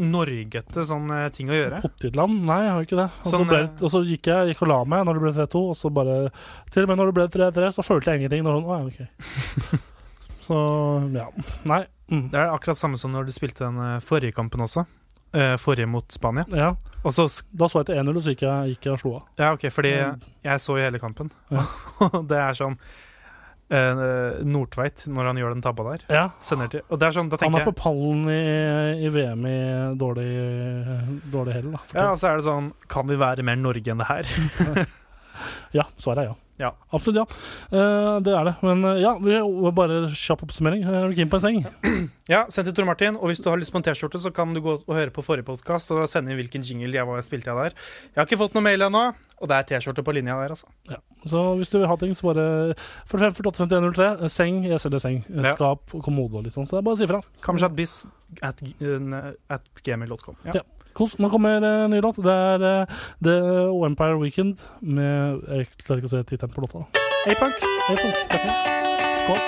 norgete 0.00 0.84
sånn 0.88 1.10
eh, 1.12 1.26
ting 1.34 1.50
å 1.52 1.56
gjøre? 1.58 1.82
Pottitland? 1.84 2.40
Nei, 2.48 2.60
jeg 2.66 2.74
har 2.76 2.86
ikke 2.88 3.00
det. 3.02 3.08
Og, 3.10 3.26
så, 3.26 3.34
Sånn, 3.34 3.48
ble, 3.50 3.62
og 3.80 3.94
så 3.96 4.04
gikk 4.06 4.30
jeg 4.32 4.52
gikk 4.52 4.64
og 4.66 4.72
la 4.72 4.80
meg 4.94 5.06
når 5.08 5.18
det 5.18 5.24
ble 5.26 5.34
3-2, 5.42 5.64
og 5.72 5.78
så 5.78 5.92
bare 5.94 6.18
Til 6.72 6.86
og 6.86 6.92
med 6.92 7.02
når 7.02 7.10
det 7.10 7.18
ble 7.18 7.28
3-3, 7.36 7.72
så 7.76 7.86
følte 7.86 8.14
jeg 8.14 8.22
ingenting. 8.22 8.46
Når 8.46 8.60
sånn, 8.60 8.70
å, 8.70 8.78
ja, 8.78 8.86
ok. 8.88 9.80
så 10.46 10.60
ja. 11.18 11.28
Nei. 11.68 11.84
Mm. 12.10 12.24
Det 12.32 12.40
er 12.40 12.48
akkurat 12.50 12.78
samme 12.78 12.98
som 12.98 13.12
når 13.14 13.28
du 13.28 13.34
spilte 13.34 13.68
den 13.68 14.00
forrige 14.02 14.34
kampen 14.34 14.64
også. 14.64 14.82
Eh, 15.32 15.56
forrige 15.62 15.86
mot 15.86 16.10
Spania. 16.10 16.44
Ja, 16.50 16.72
Og 17.04 17.12
så 17.14 17.28
Da 17.54 17.68
så 17.70 17.80
jeg 17.84 17.86
til 17.86 18.00
1-0, 18.02 18.16
og 18.16 18.22
så 18.24 18.32
gikk 18.34 18.42
jeg, 18.42 18.72
gikk 18.74 18.88
jeg 18.88 18.92
og 18.96 18.98
slo 19.02 19.12
av. 19.20 19.22
Ja, 19.38 19.52
OK, 19.54 19.68
fordi 19.70 19.92
jeg 19.94 20.58
så 20.64 20.74
jo 20.76 20.82
hele 20.82 20.98
kampen. 20.98 21.30
Ja. 21.50 21.62
Det 22.30 22.36
er 22.40 22.58
sånn 22.58 22.74
eh, 23.70 24.40
Nordtveit, 24.42 25.04
når 25.06 25.30
han 25.30 25.36
gjør 25.38 25.54
den 25.54 25.62
tabba 25.62 25.84
der, 25.92 26.04
Ja. 26.10 26.24
sender 26.42 26.68
til 26.72 26.82
Og 26.90 26.98
det 26.98 27.06
er 27.08 27.12
sånn, 27.14 27.30
da 27.30 27.38
Han 27.44 27.54
er 27.60 27.64
på 27.68 27.76
pallen 27.78 28.26
i, 28.26 29.06
i 29.06 29.08
VM 29.14 29.46
i 29.46 29.58
dårlig, 30.00 30.30
dårlig 31.30 31.52
hell, 31.60 31.70
da. 31.76 31.82
Ja, 31.94 32.08
og 32.10 32.18
så 32.18 32.32
er 32.32 32.40
det 32.40 32.44
sånn 32.48 32.72
Kan 32.90 33.06
vi 33.06 33.16
være 33.20 33.46
mer 33.46 33.56
Norge 33.56 33.86
enn 33.94 34.02
det 34.02 34.08
her? 34.10 34.26
Ja, 35.76 35.88
svaret 35.98 36.24
er 36.26 36.32
ja. 36.32 36.38
Ja. 36.60 36.74
Absolutt 36.92 37.16
ja. 37.16 37.22
Eh, 37.72 38.18
det 38.20 38.34
er 38.36 38.44
det. 38.50 38.52
Men 38.60 38.82
eh, 38.84 38.98
ja, 39.00 39.14
bare 39.72 40.02
kjapp 40.12 40.42
oppsummering. 40.44 40.82
Er 40.84 41.06
du 41.08 41.14
keen 41.16 41.30
på 41.32 41.38
en 41.38 41.44
seng? 41.46 41.60
Ja, 42.28 42.42
send 42.52 42.68
til 42.68 42.74
Tor 42.76 42.84
Martin. 42.84 43.16
Og 43.16 43.30
hvis 43.30 43.40
du 43.40 43.48
har 43.48 43.56
lyst 43.56 43.72
på 43.72 43.80
en 43.80 43.86
T-skjorte, 43.86 44.20
så 44.20 44.28
kan 44.36 44.52
du 44.52 44.60
gå 44.60 44.74
og 44.76 44.92
høre 44.92 45.08
på 45.14 45.24
forrige 45.24 45.46
podkast 45.48 45.88
og 45.96 46.04
sende 46.12 46.34
inn 46.34 46.36
hvilken 46.42 46.60
jingle 46.66 46.92
jeg 46.98 47.08
var 47.08 47.24
spilte 47.24 47.48
jeg 47.48 47.56
der. 47.56 47.78
Jeg 48.12 48.20
har 48.20 48.28
ikke 48.28 48.40
fått 48.42 48.58
noe 48.58 48.66
mail 48.66 48.84
ennå, 48.90 49.02
og 49.40 49.48
det 49.48 49.56
er 49.56 49.68
T-skjorte 49.70 50.04
på 50.04 50.12
linja 50.18 50.36
der, 50.42 50.52
altså. 50.52 50.68
Ja. 50.92 51.00
Så 51.32 51.46
hvis 51.62 51.72
du 51.72 51.78
vil 51.80 51.88
ha 51.88 51.96
ting, 52.04 52.12
så 52.18 52.28
bare 52.28 52.46
45 53.08 53.40
48 53.40 53.64
51 53.64 53.96
03. 53.96 54.30
Seng, 54.36 54.60
jeg 54.68 54.84
selger 54.84 55.04
seng. 55.06 55.22
Eh, 55.32 55.40
Ja. 55.48 55.54
Skap, 55.56 55.96
kommode 56.04 56.42
og 56.42 56.44
litt 56.44 56.58
sånn. 56.58 56.68
Så 56.68 56.76
det 56.76 56.82
er 56.82 56.88
bare 56.90 56.98
å 56.98 57.00
si 57.00 57.08
ifra. 57.08 57.22
Kamshatbiz 57.46 57.96
at, 58.44 58.60
at 59.56 59.72
gmail.com. 59.80 60.36
Ja. 60.44 60.60
Ja. 60.60 60.66
Kos. 60.96 61.16
Nå 61.18 61.30
kommer 61.32 61.62
uh, 61.64 61.86
ny 61.90 62.00
låt. 62.02 62.18
Det 62.24 62.34
er 62.34 62.64
uh, 62.64 63.00
The 63.24 63.36
Empire 63.86 64.18
Weekend 64.20 64.64
med 64.80 65.40
Jeg 65.48 65.70
klarer 65.84 66.02
ikke 66.02 66.10
å 66.10 66.14
se 66.16 66.24
tittelen 66.26 66.54
på 66.54 66.64
låta. 66.66 66.84
A-punk. 67.30 67.64
A-Punk, 67.90 68.22
Takk. 68.32 68.46
Skål. 69.24 69.40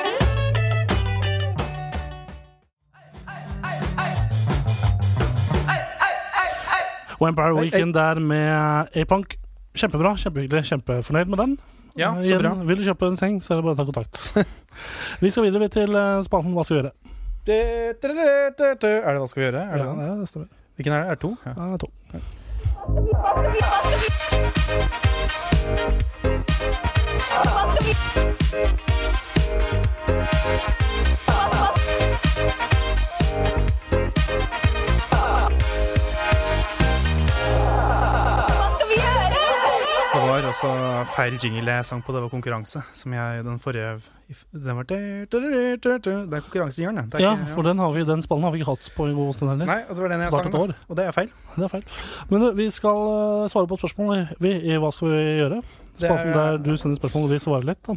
Empire 7.29 7.55
Weekend 7.61 7.95
der 7.95 8.19
med 8.19 8.89
A-Punk. 8.97 9.37
Kjempebra, 9.75 10.17
kjempehyggelig, 10.21 10.65
kjempefornøyd 10.69 11.31
med 11.33 11.39
den. 11.39 11.53
Ja, 11.97 12.11
så 12.17 12.23
så 12.23 12.29
igjen, 12.29 12.43
bra. 12.43 12.53
Vil 12.69 12.81
du 12.81 12.85
kjøpe 12.85 13.09
en 13.09 13.17
seng, 13.21 13.39
så 13.45 13.55
er 13.55 13.61
det 13.61 13.65
bare 13.67 13.77
å 13.77 13.81
ta 13.81 13.87
kontakt. 13.89 14.49
vi 15.23 15.31
skal 15.33 15.47
videre 15.47 15.69
til 15.73 15.97
eh, 15.97 16.23
spalten 16.27 16.55
Hva 16.57 16.65
skal 16.67 16.77
vi 16.77 16.81
gjøre? 16.83 16.93
Er 17.47 19.13
det 19.13 19.21
hva 19.21 19.29
skal 19.31 19.41
vi 19.43 19.47
gjøre? 19.49 19.63
Er 19.65 19.79
det 19.79 19.87
Ja, 19.87 19.93
den? 19.93 20.05
ja, 20.07 20.17
det 20.21 20.29
stemmer. 20.31 20.51
Hvilken 20.83 21.01
er 21.01 21.03
det? 21.03 21.07
Er 21.07 21.15
det 21.15 21.21
to? 21.21 21.37
Ja. 21.47 21.71
Ja, 21.71 21.77
to. 21.77 21.91
Var 31.27 31.32
også 40.53 40.71
feil 41.17 41.35
jingle 41.41 41.75
jeg 41.79 41.87
sang 41.89 42.03
på. 42.05 42.13
Det 42.15 42.23
var 42.23 42.31
konkurranse. 42.33 42.83
Som 42.95 43.15
jeg 43.17 43.45
den 43.45 43.59
forrige 43.63 44.01
Den 44.53 44.77
var 44.79 44.87
Det 44.89 44.99
er 45.29 46.41
konkurransejingelen, 46.47 47.11
det. 47.11 47.21
er 47.21 47.25
Ja, 47.25 47.33
ikke- 47.37 47.55
for 47.55 47.63
den, 47.63 47.79
vi, 47.95 48.05
den 48.05 48.23
spallen 48.23 48.45
har 48.45 48.53
vi 48.53 48.59
ikke 48.61 48.71
hatt 48.71 48.91
på 48.97 49.07
en 49.09 49.15
god 49.17 49.35
stund 49.35 49.51
heller. 49.51 49.67
Nei, 49.67 49.83
og 49.89 49.95
det 49.97 50.03
var 50.03 50.09
den 50.09 50.21
jeg 50.21 50.31
sang, 50.31 50.55
og 50.89 50.97
det 50.97 51.07
er 51.07 51.13
feil. 51.13 51.31
Det 51.57 51.65
er 51.65 51.69
feil. 51.69 51.85
Men 52.31 52.57
vi 52.57 52.71
skal 52.71 53.49
svare 53.49 53.67
på 53.69 53.77
spørsmål 53.79 54.29
vi, 54.41 54.77
Hva 54.79 54.93
skal 54.93 55.09
vi 55.09 55.23
gjøre? 55.43 55.63
Spalten 55.97 56.33
der 56.33 56.57
du 56.59 56.77
sender 56.77 56.97
spørsmål 56.97 57.25
og 57.25 57.31
vi 57.31 57.39
svarer 57.39 57.65
litt. 57.65 57.83
Da. 57.87 57.97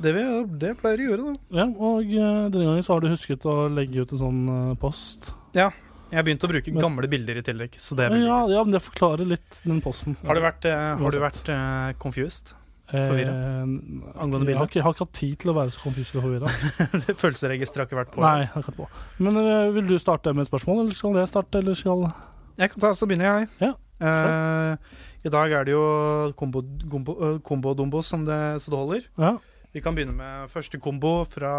Det, 0.00 0.14
vi, 0.14 0.22
det 0.58 0.76
pleier 0.78 0.98
å 0.98 1.08
gjøre, 1.10 1.24
da. 1.26 1.58
Ja, 1.58 1.64
og 1.66 2.02
denne 2.06 2.64
gangen 2.64 2.82
så 2.82 2.94
har 2.94 3.00
du 3.00 3.08
husket 3.08 3.42
å 3.44 3.68
legge 3.72 4.02
ut 4.02 4.12
en 4.12 4.18
sånn 4.18 4.76
post. 4.78 5.32
post. 5.54 5.72
Jeg 6.08 6.16
har 6.16 6.24
begynt 6.24 6.44
å 6.46 6.48
bruke 6.48 6.72
gamle 6.72 7.08
bilder 7.10 7.40
i 7.40 7.42
tillegg. 7.44 7.74
Så 7.76 7.96
det 7.98 8.08
Ja, 8.14 8.40
ja, 8.48 8.62
men 8.64 8.72
det 8.72 8.80
forklarer 8.80 9.28
litt 9.28 9.60
den 9.64 9.82
posten. 9.84 10.16
Har 10.24 10.38
du 10.38 10.40
vært, 10.40 10.64
eh, 10.64 10.96
har 10.96 11.10
du 11.12 11.20
vært 11.20 11.50
eh, 11.52 11.92
confused? 12.00 12.54
Eh, 12.88 13.02
Angående 13.04 14.46
bilder? 14.46 14.54
Jeg 14.54 14.58
har 14.58 14.70
ikke, 14.70 14.82
har 14.86 14.94
ikke 14.94 15.04
hatt 15.04 15.18
tid 15.18 15.34
til 15.42 15.52
å 15.52 15.56
være 15.58 15.74
så 15.74 15.82
confused 15.82 16.16
og 16.16 16.24
forvirra. 16.24 16.52
Følelsesregisteret 17.22 17.82
har 17.82 17.90
ikke 17.90 18.00
vært 18.00 18.14
på. 18.14 18.22
Nei, 18.24 18.46
jeg 18.46 18.52
har 18.54 18.64
ikke 18.64 18.76
på. 18.78 18.88
Men 19.20 19.36
uh, 19.36 19.68
vil 19.76 19.90
du 19.90 19.98
starte 20.00 20.32
med 20.32 20.46
et 20.46 20.50
spørsmål, 20.50 20.86
eller 20.86 20.96
skal 20.96 21.20
jeg 21.20 21.28
starte? 21.28 21.60
Eller 21.60 21.76
skal 21.76 22.06
Jeg 22.56 22.72
kan 22.72 22.86
ta, 22.86 22.94
så 22.96 23.10
begynner 23.10 23.28
jeg. 23.28 23.50
Ja, 23.66 23.74
uh, 24.00 25.04
I 25.28 25.34
dag 25.34 25.52
er 25.52 25.68
det 25.68 25.76
jo 25.76 25.84
kombo, 26.40 26.64
gombo, 26.88 27.18
uh, 27.20 27.36
kombo-dombo 27.44 28.00
som 28.06 28.24
det, 28.24 28.40
så 28.64 28.72
det 28.72 28.80
holder. 28.80 29.04
Ja. 29.20 29.36
Vi 29.74 29.82
kan 29.84 29.94
begynne 29.94 30.14
med 30.16 30.48
første 30.48 30.78
kombo 30.80 31.10
fra, 31.28 31.50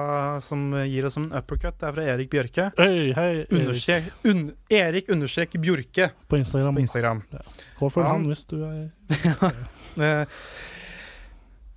som 0.42 0.72
gir 0.90 1.06
oss 1.06 1.18
en 1.20 1.28
uppercut. 1.38 1.76
Det 1.78 1.88
er 1.88 1.94
fra 1.94 2.06
Erik 2.16 2.32
Bjørke. 2.34 2.70
Hei, 2.80 3.12
hei, 3.14 3.28
Erik 3.46 3.54
Understrek, 3.60 4.08
un, 4.26 4.40
Erik 4.74 5.12
understrek 5.14 5.54
Bjørke 5.62 6.08
på 6.28 6.40
Instagram. 6.42 6.76
på 6.80 6.82
Instagram. 6.82 7.22
Gå 7.80 7.90
for 7.94 8.04
Han- 8.04 8.12
han 8.24 8.26
hvis 8.32 8.46
du 8.50 8.58
er 8.66 8.90
Eh, 10.00 10.26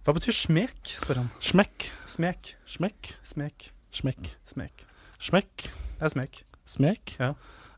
hva 0.05 0.13
betyr 0.15 0.35
smek, 0.37 0.77
spør 0.85 1.17
han. 1.23 1.31
Smekk. 1.41 1.87
Smek. 2.07 2.53
Smekk. 2.67 3.13
Smek. 3.25 3.71
Smekk. 3.91 4.35
Smek. 4.47 4.85
Smekk. 5.19 5.65
Det 5.99 6.07
er 6.07 6.13
smek. 6.13 6.43
Smek? 6.67 7.15
Ja. 7.19 7.33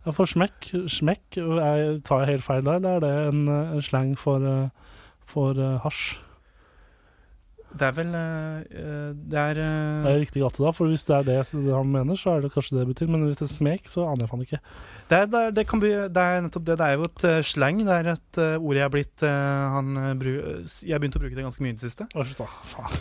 Ja, 0.05 0.11
for 0.13 0.27
smekk, 0.29 0.69
smekk 0.91 1.39
jeg 1.39 2.03
Tar 2.05 2.25
jeg 2.25 2.35
helt 2.35 2.45
feil 2.45 2.63
der, 2.67 2.77
eller 2.77 2.97
er 2.99 3.01
det 3.01 3.13
en, 3.33 3.49
eh, 3.49 3.73
en 3.79 3.83
slang 3.83 4.15
for, 4.21 4.45
eh, 4.45 4.69
for 5.25 5.53
eh, 5.57 5.79
hasj? 5.81 6.19
Det 7.75 7.87
er 7.89 7.95
vel 7.97 8.13
eh, 8.15 8.59
eh, 8.79 9.09
Det 9.19 9.39
er 9.41 9.57
Det 9.59 9.65
eh, 9.65 10.11
er 10.13 10.21
riktig 10.23 10.43
gate 10.45 10.63
da, 10.63 10.71
for 10.75 10.91
hvis 10.91 11.03
det 11.09 11.17
er 11.17 11.25
det 11.27 11.39
han 11.75 11.91
mener, 11.91 12.19
så 12.19 12.37
er 12.37 12.45
det 12.45 12.53
kanskje 12.55 12.77
det 12.77 12.85
det 12.85 12.93
betyr. 12.93 13.11
Men 13.11 13.25
hvis 13.27 13.41
det 13.41 13.49
er 13.49 13.53
smek, 13.53 13.89
så 13.91 14.07
aner 14.07 14.25
jeg 14.25 14.31
faen 14.31 14.45
ikke. 14.45 14.61
det, 15.11 15.19
er, 15.19 15.27
det, 15.33 15.41
er, 15.41 15.55
det, 15.59 15.67
kan 15.71 15.83
bli, 15.83 15.91
det 15.91 16.25
er 16.25 16.45
nettopp 16.45 16.67
det. 16.69 16.77
Det 16.81 16.87
er 16.87 16.99
jo 16.99 17.09
et 17.09 17.25
uh, 17.27 17.39
slang. 17.47 17.81
Det 17.85 17.97
er 17.97 18.11
et 18.15 18.41
eh, 18.45 18.55
ord 18.61 18.79
jeg 18.79 18.87
har 18.87 18.93
blitt 18.95 19.25
eh, 19.27 19.65
han, 19.75 19.91
eh, 19.99 20.29
Jeg 20.85 20.95
har 20.95 21.03
begynt 21.03 21.19
å 21.19 21.25
bruke 21.25 21.39
det 21.39 21.47
ganske 21.47 21.67
mye 21.67 21.75
i 21.75 21.79
det 21.79 21.89
siste. 21.89 22.07
Å, 22.15 22.27
shit, 22.29 22.39
da, 22.43 22.49
faen. 22.75 23.01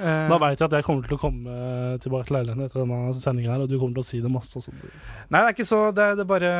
Eh, 0.00 0.24
Da 0.32 0.40
veit 0.42 0.56
jeg 0.56 0.68
at 0.70 0.78
jeg 0.78 0.88
kommer 0.88 1.06
til 1.06 1.18
å 1.18 1.20
komme 1.20 1.60
tilbake 2.02 2.30
til 2.30 2.38
leiligheten 2.38 2.66
etter 2.66 2.82
denne 2.84 3.20
sendinga 3.20 3.52
her, 3.52 3.66
og 3.66 3.70
du 3.70 3.76
kommer 3.76 3.98
til 4.00 4.06
å 4.06 4.08
si 4.08 4.22
det 4.24 4.32
masse. 4.32 4.56
Altså. 4.56 4.72
Nei, 5.28 5.42
det 5.42 5.44
er 5.44 5.54
ikke 5.54 5.68
så 5.68 5.84
Det, 5.96 6.08
det 6.18 6.26
bare 6.28 6.50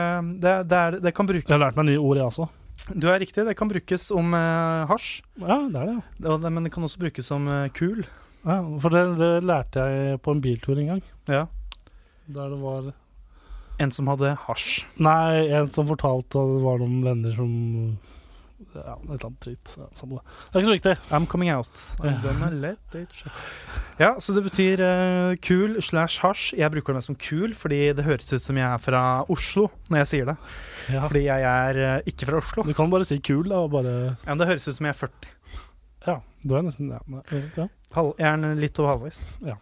det, 0.42 0.54
det, 0.68 0.84
det 1.04 1.16
kan 1.16 1.28
bruke 1.28 1.46
Jeg 1.46 1.56
har 1.56 1.64
lært 1.68 1.80
meg 1.80 1.88
nye 1.90 2.02
ord, 2.02 2.20
jeg 2.20 2.28
også. 2.28 2.50
Du 2.92 3.08
er 3.10 3.18
riktig. 3.22 3.44
Det 3.46 3.56
kan 3.58 3.70
brukes 3.70 4.10
om 4.14 4.34
eh, 4.36 4.86
hasj. 4.90 5.22
Ja, 5.42 5.58
det 5.72 5.80
er 5.80 5.90
det. 5.90 5.96
ja. 6.22 6.36
Det, 6.38 6.52
men 6.52 6.66
det 6.66 6.72
kan 6.74 6.86
også 6.86 7.00
brukes 7.02 7.26
som 7.26 7.48
eh, 7.50 7.68
kul. 7.74 8.04
ja 8.46 8.60
for 8.82 8.94
det, 8.94 9.02
det 9.18 9.32
lærte 9.44 9.86
jeg 9.90 10.20
på 10.22 10.36
en 10.36 10.42
biltur 10.44 10.78
en 10.78 10.92
gang. 10.94 11.02
Ja. 11.26 11.46
Der 12.26 12.50
det 12.50 12.60
var 12.62 12.92
En 13.78 13.90
som 13.92 14.06
hadde 14.08 14.36
hasj. 14.46 14.86
Nei, 15.04 15.48
en 15.52 15.68
som 15.68 15.88
fortalte 15.88 16.38
at 16.40 16.52
det 16.54 16.62
var 16.64 16.78
noen 16.80 17.02
venner 17.04 17.34
som 17.36 17.50
Ja, 18.76 18.94
et 18.96 19.08
eller 19.16 19.26
annet 19.28 19.40
dritt. 19.44 19.72
Ja, 19.76 19.86
det. 19.90 20.20
Det 20.20 20.58
er 20.58 20.60
ikke 20.60 20.68
så 20.68 20.74
viktig. 20.76 20.94
I'm 21.16 21.26
coming 21.30 21.50
out. 21.52 21.82
I'm 22.00 22.18
gonna 22.22 22.50
let 22.50 22.96
it 22.98 23.14
show. 23.14 23.32
Ja, 24.00 24.12
så 24.20 24.34
det 24.36 24.42
betyr 24.44 24.82
uh, 24.82 25.36
kul 25.42 25.78
slash 25.82 26.20
hasj. 26.24 26.52
Jeg 26.58 26.70
bruker 26.74 26.96
det 26.96 27.04
som 27.06 27.16
kul 27.16 27.54
fordi 27.56 27.80
det 27.96 28.04
høres 28.04 28.32
ut 28.32 28.44
som 28.44 28.60
jeg 28.60 28.66
er 28.68 28.82
fra 28.82 29.02
Oslo 29.32 29.68
når 29.88 30.02
jeg 30.04 30.12
sier 30.12 30.30
det. 30.32 30.36
Ja. 30.92 31.06
Fordi 31.06 31.24
jeg 31.26 31.48
er 31.52 31.82
uh, 31.96 32.12
ikke 32.12 32.28
fra 32.28 32.42
Oslo. 32.42 32.66
Du 32.66 32.74
kan 32.76 32.92
bare 32.92 33.08
si 33.08 33.18
kul, 33.18 33.48
da, 33.48 33.64
og 33.64 33.72
bare 33.74 33.96
Ja, 34.12 34.30
men 34.30 34.44
det 34.44 34.50
høres 34.52 34.68
ut 34.68 34.76
som 34.78 34.88
jeg 34.90 34.96
er 34.96 35.00
40. 35.06 35.34
Ja, 36.06 36.20
du 36.44 36.54
er 36.54 36.66
nesten 36.66 36.92
Ja. 36.92 37.02
ja. 37.56 37.68
Jeg 38.20 38.30
er 38.30 38.58
litt 38.60 38.78
over 38.78 38.94
halvveis. 38.94 39.24
Ja. 39.44 39.56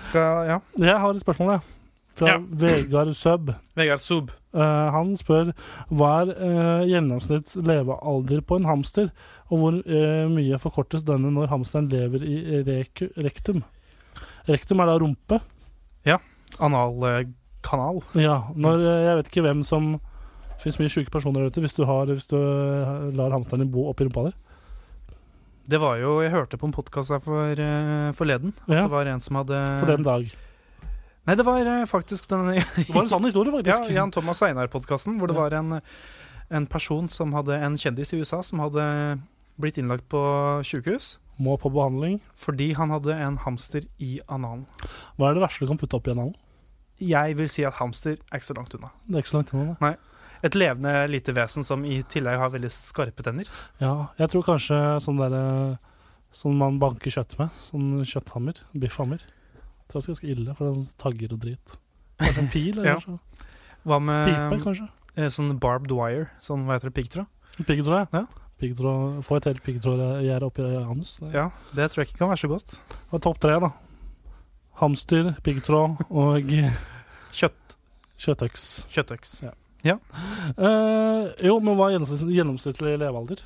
Skal 0.00 0.46
Ja. 0.48 0.58
Jeg 0.78 0.98
har 1.00 1.10
et 1.10 1.20
spørsmål, 1.24 1.56
jeg. 1.58 1.79
Fra 2.14 2.26
Ja. 2.34 2.38
Vegard 2.40 3.14
Sub. 3.16 3.52
Vegard 3.78 4.00
Sub. 4.02 4.30
Uh, 4.52 4.90
han 4.90 5.12
spør 5.16 5.52
hva 5.94 6.08
er 6.24 6.32
uh, 6.34 6.82
gjennomsnitt 6.90 7.54
levealder 7.54 8.40
på 8.42 8.56
en 8.58 8.66
hamster, 8.66 9.12
og 9.50 9.58
hvor 9.62 9.76
uh, 9.78 10.26
mye 10.32 10.58
forkortes 10.58 11.04
denne 11.06 11.30
når 11.30 11.52
hamsteren 11.52 11.88
lever 11.88 12.24
i 12.26 12.62
rek 12.66 13.04
rektum? 13.22 13.62
Rektum 14.48 14.80
er 14.82 14.86
da 14.90 14.98
rumpe. 14.98 15.38
Ja. 16.04 16.18
analkanal. 16.58 18.00
Ja, 18.18 18.40
når, 18.56 18.80
eh, 18.80 19.02
jeg 19.06 19.16
vet 19.18 19.28
ikke 19.30 19.42
hvem 19.44 19.60
som 19.64 20.00
Det 20.00 20.62
fins 20.64 20.78
mye 20.80 20.88
sjuke 20.92 21.10
personer 21.12 21.40
der 21.40 21.48
ute 21.52 21.60
hvis 21.64 21.72
du, 21.76 21.84
har, 21.88 22.06
hvis 22.10 22.26
du 22.28 22.36
eh, 22.36 23.10
lar 23.16 23.30
hamsteren 23.32 23.62
din 23.62 23.70
bo 23.72 23.86
oppi 23.88 24.04
rumpa 24.04 24.26
di. 24.26 24.32
Det 25.70 25.78
var 25.80 25.96
jo 26.00 26.20
Jeg 26.20 26.32
hørte 26.34 26.58
på 26.58 26.66
en 26.66 26.72
podkast 26.74 27.10
her 27.14 27.20
for, 27.24 27.52
eh, 27.52 28.12
forleden. 28.12 28.52
At 28.66 28.74
Ja. 28.74 28.82
det 28.82 28.90
var 28.90 29.06
en 29.06 29.20
som 29.20 29.36
hadde 29.36 29.60
For 29.80 29.86
den 29.86 30.02
dag. 30.02 30.26
Nei, 31.28 31.36
det 31.36 31.44
var 31.46 31.60
eh, 31.68 31.84
faktisk 31.86 32.28
den 32.30 32.54
Det 32.56 32.88
var 32.94 33.02
en 33.04 33.10
sann 33.12 33.24
historie, 33.28 33.52
faktisk. 33.52 33.86
Ja. 33.90 34.00
Jan 34.00 34.10
Thomas 34.14 34.40
Einar-podkasten, 34.42 35.18
hvor 35.20 35.28
det 35.30 35.36
var 35.36 35.52
en, 35.58 35.80
en 36.50 36.66
person 36.66 37.08
som 37.12 37.34
hadde 37.36 37.58
En 37.60 37.76
kjendis 37.78 38.14
i 38.14 38.20
USA 38.22 38.40
som 38.46 38.62
hadde 38.64 38.84
blitt 39.60 39.76
innlagt 39.78 40.06
på 40.08 40.20
sykehus 40.64 41.18
Må 41.36 41.58
på 41.60 41.68
behandling. 41.72 42.20
fordi 42.36 42.72
han 42.76 42.90
hadde 42.94 43.12
en 43.16 43.36
hamster 43.44 43.84
i 44.00 44.18
analen. 44.28 44.64
Hva 45.18 45.28
er 45.30 45.36
det 45.36 45.42
verste 45.44 45.64
du 45.64 45.68
kan 45.68 45.80
putte 45.80 45.96
opp 46.00 46.08
i 46.08 46.14
analen? 46.14 46.34
Jeg 47.00 47.36
vil 47.38 47.48
si 47.48 47.64
at 47.64 47.76
hamster 47.80 48.16
er 48.18 48.40
ikke 48.40 48.48
så 48.50 48.56
langt 48.56 48.74
unna. 48.76 48.90
Det 49.08 49.14
er 49.16 49.22
ikke 49.24 49.30
så 49.32 49.38
langt 49.38 49.52
unna. 49.56 49.76
Nei, 49.80 49.94
Et 50.42 50.54
levende 50.56 50.92
lite 51.12 51.32
vesen 51.36 51.64
som 51.64 51.84
i 51.84 51.98
tillegg 52.08 52.36
har 52.40 52.50
veldig 52.52 52.68
skarpe 52.72 53.24
tenner. 53.24 53.48
Ja, 53.80 54.08
jeg 54.20 54.28
tror 54.32 54.44
kanskje 54.48 54.76
sånn 55.04 55.20
derre 55.20 55.78
Sånn 56.32 56.54
man 56.60 56.76
banker 56.78 57.10
kjøtt 57.10 57.32
med. 57.40 57.50
Sånn 57.66 58.04
kjøtthammer. 58.06 58.54
Biffhammer. 58.72 59.18
Det 59.90 59.98
er 60.04 60.06
ganske 60.12 60.30
ille, 60.30 60.54
for 60.56 60.72
den 60.72 60.86
tagger 61.02 61.32
og 61.34 61.40
drit. 61.42 61.76
Kanskje 62.20 62.42
en 62.44 62.48
pil? 62.52 62.78
Eller 62.78 62.90
Ja. 62.94 62.98
så. 63.02 63.18
Hva 63.84 63.98
med 64.02 64.28
Pipe, 64.28 64.62
kanskje? 64.64 64.88
eh, 65.16 65.28
sånn 65.32 65.58
barbed 65.58 65.90
wire? 65.96 66.28
Sånn, 66.40 66.66
hva 66.68 66.76
heter 66.78 66.90
det, 66.90 66.96
piggtråd? 67.00 67.26
Piggtråd, 67.66 68.08
Ja. 68.14 68.26
Piggtråd, 68.60 69.22
Få 69.24 69.36
et 69.38 69.46
helt 69.48 69.62
piggtrådgjerde 69.64 70.44
oppi 70.50 70.62
anus. 70.84 71.14
Det 71.18 71.32
Ja, 71.34 71.46
det 71.74 71.90
tror 71.90 72.02
jeg 72.04 72.10
ikke 72.10 72.18
kan 72.18 72.28
være 72.28 72.42
så 72.44 72.48
godt. 72.52 72.74
Og 73.10 73.22
topp 73.24 73.38
tre, 73.40 73.54
da. 73.60 73.70
Hamster, 74.80 75.32
piggtråd 75.42 75.96
og 76.10 76.50
Kjøtt, 77.32 77.76
kjøttøks. 78.20 78.64
kjøttøks. 78.90 79.32
Eh, 79.84 81.24
jo, 81.46 81.54
men 81.60 81.76
hva 81.78 81.88
er 81.88 81.94
gjennomsnittlig, 81.96 82.36
gjennomsnittlig 82.36 82.94
levealder? 83.00 83.40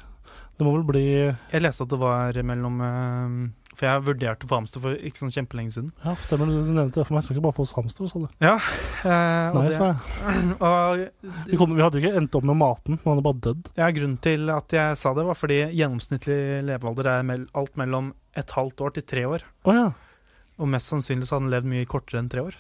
Det 0.59 0.67
må 0.67 0.73
vel 0.77 0.87
bli 0.87 1.05
Jeg 1.53 1.63
leste 1.63 1.83
at 1.87 1.91
det 1.91 1.99
var 2.01 2.39
mellom 2.47 2.81
eh, 2.83 3.35
For 3.75 3.89
jeg 3.89 4.05
vurderte 4.07 4.47
å 4.47 4.51
få 4.51 4.59
hamster 4.61 4.81
for 4.85 4.95
ikke 4.95 5.19
sånn 5.19 5.33
kjempelenge 5.35 5.73
siden. 5.75 5.91
Ja, 6.05 6.15
stemmer. 6.23 6.47
Du 6.47 6.71
nevnte 6.73 7.01
det 7.01 7.07
for 7.09 7.17
meg. 7.17 7.25
Skal 7.27 7.37
ikke 7.37 7.45
bare 7.49 7.57
få 7.57 7.65
oss 7.67 7.75
hamster, 7.75 8.07
sa 8.07 8.21
du. 8.23 8.29
Eh, 8.45 9.57
Nei, 9.57 9.65
sa 9.75 9.89
jeg. 9.91 10.57
og 10.69 11.03
Vi, 11.51 11.59
kom, 11.59 11.75
vi 11.75 11.83
hadde 11.83 12.01
ikke 12.03 12.15
endt 12.21 12.39
opp 12.39 12.47
med 12.49 12.57
maten. 12.61 13.01
Han 13.05 13.13
hadde 13.17 13.27
bare 13.27 13.41
dødd. 13.49 13.71
Ja, 13.81 13.91
Grunnen 13.97 14.21
til 14.23 14.49
at 14.55 14.73
jeg 14.79 14.97
sa 15.01 15.13
det, 15.19 15.27
var 15.27 15.35
fordi 15.39 15.61
gjennomsnittlig 15.75 16.41
levealder 16.71 17.11
er 17.19 17.27
mell 17.27 17.47
alt 17.59 17.75
mellom 17.81 18.13
et 18.39 18.51
halvt 18.57 18.81
år 18.87 18.95
til 18.97 19.07
tre 19.11 19.25
år. 19.31 19.45
Oh, 19.67 19.75
ja. 19.75 19.89
Og 20.63 20.69
mest 20.71 20.87
sannsynlig 20.93 21.27
så 21.27 21.35
hadde 21.37 21.49
han 21.49 21.55
levd 21.57 21.67
mye 21.73 21.87
kortere 21.91 22.21
enn 22.23 22.29
tre 22.31 22.45
år. 22.47 22.55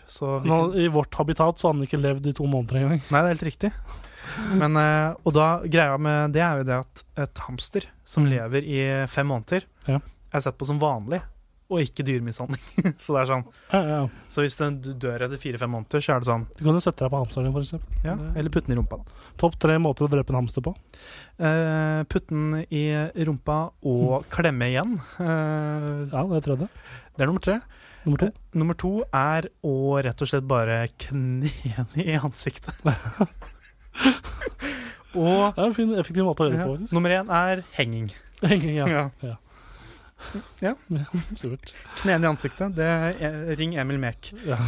Nå, 0.50 0.56
I 0.82 0.88
vårt 0.90 1.14
habitat 1.14 1.60
så 1.62 1.68
hadde 1.70 1.78
han 1.84 1.86
ikke 1.86 2.02
levd 2.02 2.26
i 2.26 2.34
to 2.34 2.46
måneder 2.50 2.80
engang. 2.80 3.02
nei, 3.06 3.20
det 3.22 3.28
er 3.28 3.34
helt 3.36 3.46
riktig. 3.46 3.70
Men, 4.58 4.74
eh, 4.80 5.14
og 5.22 5.34
da 5.36 5.46
greia 5.68 5.94
med 6.00 6.32
det 6.34 6.40
er 6.42 6.58
jo 6.62 6.66
det 6.66 6.78
at 6.80 7.02
et 7.26 7.42
hamster 7.46 7.86
som 8.08 8.24
Mm. 8.24 8.30
lever 8.32 8.64
i 8.66 9.06
fem 9.06 9.28
måneder, 9.30 9.62
Ja. 9.86 10.00
Er 10.40 10.44
sett 10.44 10.58
på 10.60 10.66
som 10.68 10.78
vanlig, 10.82 11.20
og 11.72 11.80
ikke 11.80 12.04
dyremishandling. 12.04 12.60
så 13.02 13.14
det 13.16 13.20
er 13.22 13.28
sånn 13.30 13.44
Ja, 13.72 13.78
ja. 13.88 14.00
Så 14.28 14.42
hvis 14.44 14.56
den 14.60 14.76
du 14.84 14.90
dør 15.00 15.22
etter 15.24 15.40
fire-fem 15.40 15.70
måneder, 15.72 16.02
så 16.04 16.12
er 16.12 16.20
det 16.20 16.28
sånn 16.28 16.44
Du 16.58 16.60
kan 16.66 16.76
jo 16.76 16.82
sette 16.84 17.00
deg 17.06 17.10
på 17.14 17.20
hamsteren 17.22 17.48
din, 17.48 17.56
eksempel. 17.62 18.02
Ja, 18.04 18.16
eller 18.36 18.52
putte 18.52 18.68
den 18.68 18.76
i 18.76 18.78
rumpa. 18.82 18.98
da. 19.00 19.30
Topp 19.40 19.56
tre 19.64 19.78
måter 19.80 20.04
å 20.04 20.10
drepe 20.12 20.34
en 20.34 20.38
hamster 20.42 20.60
på. 20.66 20.74
Eh, 21.40 22.02
putte 22.12 22.28
den 22.36 22.60
i 22.68 22.84
rumpa 23.24 23.56
og 23.82 24.28
klemme 24.34 24.68
igjen. 24.74 24.92
Eh, 25.18 25.88
Ja, 26.12 26.20
det 26.28 26.36
er 26.42 26.44
tredje. 26.50 26.68
det 27.16 27.24
er 27.24 27.32
nummer 27.32 27.40
tre. 27.48 27.56
Nummer 28.04 28.20
to. 28.20 28.28
Nummer 28.60 28.76
to 28.76 28.90
er 29.16 29.48
å 29.64 29.74
rett 30.04 30.20
og 30.20 30.28
slett 30.28 30.44
bare 30.46 30.82
kne 31.00 31.48
den 31.94 32.04
i 32.04 32.18
ansiktet. 32.20 32.76
og 35.14 35.54
Det 35.54 35.62
er 35.62 35.68
en 35.70 35.74
fin, 35.76 35.94
effektiv 35.96 36.26
måte 36.28 36.44
å 36.44 36.48
gjøre 36.50 36.58
det 36.58 36.66
på, 36.66 36.74
faktisk. 36.76 36.92
nummer 36.96 37.14
én 37.16 37.30
er 37.32 37.64
henging. 37.78 38.10
ja. 38.44 39.08
Ja. 39.24 39.34
Supert. 41.38 41.74
Kne 42.00 42.16
den 42.16 42.26
i 42.26 42.30
ansiktet. 42.30 42.76
Det 42.76 42.84
er, 42.86 43.54
ring 43.58 43.74
Emil 43.78 44.00
Mek. 44.02 44.32
Ja. 44.46 44.58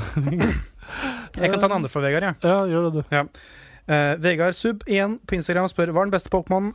Jeg 1.36 1.50
kan 1.50 1.59
ta 1.61 1.66
den 1.66 1.76
andre 1.80 1.90
fra 1.90 2.00
Vegard. 2.04 2.22
jeg. 2.22 2.34
ja, 2.42 2.59
gjør 2.70 2.90
det, 2.90 3.04
du. 3.11 3.38
Eh, 3.86 4.12
Vegard 4.22 4.54
Sub 4.54 4.82
igjen 4.86 5.18
på 5.26 5.38
Instagram 5.38 5.68
spør 5.70 5.92
hva 5.94 6.04
er 6.04 6.09
den 6.09 6.14
beste 6.14 6.30
Pokémon. 6.32 6.72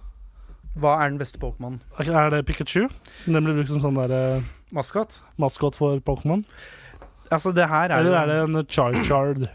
Hva 0.79 0.97
er 1.03 1.11
den 1.11 1.19
beste 1.19 1.39
Pokémon? 1.39 1.79
Er 1.99 2.29
det 2.31 2.45
Pikachu? 2.47 2.85
Siden 3.17 3.35
den 3.35 3.47
blir 3.47 3.57
brukt 3.59 3.71
som 3.71 3.81
sånn 3.83 3.97
der 3.99 4.13
uh, 4.39 4.51
Maskot? 4.75 5.19
maskot 5.41 5.75
for 5.75 5.99
Pokémon? 6.07 6.45
Altså, 7.31 7.51
det 7.55 7.67
her 7.67 7.91
er 7.91 7.99
Eller 7.99 8.15
er 8.21 8.29
det 8.29 8.37
en 8.45 8.63
Char-Chard? 8.67 9.49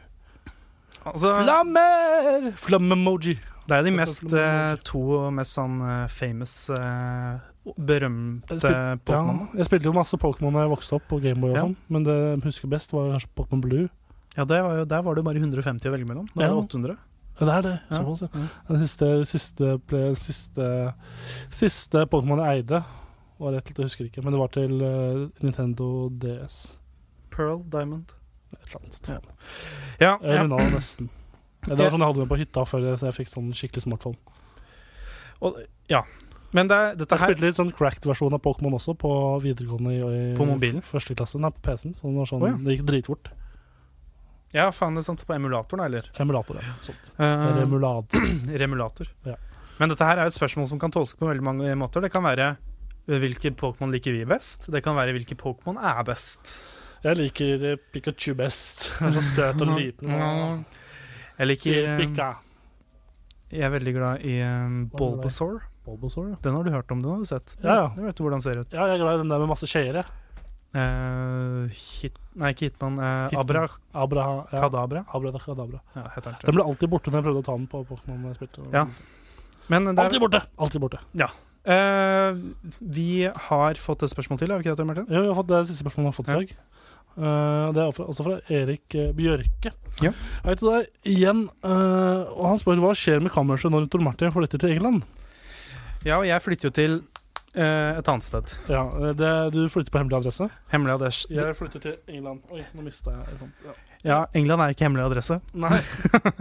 altså, 1.05 1.33
Flammer! 1.43 2.51
Flamme-emoji. 2.57 3.39
Det 3.67 3.79
er 3.79 3.83
de 3.83 3.91
mest, 3.97 4.23
eh, 4.33 4.77
to 4.87 5.31
mest 5.35 5.57
sånn 5.57 5.81
famous 6.13 6.69
eh, 6.71 7.41
berømte 7.75 8.59
Ja, 8.63 8.97
Pokémon. 8.97 9.49
jeg 9.57 9.67
spilte 9.67 9.85
jo 9.89 9.93
masse 9.97 10.17
Pokémon 10.17 10.53
da 10.55 10.61
jeg 10.67 10.71
vokste 10.71 10.95
opp 10.99 11.09
på 11.11 11.19
Gameboy 11.23 11.51
og 11.51 11.57
Ja. 11.57 11.63
sånn, 11.67 11.77
men 11.89 12.05
det 12.05 12.15
jeg 12.17 12.43
husker 12.45 12.69
best 12.69 12.93
var 12.93 13.11
kanskje 13.19 13.29
Pokémon 13.37 13.61
Blue. 13.61 13.89
Ja, 14.37 14.45
det 14.45 14.63
var 14.63 14.77
jo, 14.77 14.85
der 14.85 15.03
var 15.03 15.15
det 15.15 15.25
bare 15.25 15.41
150 15.41 15.89
å 15.89 15.93
velge 15.93 16.07
mellom. 16.09 16.27
Da 16.37 16.45
er 16.45 16.49
det 16.49 16.57
800. 16.71 16.97
Ja, 17.41 17.47
det 17.47 17.55
er 17.55 17.63
det. 17.63 17.81
Ja. 17.91 17.97
Såpass, 17.97 18.21
ja. 18.23 18.29
Ja. 18.33 18.49
Den 18.69 18.87
siste, 18.87 19.09
siste, 19.27 20.15
siste, 20.17 20.95
siste 21.51 22.07
Pokémon 22.09 22.39
jeg 22.45 22.63
eide, 22.65 22.85
var 23.39 23.53
rett 23.53 23.65
til, 23.65 23.75
jeg 23.77 23.91
husker 23.91 24.07
ikke, 24.09 24.23
men 24.25 24.33
det 24.33 24.41
var 24.41 24.49
til 24.49 24.81
uh, 24.81 25.29
Nintendo 25.43 26.09
DS. 26.11 26.79
Pearl, 27.31 27.63
Diamond. 27.69 28.15
Et 28.53 28.59
eller 28.69 28.81
annet. 28.81 29.01
Ja. 29.09 29.19
Ja, 30.01 30.19
Jeg 30.23 30.35
ja. 30.37 30.43
runda 30.43 30.57
det 30.57 30.73
nesten. 30.73 31.11
Det 31.67 31.77
var 31.77 31.91
sånn 31.91 31.99
jeg 32.01 32.09
hadde 32.13 32.23
med 32.23 32.29
på 32.31 32.39
hytta 32.39 32.65
før 32.65 32.81
jeg, 32.87 32.99
så 33.01 33.07
jeg 33.11 33.17
fikk 33.27 33.29
sånn 33.33 33.51
skikkelig 33.53 33.83
smartphone. 33.83 34.17
Og, 35.43 35.57
ja. 35.91 36.03
Men 36.57 36.71
det, 36.71 36.79
dette 37.03 37.17
Jeg 37.17 37.21
her 37.21 37.33
spilte 37.35 37.45
litt 37.45 37.59
sånn 37.59 37.73
cracked 37.77 38.07
versjon 38.09 38.33
av 38.33 38.41
Pokémon 38.45 38.77
også 38.79 38.95
på 38.97 39.11
videregående 39.45 39.93
i, 39.93 39.99
i 40.01 40.29
På 40.39 40.47
mobilen? 40.49 40.85
første 40.85 41.17
klasse. 41.19 41.41
Nei, 41.43 41.51
på 41.53 41.65
PC-en. 41.67 41.97
Så 41.99 42.07
det, 42.09 42.15
var 42.17 42.31
sånn, 42.31 42.45
oh, 42.45 42.53
ja. 42.55 42.61
det 42.63 42.79
gikk 42.79 42.87
dritfort. 42.89 43.33
Ja, 44.55 44.71
faen, 44.73 44.97
det 44.97 45.03
er 45.03 45.09
sant. 45.11 45.27
På 45.29 45.35
emulatoren, 45.37 45.85
eller? 45.85 46.09
Emulator, 46.23 46.61
ja. 46.63 46.77
Sånt. 46.85 47.11
Uh, 47.19 47.51
Remulator. 47.59 48.25
remulator. 48.63 49.11
Ja. 49.29 49.37
Men 49.77 49.93
dette 49.93 50.09
her 50.09 50.17
er 50.17 50.29
jo 50.29 50.33
et 50.33 50.39
spørsmål 50.39 50.71
som 50.71 50.81
kan 50.81 50.95
tolkes 50.95 51.19
på 51.21 51.29
veldig 51.29 51.45
mange 51.45 51.77
måter. 51.77 52.01
Det 52.07 52.13
kan 52.15 52.25
være 52.25 52.49
eh, 52.55 53.19
hvilke 53.21 53.53
Pokémon 53.59 53.93
liker 53.93 54.17
vi 54.17 54.25
best. 54.29 54.71
Det 54.73 54.81
kan 54.87 54.97
være 54.97 55.13
hvilke 55.19 55.37
Pokémon 55.37 55.77
er 55.77 56.01
best. 56.09 56.55
Jeg 57.05 57.21
liker 57.21 57.69
eh, 57.75 57.79
Pikachu 57.93 58.33
best. 58.39 58.89
Han 59.03 59.13
er 59.13 59.21
så 59.21 59.29
søt 59.29 59.67
og 59.67 59.77
liten. 59.77 60.17
Jeg 61.37 61.53
liker. 61.53 61.93
Jeg 63.53 63.69
er 63.69 63.77
veldig 63.77 63.99
glad 63.99 64.25
i? 64.25 64.39
Bulbasaur. 64.97 65.67
Bulbasaur, 65.87 66.29
ja. 66.35 66.37
Den 66.45 66.59
har 66.59 66.67
du 66.67 66.75
hørt 66.75 66.93
om, 66.93 67.03
den 67.03 67.15
har 67.15 67.25
du 67.25 67.29
sett. 67.31 67.57
Ja, 67.63 67.81
ja. 67.85 67.89
Jeg 67.97 68.11
vet 68.11 68.23
hvordan 68.23 68.41
den 68.41 68.47
ser 68.47 68.63
ut. 68.63 68.73
Ja, 68.75 68.91
jeg 68.91 68.99
er 68.99 69.05
glad 69.05 69.21
i 69.21 69.25
den 69.25 69.33
der 69.33 69.43
med 69.45 69.55
masse 69.55 69.71
skjeer, 69.71 70.03
jeg. 70.03 70.23
Eh, 70.77 71.73
hit, 71.73 72.17
nei, 72.37 72.53
ikke 72.53 72.69
Hitman. 72.69 72.99
Uh, 73.01 73.31
Hitman. 73.31 73.41
Abra 73.43 73.63
Abra, 73.97 74.25
ja. 74.51 74.61
Kadabra. 74.67 75.05
Abradakadabra. 75.15 75.81
Ja, 75.95 76.05
heter 76.17 76.35
den. 76.35 76.41
Den 76.45 76.59
ble 76.59 76.67
alltid 76.67 76.93
borte 76.93 77.13
når 77.13 77.23
jeg 77.23 77.27
prøvde 77.29 77.43
å 77.45 77.47
ta 77.47 77.57
den 77.57 77.69
på 77.71 77.83
Pokémon. 77.89 78.73
Ja. 78.75 78.87
Men 79.73 79.89
Alltid 79.97 80.23
borte! 80.23 80.43
Alltid 80.63 80.83
borte. 80.85 81.01
Eh, 81.17 82.37
vi 82.79 83.27
har 83.49 83.81
fått 83.83 84.05
et 84.07 84.13
spørsmål 84.13 84.39
til, 84.39 84.53
har 84.53 84.61
vi 84.61 84.69
ikke 84.69 84.77
det, 84.79 84.87
Martin? 84.87 85.09
Ja, 85.11 85.25
vi 85.25 85.33
har 85.33 85.39
fått, 85.39 85.49
det 85.51 85.65
siste 85.67 85.83
spørsmålet 85.83 86.05
vi 86.05 86.13
har 86.13 86.19
fått 86.21 86.31
i 86.31 86.37
dag. 86.37 86.57
Uh, 87.17 87.73
det 87.73 87.81
er 87.81 87.93
fra, 87.97 88.05
altså 88.13 88.27
fra 88.27 88.37
Erik 88.53 88.97
Bjørke. 89.17 89.73
Ja. 90.05 90.13
Hei 90.45 90.55
til 90.61 90.69
deg 90.69 90.91
igjen. 91.09 91.47
og 91.65 92.43
han 92.45 92.61
spør 92.61 92.83
hva 92.85 92.93
skjer 92.93 93.25
med 93.25 93.33
kammerset 93.33 93.73
når 93.73 93.89
Tor 93.91 94.05
Martin 94.05 94.35
flytter 94.35 94.61
til 94.61 94.77
England. 94.77 95.07
Ja, 96.07 96.21
og 96.21 96.27
jeg 96.29 96.43
flytter 96.45 96.69
jo 96.71 96.75
til 96.77 96.93
eh, 97.57 97.99
et 97.99 98.09
annet 98.13 98.27
sted. 98.27 98.53
Ja, 98.71 98.85
eh, 99.01 99.13
det, 99.19 99.31
Du 99.57 99.65
flytter 99.73 99.91
på 99.91 99.99
hemmelig 100.01 100.21
adresse? 100.21 100.47
Hemmelig 100.71 100.95
adresse. 101.01 101.31
Jeg 101.35 101.57
flytter 101.59 101.83
til 101.83 101.97
England. 102.15 102.45
Oi, 102.55 102.63
nå 102.77 102.85
mista 102.87 103.17
jeg 103.17 103.35
et 103.35 103.43
sånt. 103.43 103.67
Ja. 103.67 103.75
Ja, 104.07 104.19
England 104.39 104.63
er 104.63 104.71
ikke 104.75 104.87
hemmelig 104.87 105.03
adresse. 105.09 105.41
Nei. 105.59 105.81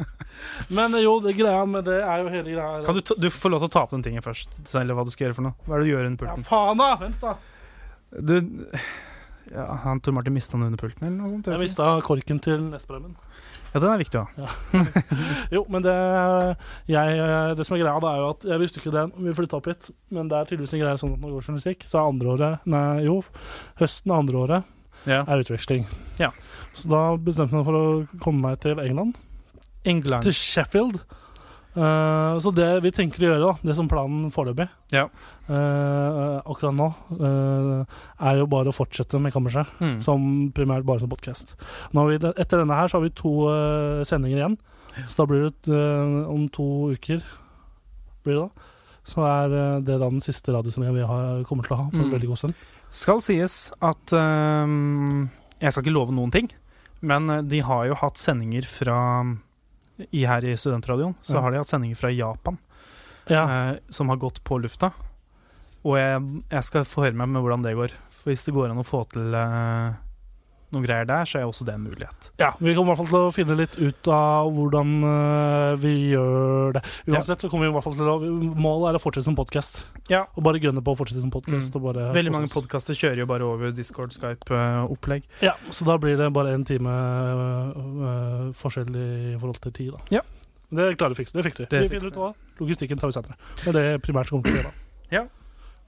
Men 0.77 0.93
eh, 0.93 1.01
jo, 1.07 1.15
det 1.23 1.33
greia 1.39 1.63
med 1.69 1.87
det 1.89 1.97
er 2.03 2.21
jo 2.21 2.29
hele 2.29 2.53
greia 2.53 2.83
Kan 2.85 2.99
du, 2.99 3.01
ta, 3.01 3.17
du 3.17 3.29
får 3.33 3.55
lov 3.55 3.63
til 3.63 3.71
å 3.71 3.73
ta 3.73 3.83
opp 3.87 3.95
den 3.95 4.05
tingen 4.05 4.25
først, 4.25 4.59
eller 4.77 4.97
hva 4.97 5.07
du 5.07 5.11
skal 5.15 5.29
gjøre 5.29 5.39
for 5.39 5.47
noe. 5.49 5.57
Hva 5.65 5.77
er 5.79 5.81
det 5.81 5.89
du 5.89 5.93
gjør 5.95 6.09
under 6.11 6.29
Ja, 6.29 6.35
pulten? 6.35 6.47
faen, 6.51 6.83
da! 6.83 6.91
Vent, 7.01 7.25
da. 7.25 7.35
Du 8.21 8.35
ja, 9.53 9.65
han 9.83 9.99
Tor 10.01 10.11
Martin 10.15 10.33
mista 10.33 10.57
den 10.57 10.67
under 10.69 10.79
pulten, 10.81 11.05
eller 11.07 11.17
noe 11.19 11.29
sånt? 11.35 11.49
Jeg 11.49 11.57
jeg 11.59 11.67
mista 11.69 11.89
korken 12.05 12.39
til 12.41 12.63
Nesbremmen. 12.71 13.13
Ja, 13.75 13.79
den 13.83 13.91
er 13.91 13.99
viktig 13.99 14.21
ha. 14.23 14.49
Jo, 15.55 15.65
men 15.69 15.83
det, 15.83 15.93
jeg, 16.87 17.17
det 17.59 17.65
som 17.67 17.75
er 17.75 17.81
greia, 17.83 17.99
da 17.99 18.13
er 18.13 18.21
jo 18.23 18.29
at 18.31 18.45
jeg 18.47 18.61
visste 18.61 18.79
ikke 18.79 18.93
det 18.95 19.03
når 19.11 19.25
vi 19.27 19.33
flytta 19.41 19.57
opp 19.59 19.67
hit, 19.67 19.89
men 20.15 20.29
det 20.31 20.37
er 20.39 20.47
tydeligvis 20.47 20.75
en 20.77 20.83
greie 20.85 21.01
sånn 21.01 21.11
at 21.17 21.19
når 21.19 21.27
det 21.27 21.35
går 21.35 21.47
journalistikk, 21.49 21.83
så 21.89 21.99
er 21.99 22.07
andreåret 22.13 22.69
Nei, 22.71 22.85
jo, 23.09 23.17
høsten 23.81 24.13
er 24.15 24.21
andreåret 24.23 24.71
Ja. 25.05 25.19
er 25.27 25.43
utveksling. 25.43 25.83
Ja. 26.23 26.31
Så 26.73 26.87
da 26.89 27.03
bestemte 27.19 27.51
jeg 27.53 27.59
meg 27.59 27.67
for 27.67 27.77
å 27.77 28.23
komme 28.23 28.47
meg 28.47 28.63
til 28.63 28.79
England, 28.81 29.19
England. 29.85 30.23
til 30.25 30.33
Sheffield. 30.39 31.03
Eh, 31.75 32.39
så 32.39 32.51
det 32.55 32.69
vi 32.85 32.91
tenker 32.95 33.19
å 33.19 33.27
gjøre, 33.29 33.47
da, 33.49 33.53
det 33.67 33.75
som 33.75 33.89
planen 33.91 34.29
foreløpig 34.31 34.69
Ja. 34.95 35.09
uh, 35.49 36.39
akkurat 36.47 36.73
nå, 36.73 36.87
uh, 37.19 37.83
er 38.23 38.37
jo 38.39 38.45
bare 38.47 38.71
å 38.71 38.75
fortsette 38.75 39.19
med 39.19 39.33
Kammerset. 39.35 39.67
Mm. 39.83 39.97
Som 40.01 40.51
primært 40.55 40.85
bare 40.87 40.99
som 41.03 41.09
podkast. 41.11 41.55
Etter 41.93 42.61
denne 42.63 42.77
her 42.79 42.87
så 42.87 42.97
har 42.97 43.03
vi 43.05 43.11
to 43.11 43.33
sendinger 44.07 44.37
igjen. 44.39 44.57
Så 45.11 45.17
da 45.21 45.25
blir 45.27 45.51
det 45.67 46.27
om 46.31 46.47
to 46.55 46.93
uker 46.95 47.19
blir 48.23 48.37
det 48.39 48.45
da. 48.45 48.49
Så 49.05 49.21
er 49.27 49.49
det 49.83 49.99
da 49.99 50.07
den 50.09 50.23
siste 50.23 50.53
radiosendinga 50.55 50.95
vi 50.95 51.03
har, 51.05 51.43
kommer 51.45 51.67
til 51.67 51.75
å 51.75 51.81
ha 51.83 51.89
på 51.91 51.99
en 51.99 52.07
Mm. 52.07 52.13
veldig 52.15 52.27
god 52.31 52.37
stund. 52.39 52.53
Skal 52.89 53.19
sies 53.21 53.71
at 53.81 54.09
Jeg 55.61 55.71
skal 55.71 55.83
ikke 55.83 55.93
love 55.93 56.11
noen 56.15 56.31
ting, 56.31 56.49
men 57.01 57.27
de 57.47 57.59
har 57.59 57.85
jo 57.87 57.95
hatt 57.95 58.15
sendinger 58.17 58.63
fra 58.65 58.97
i 60.11 60.25
Her 60.27 60.45
i 60.45 60.55
Studentradioen 60.59 61.15
så 61.23 61.39
har 61.39 61.51
de 61.51 61.61
hatt 61.61 61.71
sendinger 61.71 61.99
fra 61.99 62.11
Japan 62.11 62.57
Ja, 63.31 63.43
eh, 63.45 63.75
som 63.89 64.09
har 64.11 64.19
gått 64.21 64.43
på 64.43 64.59
lufta. 64.61 64.91
Og 65.85 65.95
jeg, 65.97 66.21
jeg 66.51 66.67
skal 66.67 66.87
få 66.89 67.05
høre 67.05 67.17
meg 67.17 67.29
med 67.31 67.41
hvordan 67.45 67.63
det 67.65 67.75
går. 67.77 67.93
For 68.13 68.31
hvis 68.31 68.45
det 68.47 68.53
går 68.55 68.71
an 68.73 68.81
å 68.81 68.85
få 68.85 69.03
til 69.13 69.33
eh, 69.37 69.95
noen 70.75 70.85
greier 70.85 71.07
der, 71.09 71.25
så 71.27 71.39
er 71.39 71.47
også 71.47 71.65
det 71.67 71.75
en 71.77 71.85
mulighet. 71.87 72.29
ja, 72.41 72.51
Vi 72.59 72.73
kommer 72.75 72.91
i 72.91 72.95
hvert 72.95 73.01
fall 73.01 73.11
til 73.11 73.27
å 73.29 73.33
finne 73.35 73.57
litt 73.59 73.77
ut 73.79 74.09
av 74.11 74.51
hvordan 74.53 74.93
eh, 75.09 75.71
vi 75.81 75.93
gjør 76.13 76.75
det. 76.77 76.83
Uansett 77.09 77.45
så 77.45 77.49
kommer 77.51 77.67
vi 77.67 77.73
i 77.73 77.75
hvert 77.77 77.87
fall 77.87 77.97
til 77.97 78.11
å 78.11 78.17
Målet 78.65 78.91
er 78.91 78.99
å 78.99 79.03
fortsette 79.03 79.27
som 79.27 79.37
podkast. 79.37 79.81
Ja. 80.11 80.25
Og 80.35 80.45
bare 80.45 80.61
gunne 80.63 80.83
på 80.85 80.93
å 80.93 80.99
fortsette 80.99 81.23
som 81.23 81.31
podkast. 81.33 81.73
Mm. 81.75 82.13
Veldig 82.15 82.33
mange 82.33 82.51
podkaster 82.51 82.97
kjører 82.97 83.23
jo 83.23 83.27
bare 83.29 83.47
over 83.47 83.73
Discord, 83.75 84.13
Skype-opplegg. 84.15 85.25
Ja, 85.45 85.55
så 85.73 85.87
da 85.87 85.97
blir 86.01 86.19
det 86.19 86.29
bare 86.35 86.53
en 86.55 86.65
time 86.67 86.93
øh, 86.93 88.51
forskjell 88.57 88.91
i 88.95 89.35
forhold 89.39 89.61
til 89.63 89.75
tid, 89.75 89.93
da. 89.95 90.19
Ja. 90.19 90.25
Det 90.75 90.91
klarer 90.99 91.13
vi 91.13 91.19
å 91.19 91.21
fikse. 91.23 91.37
Det 91.37 91.45
fikser 91.45 91.65
vi. 91.65 91.71
Det 91.71 91.81
vi 91.85 91.91
finner 91.95 92.11
ut 92.11 92.19
hva. 92.19 92.33
Logistikken 92.59 92.99
tar 92.99 93.11
vi 93.11 93.17
senere. 93.17 93.37
Det 93.61 93.71
er 93.71 93.77
det 93.79 93.87
primært 94.05 94.31
som 94.31 94.39
kommer 94.39 94.51
til 94.51 94.59
å 94.59 94.63
skje 94.63 94.69
da. 94.71 95.19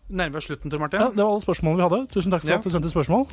Nærmer 0.07 0.39
oss 0.39 0.45
slutten, 0.47 0.71
Tor 0.71 0.79
Ja, 0.79 1.09
det 1.11 1.19
var 1.19 1.33
alle 1.33 1.43
spørsmålene 1.43 1.77
vi 1.81 1.83
hadde. 1.83 2.07
Tusen 2.13 2.31
takk 2.31 2.41
for 2.41 2.49
Ja. 2.49 2.57
at 2.57 2.63
du 2.63 2.69
sendte 2.71 2.89
spørsmål. 2.89 3.25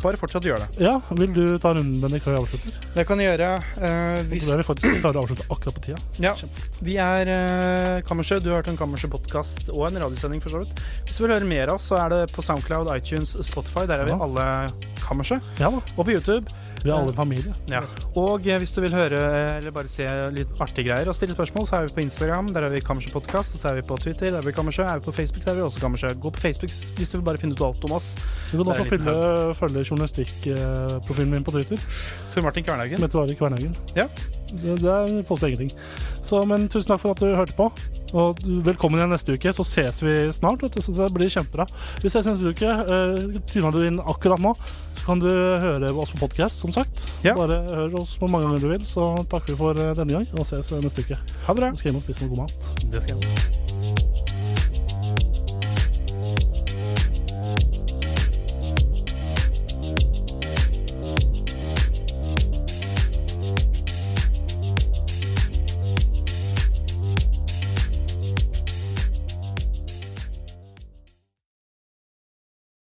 Bare 0.00 0.16
fortsett 0.16 0.44
å 0.46 0.50
gjøre 0.52 0.62
det. 0.68 0.80
Ja, 0.80 1.00
Vil 1.10 1.32
du 1.34 1.58
ta 1.58 1.72
runden, 1.74 2.00
Bendik, 2.00 2.22
før 2.22 2.36
vi 2.38 2.42
avslutter? 2.44 2.70
Det 2.94 3.06
kan 3.06 3.18
jeg 3.18 3.34
gjøre. 3.34 3.48
Uh, 3.74 4.22
hvis 4.30 4.46
det 4.46 4.52
er 4.54 4.62
vi 4.62 4.62
faktisk 4.62 5.00
klarer 5.02 5.18
å 5.18 5.24
avslutte 5.26 5.46
akkurat 5.50 5.74
på 5.74 5.82
tida. 5.82 5.98
Ja. 6.22 6.34
Vi 6.80 6.94
er 7.02 7.26
uh, 7.26 8.00
Kammersø. 8.06 8.38
Du 8.40 8.50
har 8.50 8.62
hørt 8.62 8.68
en 8.70 8.76
Kammersø-podkast 8.78 9.70
og 9.74 9.88
en 9.90 9.98
radiosending, 10.04 10.40
for 10.40 10.50
så 10.54 10.62
vidt. 10.62 10.78
Hvis 11.04 11.16
du 11.18 11.26
vil 11.26 11.34
høre 11.34 11.44
mer 11.50 11.68
av 11.68 11.80
oss, 11.80 11.88
så 11.90 11.98
er 11.98 12.08
det 12.14 12.32
på 12.32 12.42
Soundcloud, 12.46 12.94
iTunes, 12.94 13.34
Spotify. 13.42 13.84
Der 13.86 13.98
er 13.98 14.04
vi 14.04 14.10
Ja. 14.14 14.22
alle 14.22 14.70
Kammersø. 15.02 15.40
Ja 15.58 15.70
da. 15.70 15.82
Og 15.98 16.06
på 16.06 16.12
YouTube. 16.14 16.46
Vi 16.84 16.90
er 16.90 16.94
alle 16.98 17.08
en 17.10 17.16
familie. 17.16 17.54
Ja. 17.72 17.80
Og 18.14 18.46
eh, 18.46 18.58
hvis 18.60 18.70
du 18.76 18.82
vil 18.82 18.92
høre 18.92 19.56
eller 19.56 19.70
bare 19.72 19.88
se 19.88 20.04
litt 20.36 20.48
artige 20.60 20.84
greier 20.92 21.08
og 21.08 21.14
stille 21.16 21.32
spørsmål, 21.34 21.64
så 21.66 21.76
er 21.78 21.86
vi 21.88 21.94
på 21.96 22.02
Instagram. 22.04 22.48
Der 22.52 22.60
er 22.66 22.68
vi 22.68 22.80
Kammersø 22.84 23.08
Podkast. 23.10 23.56
Så 23.56 23.68
er 23.70 23.74
vi 23.80 23.82
på 23.88 23.96
Twitter. 23.96 24.28
Der 24.30 24.38
er 24.42 24.42
vi 24.44 24.52
Kammersø. 24.52 24.82
Er 24.84 24.98
vi 25.00 25.04
på 25.06 25.12
Facebook, 25.16 25.44
der 25.44 25.52
er 25.52 25.56
vi 25.56 25.62
også 25.62 25.80
Kammerset. 26.04 26.20
Gå 26.20 26.30
på 26.30 26.40
Facebook 26.40 26.70
hvis 26.96 27.08
du 27.08 27.18
vil 27.18 27.24
bare 27.24 27.38
finne 27.38 27.54
ut 27.54 27.60
alt 27.60 27.84
om 27.84 27.92
oss. 27.92 28.14
Du 28.50 28.58
kan 28.58 28.66
også 28.66 28.84
følge, 28.84 29.54
følge 29.54 29.84
journalistikkprofilen 29.90 31.30
min 31.30 31.44
på 31.44 31.50
Twitter. 31.50 31.78
Tor 32.32 32.42
Martin 32.42 32.64
Som 32.64 33.02
heter 33.02 33.22
Ari 33.22 33.34
Kvernhaugen. 33.34 33.76
Ja. 33.96 34.06
Det, 34.54 34.80
det 34.80 34.90
er 34.90 35.22
poster 35.22 35.46
ingenting. 35.46 35.70
Så, 36.22 36.44
men 36.44 36.68
tusen 36.68 36.88
takk 36.88 37.00
for 37.00 37.10
at 37.10 37.20
du 37.20 37.34
hørte 37.34 37.56
på. 37.56 37.70
Og 38.14 38.38
velkommen 38.64 39.00
igjen 39.00 39.10
neste 39.10 39.34
uke, 39.34 39.52
så 39.52 39.64
ses 39.64 40.02
vi 40.02 40.14
snart. 40.32 40.62
Du, 40.62 40.80
så 40.80 40.92
det 40.94 41.10
blir 41.14 41.28
kjempebra. 41.28 41.66
Vi 42.02 42.12
ses 42.12 42.28
neste 42.28 42.52
uke. 42.54 42.70
Uh, 42.86 43.40
Tyna 43.50 43.72
du 43.74 43.82
inn 43.86 43.98
akkurat 43.98 44.40
nå, 44.40 44.54
så 44.94 45.08
kan 45.08 45.24
du 45.24 45.28
høre 45.28 45.90
oss 45.90 46.14
på 46.14 46.22
podkast, 46.22 46.62
som 46.62 46.72
sagt. 46.72 47.08
Ja. 47.26 47.34
Bare 47.34 47.64
hør 47.72 48.00
oss 48.04 48.14
på 48.20 48.30
mange 48.30 48.46
ganger 48.46 48.62
du 48.62 48.70
vil. 48.76 48.86
Så 48.86 49.10
takker 49.32 49.54
vi 49.54 49.58
for 49.58 49.80
eh, 49.80 49.92
denne 49.98 50.20
gang, 50.20 50.30
og 50.38 50.46
ses 50.48 50.70
eh, 50.72 50.84
neste 50.84 51.04
uke. 51.04 51.18
Ha 51.18 51.52
det 51.52 51.60
bra. 51.60 51.74
Nå 51.74 51.82
skal 51.82 51.92
hjem 51.92 52.00
og 52.00 52.06
spise 52.06 52.24
noe 52.24 52.36
god 52.36 52.46
mat. 52.46 52.72
Det 52.94 53.04
skal 53.04 53.28
jeg. 53.28 53.53